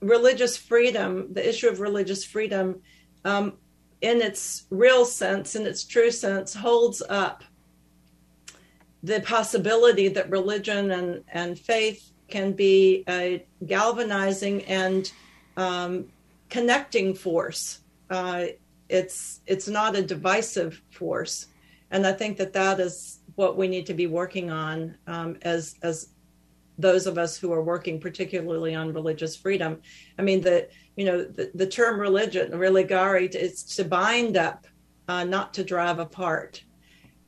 religious 0.00 0.56
freedom, 0.56 1.32
the 1.32 1.46
issue 1.46 1.68
of 1.68 1.80
religious 1.80 2.24
freedom, 2.24 2.80
um, 3.24 3.58
in 4.00 4.22
its 4.22 4.66
real 4.70 5.04
sense, 5.04 5.56
in 5.56 5.66
its 5.66 5.84
true 5.84 6.10
sense, 6.10 6.54
holds 6.54 7.02
up 7.08 7.42
the 9.02 9.20
possibility 9.20 10.08
that 10.08 10.30
religion 10.30 10.90
and, 10.90 11.24
and 11.32 11.58
faith 11.58 12.12
can 12.28 12.52
be 12.52 13.04
a 13.08 13.44
galvanizing 13.66 14.62
and 14.64 15.12
um, 15.56 16.06
connecting 16.48 17.14
force. 17.14 17.80
Uh, 18.10 18.46
it's 18.88 19.40
it's 19.46 19.68
not 19.68 19.96
a 19.96 20.02
divisive 20.02 20.80
force, 20.90 21.48
and 21.90 22.06
I 22.06 22.12
think 22.12 22.38
that 22.38 22.52
that 22.54 22.80
is 22.80 23.20
what 23.34 23.56
we 23.56 23.68
need 23.68 23.86
to 23.86 23.94
be 23.94 24.06
working 24.06 24.50
on 24.50 24.96
um, 25.06 25.36
as 25.42 25.76
as 25.82 26.08
those 26.78 27.06
of 27.06 27.18
us 27.18 27.36
who 27.36 27.52
are 27.52 27.62
working 27.62 28.00
particularly 28.00 28.74
on 28.74 28.94
religious 28.94 29.36
freedom. 29.36 29.80
I 30.18 30.22
mean, 30.22 30.40
the 30.40 30.68
you 30.96 31.04
know 31.04 31.24
the, 31.24 31.50
the 31.54 31.66
term 31.66 32.00
religion, 32.00 32.52
religare, 32.52 33.34
is 33.34 33.62
to 33.76 33.84
bind 33.84 34.36
up, 34.36 34.66
uh, 35.08 35.24
not 35.24 35.52
to 35.54 35.64
drive 35.64 35.98
apart. 35.98 36.62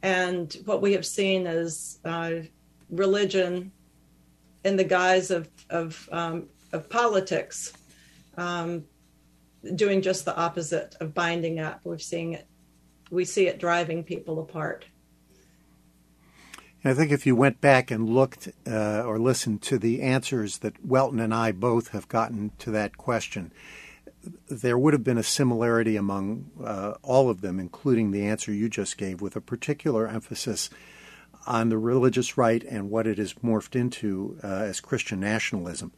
And 0.02 0.56
what 0.64 0.80
we 0.80 0.92
have 0.92 1.04
seen 1.04 1.46
is 1.46 1.98
uh, 2.04 2.32
religion 2.90 3.72
in 4.64 4.76
the 4.76 4.84
guise 4.84 5.30
of 5.30 5.48
of, 5.68 6.08
um, 6.12 6.46
of 6.72 6.88
politics, 6.88 7.72
um, 8.36 8.84
doing 9.74 10.02
just 10.02 10.24
the 10.24 10.36
opposite 10.36 10.96
of 11.00 11.14
binding 11.14 11.60
up. 11.60 11.80
We're 11.84 11.98
seeing 11.98 12.34
it. 12.34 12.46
We 13.10 13.24
see 13.24 13.46
it 13.46 13.58
driving 13.58 14.04
people 14.04 14.40
apart. 14.40 14.84
I 16.82 16.94
think 16.94 17.12
if 17.12 17.26
you 17.26 17.36
went 17.36 17.60
back 17.60 17.90
and 17.90 18.08
looked 18.08 18.48
uh, 18.66 19.02
or 19.02 19.18
listened 19.18 19.60
to 19.62 19.78
the 19.78 20.00
answers 20.00 20.58
that 20.58 20.82
Welton 20.84 21.20
and 21.20 21.34
I 21.34 21.52
both 21.52 21.88
have 21.88 22.08
gotten 22.08 22.52
to 22.58 22.70
that 22.70 22.96
question, 22.96 23.52
there 24.48 24.78
would 24.78 24.92
have 24.92 25.04
been 25.04 25.18
a 25.18 25.22
similarity 25.22 25.96
among 25.96 26.50
uh, 26.62 26.94
all 27.02 27.30
of 27.30 27.40
them, 27.40 27.58
including 27.58 28.10
the 28.10 28.26
answer 28.26 28.52
you 28.52 28.68
just 28.68 28.98
gave, 28.98 29.20
with 29.20 29.36
a 29.36 29.40
particular 29.40 30.06
emphasis 30.06 30.70
on 31.46 31.68
the 31.68 31.78
religious 31.78 32.36
right 32.36 32.62
and 32.64 32.90
what 32.90 33.06
it 33.06 33.18
has 33.18 33.34
morphed 33.34 33.74
into 33.74 34.38
uh, 34.42 34.46
as 34.46 34.80
Christian 34.80 35.20
nationalism. 35.20 35.92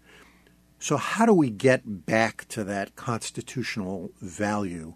So, 0.79 0.97
how 0.97 1.27
do 1.27 1.33
we 1.33 1.51
get 1.51 2.07
back 2.07 2.47
to 2.49 2.65
that 2.65 2.97
constitutional 2.97 4.11
value 4.21 4.95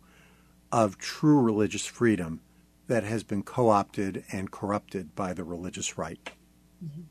of 0.73 0.99
true 0.99 1.41
religious 1.41 1.87
freedom 1.87 2.41
that 2.89 3.05
has 3.05 3.23
been 3.23 3.43
co 3.43 3.69
opted 3.69 4.25
and 4.33 4.51
corrupted 4.51 5.15
by 5.15 5.33
the 5.33 5.45
religious 5.45 5.97
right? 5.97 6.31
Mm-hmm. 6.85 7.03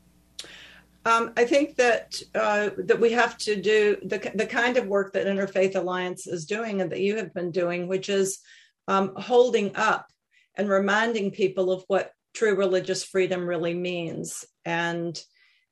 Um, 1.06 1.32
I 1.36 1.44
think 1.44 1.76
that 1.76 2.20
uh, 2.34 2.70
that 2.78 3.00
we 3.00 3.12
have 3.12 3.38
to 3.38 3.54
do 3.54 3.96
the 4.02 4.18
the 4.34 4.46
kind 4.46 4.76
of 4.76 4.88
work 4.88 5.12
that 5.12 5.28
Interfaith 5.28 5.76
Alliance 5.76 6.26
is 6.26 6.46
doing 6.46 6.80
and 6.80 6.90
that 6.90 7.00
you 7.00 7.16
have 7.16 7.32
been 7.32 7.52
doing, 7.52 7.86
which 7.86 8.08
is 8.08 8.40
um, 8.88 9.12
holding 9.16 9.76
up 9.76 10.08
and 10.56 10.68
reminding 10.68 11.30
people 11.30 11.70
of 11.70 11.84
what 11.86 12.10
true 12.34 12.56
religious 12.56 13.04
freedom 13.04 13.46
really 13.46 13.72
means, 13.72 14.44
and 14.64 15.16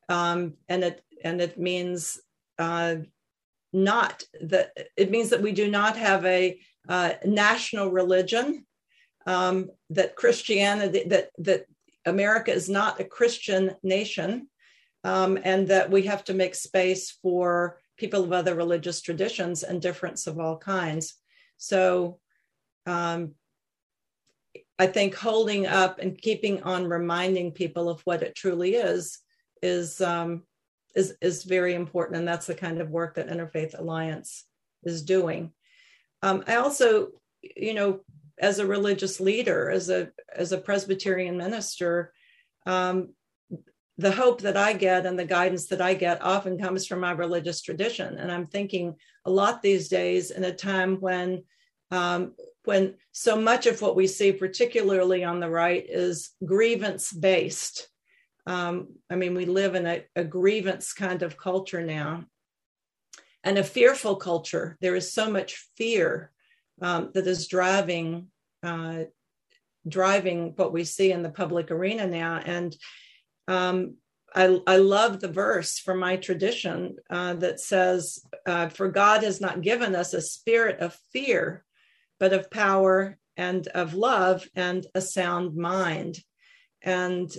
um, 0.08 0.54
and 0.68 0.84
it 0.84 1.02
and 1.24 1.40
it 1.40 1.58
means 1.58 2.20
uh, 2.60 2.94
not 3.72 4.22
that 4.40 4.70
it 4.96 5.10
means 5.10 5.30
that 5.30 5.42
we 5.42 5.50
do 5.50 5.68
not 5.68 5.96
have 5.96 6.24
a 6.24 6.60
uh, 6.88 7.14
national 7.24 7.90
religion 7.90 8.64
um, 9.26 9.68
that 9.90 10.14
Christianity, 10.14 11.08
that, 11.08 11.30
that 11.38 11.66
America 12.06 12.52
is 12.52 12.68
not 12.68 13.00
a 13.00 13.04
Christian 13.04 13.74
nation, 13.82 14.48
um, 15.04 15.38
and 15.44 15.68
that 15.68 15.90
we 15.90 16.02
have 16.02 16.24
to 16.24 16.34
make 16.34 16.54
space 16.54 17.10
for 17.22 17.78
people 17.96 18.24
of 18.24 18.32
other 18.32 18.54
religious 18.54 19.00
traditions 19.00 19.62
and 19.62 19.80
difference 19.80 20.26
of 20.26 20.40
all 20.40 20.58
kinds. 20.58 21.14
So 21.58 22.18
um, 22.86 23.34
I 24.78 24.86
think 24.86 25.14
holding 25.14 25.66
up 25.66 26.00
and 26.00 26.20
keeping 26.20 26.62
on 26.62 26.88
reminding 26.88 27.52
people 27.52 27.88
of 27.88 28.00
what 28.02 28.22
it 28.22 28.34
truly 28.34 28.74
is 28.74 29.18
is 29.62 30.00
um, 30.00 30.42
is 30.94 31.14
is 31.20 31.44
very 31.44 31.74
important, 31.74 32.18
and 32.18 32.26
that's 32.26 32.46
the 32.46 32.54
kind 32.54 32.80
of 32.80 32.90
work 32.90 33.14
that 33.14 33.28
Interfaith 33.28 33.78
Alliance 33.78 34.44
is 34.82 35.02
doing. 35.02 35.52
Um, 36.22 36.44
I 36.46 36.56
also, 36.56 37.08
you 37.42 37.74
know, 37.74 38.00
as 38.38 38.58
a 38.58 38.66
religious 38.66 39.20
leader, 39.20 39.70
as 39.70 39.90
a 39.90 40.10
as 40.34 40.52
a 40.52 40.58
Presbyterian 40.58 41.36
minister, 41.36 42.12
um, 42.66 43.10
the 43.98 44.12
hope 44.12 44.40
that 44.42 44.56
I 44.56 44.72
get 44.72 45.06
and 45.06 45.18
the 45.18 45.24
guidance 45.24 45.66
that 45.66 45.80
I 45.80 45.94
get 45.94 46.22
often 46.22 46.58
comes 46.58 46.86
from 46.86 47.00
my 47.00 47.12
religious 47.12 47.62
tradition. 47.62 48.18
And 48.18 48.30
I'm 48.30 48.46
thinking 48.46 48.96
a 49.24 49.30
lot 49.30 49.62
these 49.62 49.88
days 49.88 50.30
in 50.30 50.44
a 50.44 50.52
time 50.52 50.96
when 51.00 51.44
um, 51.90 52.34
when 52.64 52.94
so 53.12 53.36
much 53.40 53.66
of 53.66 53.80
what 53.82 53.94
we 53.94 54.06
see, 54.06 54.32
particularly 54.32 55.22
on 55.22 55.38
the 55.38 55.50
right, 55.50 55.84
is 55.88 56.30
grievance 56.44 57.12
based. 57.12 57.88
Um, 58.46 58.88
I 59.10 59.16
mean, 59.16 59.34
we 59.34 59.44
live 59.44 59.74
in 59.74 59.86
a, 59.86 60.04
a 60.16 60.24
grievance 60.24 60.92
kind 60.92 61.22
of 61.22 61.36
culture 61.36 61.82
now 61.82 62.24
and 63.44 63.58
a 63.58 63.64
fearful 63.64 64.16
culture. 64.16 64.76
There 64.80 64.96
is 64.96 65.12
so 65.12 65.30
much 65.30 65.68
fear 65.76 66.32
um, 66.80 67.10
that 67.14 67.26
is 67.26 67.46
driving 67.46 68.28
uh, 68.62 69.04
driving 69.86 70.54
what 70.56 70.72
we 70.72 70.84
see 70.84 71.12
in 71.12 71.22
the 71.22 71.30
public 71.30 71.70
arena 71.70 72.06
now. 72.06 72.40
And 72.44 72.74
um, 73.48 73.96
I, 74.34 74.60
I, 74.66 74.76
love 74.78 75.20
the 75.20 75.28
verse 75.28 75.78
from 75.78 75.98
my 75.98 76.16
tradition 76.16 76.96
uh, 77.08 77.34
that 77.34 77.60
says, 77.60 78.20
uh, 78.46 78.68
"For 78.68 78.88
God 78.88 79.22
has 79.22 79.40
not 79.40 79.60
given 79.60 79.94
us 79.94 80.12
a 80.12 80.20
spirit 80.20 80.80
of 80.80 80.98
fear, 81.12 81.64
but 82.18 82.32
of 82.32 82.50
power 82.50 83.18
and 83.36 83.66
of 83.68 83.94
love 83.94 84.48
and 84.56 84.86
a 84.94 85.00
sound 85.00 85.56
mind." 85.56 86.18
And 86.82 87.30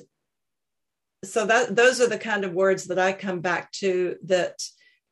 so 1.23 1.45
that 1.45 1.75
those 1.75 1.99
are 1.99 2.07
the 2.07 2.17
kind 2.17 2.45
of 2.45 2.53
words 2.53 2.85
that 2.85 2.99
I 2.99 3.13
come 3.13 3.41
back 3.41 3.71
to 3.73 4.15
that 4.25 4.63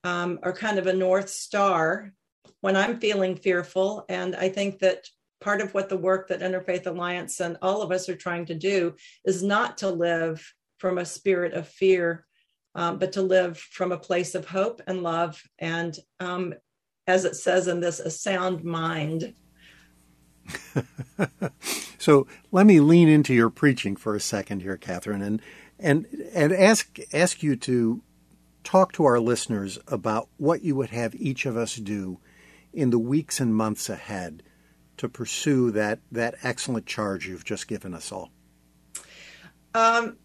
um, 0.03 0.39
are 0.43 0.53
kind 0.53 0.79
of 0.79 0.87
a 0.87 0.93
north 0.93 1.29
star 1.29 2.13
when 2.61 2.75
I'm 2.75 2.99
feeling 2.99 3.35
fearful. 3.35 4.05
And 4.09 4.35
I 4.35 4.49
think 4.49 4.79
that 4.79 5.07
part 5.41 5.61
of 5.61 5.73
what 5.73 5.89
the 5.89 5.97
work 5.97 6.29
that 6.29 6.39
Interfaith 6.39 6.87
Alliance 6.87 7.39
and 7.39 7.57
all 7.61 7.81
of 7.81 7.91
us 7.91 8.07
are 8.09 8.15
trying 8.15 8.45
to 8.45 8.55
do 8.55 8.95
is 9.25 9.43
not 9.43 9.79
to 9.79 9.89
live 9.89 10.53
from 10.83 10.97
a 10.97 11.05
spirit 11.05 11.53
of 11.53 11.65
fear, 11.65 12.25
um, 12.75 12.99
but 12.99 13.13
to 13.13 13.21
live 13.21 13.57
from 13.57 13.93
a 13.93 13.97
place 13.97 14.35
of 14.35 14.45
hope 14.45 14.81
and 14.85 15.01
love. 15.01 15.41
And 15.57 15.97
um, 16.19 16.53
as 17.07 17.23
it 17.23 17.37
says 17.37 17.69
in 17.69 17.79
this, 17.79 18.01
a 18.01 18.11
sound 18.11 18.65
mind. 18.65 19.33
so 21.97 22.27
let 22.51 22.65
me 22.65 22.81
lean 22.81 23.07
into 23.07 23.33
your 23.33 23.49
preaching 23.49 23.95
for 23.95 24.13
a 24.13 24.19
second 24.19 24.61
here, 24.61 24.75
Katharine, 24.75 25.21
and 25.21 25.41
and 25.79 26.05
and 26.33 26.51
ask 26.51 26.99
ask 27.13 27.41
you 27.41 27.55
to 27.55 28.01
talk 28.65 28.91
to 28.91 29.05
our 29.05 29.21
listeners 29.21 29.79
about 29.87 30.27
what 30.35 30.63
you 30.63 30.75
would 30.75 30.89
have 30.89 31.15
each 31.15 31.45
of 31.45 31.55
us 31.55 31.77
do 31.77 32.19
in 32.73 32.89
the 32.89 32.99
weeks 32.99 33.39
and 33.39 33.55
months 33.55 33.87
ahead 33.87 34.43
to 34.97 35.07
pursue 35.07 35.71
that 35.71 35.99
that 36.11 36.35
excellent 36.43 36.85
charge 36.85 37.25
you've 37.25 37.45
just 37.45 37.69
given 37.69 37.93
us 37.93 38.11
all? 38.11 38.31
Um, 39.73 40.17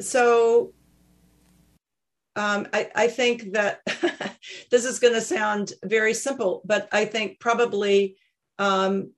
so 0.00 0.72
um, 2.36 2.66
I, 2.72 2.90
I, 2.94 3.06
think 3.06 3.52
that 3.52 3.80
this 4.70 4.84
is 4.84 4.98
going 4.98 5.14
to 5.14 5.20
sound 5.20 5.72
very 5.84 6.14
simple, 6.14 6.62
but 6.64 6.88
I 6.90 7.04
think 7.04 7.38
probably 7.38 8.16
um, 8.58 9.12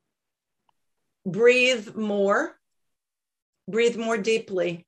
breathe 1.24 1.96
more, 1.96 2.58
breathe 3.66 3.96
more 3.96 4.18
deeply, 4.18 4.86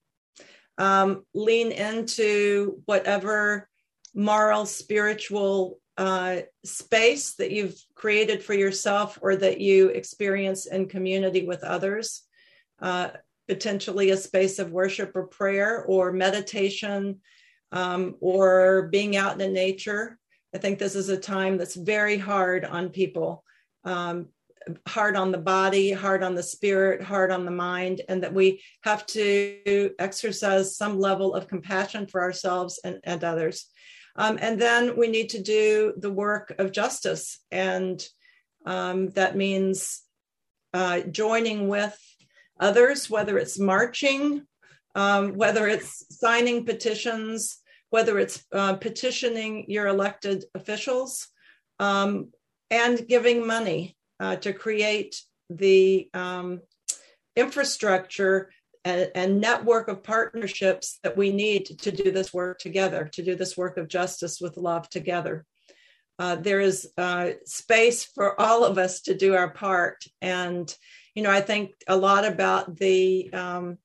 um, 0.76 1.24
lean 1.34 1.72
into 1.72 2.82
whatever 2.84 3.68
moral, 4.14 4.66
spiritual 4.66 5.80
uh, 5.96 6.42
space 6.64 7.34
that 7.34 7.50
you've 7.50 7.76
created 7.94 8.42
for 8.42 8.54
yourself 8.54 9.18
or 9.20 9.36
that 9.36 9.60
you 9.60 9.88
experience 9.88 10.66
in 10.66 10.86
community 10.86 11.46
with 11.46 11.64
others, 11.64 12.22
uh, 12.80 13.08
potentially 13.48 14.10
a 14.10 14.16
space 14.16 14.58
of 14.58 14.72
worship 14.72 15.12
or 15.14 15.26
prayer 15.26 15.84
or 15.84 16.12
meditation 16.12 17.20
um, 17.72 18.16
or 18.20 18.88
being 18.92 19.16
out 19.16 19.32
in 19.32 19.38
the 19.38 19.48
nature. 19.48 20.18
I 20.54 20.58
think 20.58 20.78
this 20.78 20.94
is 20.94 21.08
a 21.08 21.16
time 21.16 21.58
that's 21.58 21.74
very 21.74 22.18
hard 22.18 22.64
on 22.64 22.90
people, 22.90 23.44
um, 23.84 24.28
hard 24.86 25.16
on 25.16 25.32
the 25.32 25.38
body, 25.38 25.92
hard 25.92 26.22
on 26.22 26.34
the 26.34 26.42
spirit, 26.42 27.02
hard 27.02 27.30
on 27.30 27.44
the 27.44 27.50
mind, 27.50 28.02
and 28.08 28.22
that 28.22 28.34
we 28.34 28.62
have 28.82 29.06
to 29.06 29.90
exercise 29.98 30.76
some 30.76 30.98
level 30.98 31.34
of 31.34 31.48
compassion 31.48 32.06
for 32.06 32.22
ourselves 32.22 32.80
and, 32.84 32.98
and 33.04 33.24
others. 33.24 33.66
Um, 34.16 34.38
and 34.40 34.60
then 34.60 34.96
we 34.96 35.08
need 35.08 35.30
to 35.30 35.42
do 35.42 35.94
the 35.96 36.10
work 36.10 36.54
of 36.58 36.72
justice. 36.72 37.38
And 37.50 38.04
um, 38.66 39.10
that 39.10 39.36
means 39.36 40.02
uh, 40.74 41.00
joining 41.00 41.68
with 41.68 41.96
others, 42.60 43.08
whether 43.10 43.38
it's 43.38 43.58
marching, 43.58 44.42
um, 44.94 45.34
whether 45.34 45.66
it's 45.66 46.04
signing 46.10 46.64
petitions, 46.64 47.58
whether 47.90 48.18
it's 48.18 48.44
uh, 48.52 48.74
petitioning 48.76 49.64
your 49.68 49.86
elected 49.86 50.44
officials, 50.54 51.28
um, 51.78 52.30
and 52.70 53.06
giving 53.08 53.46
money 53.46 53.96
uh, 54.20 54.36
to 54.36 54.52
create 54.52 55.22
the 55.50 56.08
um, 56.12 56.60
infrastructure 57.36 58.50
and, 58.84 59.10
and 59.14 59.40
network 59.40 59.88
of 59.88 60.02
partnerships 60.02 60.98
that 61.02 61.16
we 61.16 61.32
need 61.32 61.66
to 61.66 61.90
do 61.90 62.10
this 62.10 62.34
work 62.34 62.58
together, 62.58 63.08
to 63.12 63.22
do 63.22 63.34
this 63.34 63.56
work 63.56 63.76
of 63.76 63.88
justice 63.88 64.40
with 64.40 64.56
love 64.56 64.88
together. 64.90 65.44
Uh, 66.18 66.34
there 66.34 66.60
is 66.60 66.90
uh, 66.98 67.30
space 67.44 68.04
for 68.04 68.38
all 68.40 68.64
of 68.64 68.76
us 68.76 69.02
to 69.02 69.14
do 69.14 69.34
our 69.34 69.50
part. 69.50 70.02
And, 70.20 70.74
you 71.18 71.24
know, 71.24 71.32
I 71.32 71.40
think 71.40 71.72
a 71.88 71.96
lot 71.96 72.24
about 72.24 72.76
the 72.76 73.28
um, 73.32 73.78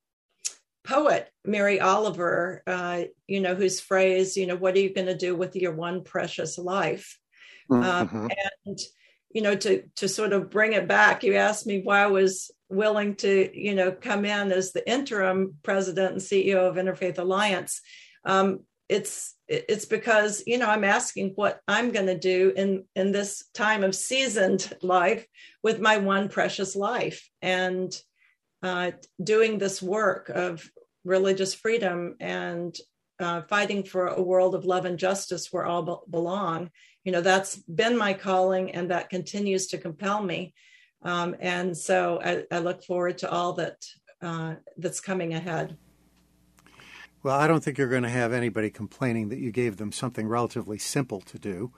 poet, 0.83 1.31
Mary 1.43 1.79
Oliver, 1.79 2.61
uh, 2.67 3.05
you 3.25 3.41
know, 3.41 3.55
whose 3.55 3.79
phrase, 3.79 4.37
you 4.37 4.45
know, 4.45 4.55
what 4.55 4.75
are 4.75 4.79
you 4.79 4.93
going 4.93 5.07
to 5.07 5.17
do 5.17 5.35
with 5.35 5.55
your 5.55 5.73
one 5.73 6.03
precious 6.03 6.59
life? 6.59 7.17
Mm-hmm. 7.71 8.27
and, 8.67 8.79
you 9.31 9.41
know, 9.41 9.55
to, 9.55 9.81
to 9.95 10.07
sort 10.07 10.31
of 10.31 10.51
bring 10.51 10.73
it 10.73 10.87
back, 10.87 11.23
you 11.23 11.33
asked 11.33 11.65
me 11.65 11.81
why 11.83 12.03
I 12.03 12.05
was 12.05 12.51
willing 12.69 13.15
to, 13.15 13.49
you 13.51 13.73
know, 13.73 13.91
come 13.91 14.25
in 14.25 14.51
as 14.51 14.71
the 14.71 14.87
interim 14.87 15.55
president 15.63 16.11
and 16.11 16.21
CEO 16.21 16.69
of 16.69 16.75
Interfaith 16.75 17.17
Alliance, 17.17 17.81
um, 18.25 18.59
it's 18.93 19.35
it's 19.47 19.85
because 19.85 20.43
you 20.45 20.57
know 20.57 20.69
I'm 20.69 20.83
asking 20.83 21.33
what 21.35 21.59
I'm 21.67 21.91
going 21.91 22.05
to 22.07 22.17
do 22.17 22.53
in 22.55 22.85
in 22.95 23.11
this 23.11 23.45
time 23.53 23.83
of 23.83 23.95
seasoned 23.95 24.71
life 24.81 25.25
with 25.63 25.79
my 25.79 25.97
one 25.97 26.29
precious 26.29 26.75
life 26.75 27.29
and 27.41 27.89
uh, 28.61 28.91
doing 29.21 29.57
this 29.57 29.81
work 29.81 30.29
of 30.29 30.69
religious 31.03 31.53
freedom 31.53 32.15
and 32.19 32.75
uh, 33.19 33.41
fighting 33.49 33.83
for 33.83 34.07
a 34.07 34.21
world 34.21 34.55
of 34.55 34.65
love 34.65 34.85
and 34.85 34.97
justice 34.97 35.49
where 35.51 35.65
all 35.65 35.83
be- 35.83 36.11
belong. 36.11 36.69
You 37.03 37.11
know 37.11 37.21
that's 37.21 37.55
been 37.55 37.97
my 37.97 38.13
calling 38.13 38.71
and 38.71 38.91
that 38.91 39.09
continues 39.09 39.67
to 39.67 39.77
compel 39.77 40.21
me 40.23 40.53
um, 41.03 41.35
and 41.39 41.75
so 41.75 42.19
I, 42.23 42.43
I, 42.49 42.59
look 42.59 42.83
forward 42.83 43.17
to 43.19 43.29
all 43.29 43.53
that 43.53 43.75
uh, 44.21 44.55
that's 44.77 45.01
coming 45.01 45.33
ahead. 45.33 45.77
Well, 47.23 47.39
I 47.39 47.47
don't 47.47 47.63
think 47.63 47.77
you're 47.77 47.87
going 47.87 48.03
to 48.03 48.09
have 48.09 48.33
anybody 48.33 48.69
complaining 48.69 49.29
that 49.29 49.39
you 49.39 49.51
gave 49.51 49.77
them 49.77 49.93
something 49.93 50.27
relatively 50.27 50.77
simple 50.77 51.21
to 51.21 51.39
do. 51.39 51.71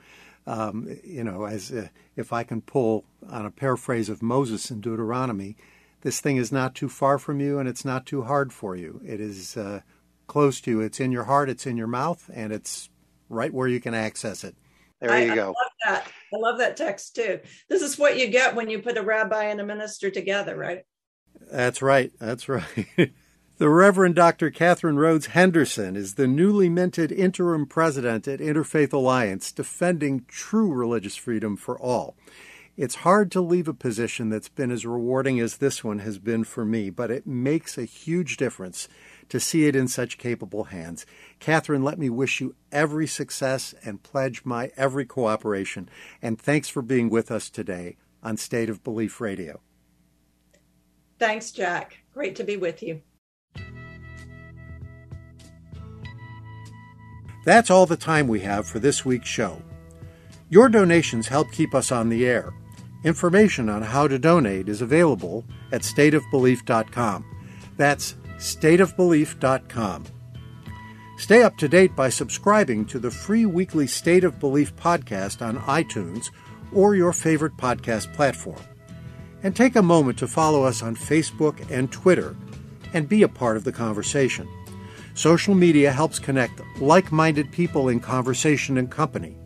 Um, 0.48 0.98
you 1.04 1.24
know, 1.24 1.46
as 1.46 1.72
uh, 1.72 1.88
if 2.16 2.34
I 2.34 2.44
can 2.44 2.62
pull 2.62 3.06
on 3.30 3.46
a 3.46 3.52
paraphrase 3.52 4.10
of 4.10 4.24
Moses 4.24 4.70
in 4.72 4.82
Deuteronomy, 4.82 5.56
this 6.02 6.20
thing 6.20 6.38
is 6.38 6.52
not 6.52 6.76
too 6.76 6.90
far 6.90 7.18
from 7.18 7.40
you 7.40 7.60
and 7.60 7.70
it's 7.70 7.86
not 7.86 8.06
too 8.06 8.24
hard 8.24 8.54
for 8.54 8.76
you. 8.76 9.02
It 9.06 9.20
is 9.20 9.56
uh, 9.56 9.82
close 10.28 10.62
to 10.62 10.72
you. 10.72 10.82
It's 10.82 11.00
in 11.00 11.12
your 11.12 11.24
heart, 11.24 11.50
it's 11.50 11.66
in 11.66 11.78
your 11.78 11.88
mouth, 11.88 12.30
and 12.34 12.52
it's 12.52 12.90
right 13.30 13.54
where 13.54 13.68
you 13.68 13.80
can 13.80 13.94
access 13.94 14.44
it. 14.44 14.56
There 15.00 15.12
I, 15.12 15.24
you 15.24 15.36
go. 15.36 15.42
I 15.44 15.46
love 15.46 15.72
that. 15.86 16.08
I 16.34 16.38
love 16.38 16.58
that 16.60 16.78
text 16.78 17.16
too. 17.16 17.40
This 17.70 17.82
is 17.82 17.98
what 17.98 18.18
you 18.18 18.28
get 18.28 18.56
when 18.56 18.70
you 18.70 18.80
put 18.80 18.98
a 18.98 19.02
rabbi 19.02 19.46
and 19.46 19.60
a 19.60 19.66
minister 19.66 20.10
together, 20.10 20.56
right? 20.56 20.84
That's 21.52 21.82
right. 21.82 22.12
That's 22.20 22.50
right. 22.50 23.12
The 23.58 23.70
Reverend 23.70 24.16
Dr. 24.16 24.52
Katharine 24.52 24.98
Rhodes 24.98 25.28
Henderson 25.28 25.96
is 25.96 26.16
the 26.16 26.28
newly 26.28 26.68
minted 26.68 27.10
interim 27.10 27.66
president 27.66 28.28
at 28.28 28.42
Interfaith 28.42 28.92
Alliance, 28.92 29.50
defending 29.54 30.26
true 30.28 30.74
religious 30.74 31.16
freedom 31.16 31.56
for 31.56 31.80
all. 31.80 32.18
It's 32.76 32.96
hard 32.96 33.32
to 33.32 33.40
leave 33.40 33.70
a 33.70 33.74
position 33.74 34.28
that's 34.28 34.50
been 34.50 34.72
as 34.72 34.86
rewarding 34.86 35.40
as 35.40 35.56
this 35.58 35.86
one 35.86 36.00
has 36.00 36.18
been 36.18 36.44
for 36.44 36.66
me, 36.66 36.90
but 36.90 37.10
it 37.10 37.26
makes 37.26 37.78
a 37.78 37.86
huge 37.86 38.36
difference 38.36 38.90
to 39.30 39.40
see 39.40 39.68
it 39.68 39.76
in 39.76 39.88
such 39.88 40.18
capable 40.18 40.66
hands. 40.66 41.06
Katharine, 41.40 41.82
let 41.82 41.98
me 41.98 42.10
wish 42.10 42.42
you 42.42 42.56
every 42.74 43.08
success 43.08 43.74
and 43.86 44.04
pledge 44.04 44.44
my 44.44 44.74
every 44.76 45.06
cooperation. 45.06 45.88
And 46.22 46.38
thanks 46.38 46.68
for 46.68 46.82
being 46.82 47.10
with 47.10 47.32
us 47.32 47.50
today 47.50 47.96
on 48.22 48.36
State 48.36 48.70
of 48.70 48.84
Belief 48.84 49.22
Radio. 49.22 49.62
Thanks, 51.20 51.52
Jack. 51.52 52.04
Great 52.14 52.36
to 52.36 52.44
be 52.44 52.58
with 52.58 52.84
you. 52.84 53.00
That's 57.46 57.70
all 57.70 57.86
the 57.86 57.96
time 57.96 58.28
we 58.28 58.42
have 58.42 58.68
for 58.68 58.80
this 58.80 59.06
week's 59.06 59.30
show. 59.30 59.62
Your 60.50 60.68
donations 60.68 61.28
help 61.28 61.52
keep 61.52 61.74
us 61.74 61.92
on 61.92 62.10
the 62.10 62.26
air. 62.26 62.54
Information 63.04 63.70
on 63.70 63.84
how 63.84 64.08
to 64.08 64.20
donate 64.20 64.68
is 64.68 64.82
available 64.82 65.46
at 65.72 65.82
stateofbelief.com. 65.82 67.26
That's 67.78 68.16
stateofbelief.com. 68.38 70.06
Stay 71.18 71.44
up 71.44 71.58
to 71.58 71.68
date 71.70 71.96
by 71.96 72.10
subscribing 72.10 72.86
to 72.86 73.00
the 73.00 73.12
free 73.12 73.46
weekly 73.46 73.88
State 73.88 74.24
of 74.24 74.40
Belief 74.40 74.76
podcast 74.76 75.46
on 75.46 75.60
iTunes 75.60 76.30
or 76.74 76.96
your 76.96 77.14
favorite 77.14 77.56
podcast 77.58 78.14
platform. 78.14 78.62
And 79.44 79.56
take 79.56 79.76
a 79.76 79.84
moment 79.84 80.18
to 80.20 80.28
follow 80.28 80.64
us 80.64 80.82
on 80.82 80.96
Facebook 80.96 81.70
and 81.70 81.92
Twitter 81.92 82.36
and 82.94 83.08
be 83.08 83.22
a 83.22 83.28
part 83.28 83.56
of 83.56 83.64
the 83.64 83.72
conversation. 83.72 84.48
Social 85.16 85.56
media 85.56 85.94
helps 85.94 86.20
connect 86.20 86.62
like 86.82 87.10
minded 87.10 87.50
people 87.50 87.88
in 87.88 88.02
conversation 88.02 88.78
and 88.78 88.92
company. 88.92 89.38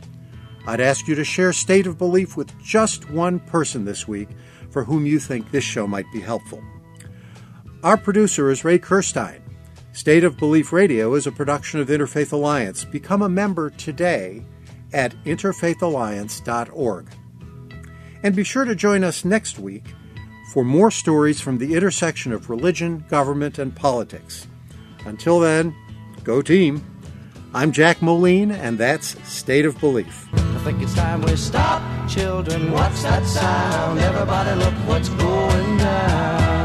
I'd 0.66 0.82
ask 0.82 1.08
you 1.08 1.14
to 1.14 1.24
share 1.24 1.54
State 1.54 1.86
of 1.86 2.00
Belief 2.00 2.36
with 2.36 2.60
just 2.60 3.10
one 3.12 3.40
person 3.40 3.86
this 3.86 4.08
week 4.08 4.30
for 4.72 4.84
whom 4.84 5.06
you 5.06 5.20
think 5.20 5.52
this 5.52 5.64
show 5.64 5.86
might 5.86 6.12
be 6.12 6.22
helpful. 6.22 6.64
Our 7.84 7.98
producer 7.98 8.50
is 8.50 8.66
Ray 8.66 8.80
Kirstein. 8.80 9.42
State 9.92 10.24
of 10.24 10.38
Belief 10.38 10.74
Radio 10.74 11.14
is 11.14 11.28
a 11.28 11.32
production 11.32 11.80
of 11.80 11.88
Interfaith 11.88 12.34
Alliance. 12.34 12.84
Become 12.84 13.22
a 13.22 13.30
member 13.30 13.70
today 13.70 14.44
at 14.92 15.14
interfaithalliance.org. 15.24 17.08
And 18.24 18.36
be 18.36 18.44
sure 18.44 18.66
to 18.66 18.76
join 18.76 19.04
us 19.04 19.24
next 19.24 19.60
week 19.60 19.86
for 20.52 20.64
more 20.64 20.90
stories 20.90 21.40
from 21.40 21.60
the 21.60 21.76
intersection 21.76 22.32
of 22.32 22.50
religion, 22.50 23.06
government, 23.08 23.60
and 23.60 23.76
politics. 23.76 24.48
Until 25.06 25.40
then, 25.40 25.76
go 26.24 26.42
team. 26.42 26.84
I'm 27.54 27.72
Jack 27.72 28.02
Moline, 28.02 28.52
and 28.52 28.78
that's 28.78 29.16
State 29.28 29.66
of 29.66 29.80
Belief. 29.80 30.28
I 30.34 30.60
think 30.64 30.82
it's 30.82 30.94
time 30.94 31.22
we 31.22 31.36
stop. 31.36 31.82
Children, 32.08 32.72
what's 32.72 33.02
that 33.04 33.26
sound? 33.26 34.00
Everybody 34.00 34.60
look 34.60 34.74
what's 34.88 35.10
going 35.10 35.78
down. 35.78 36.59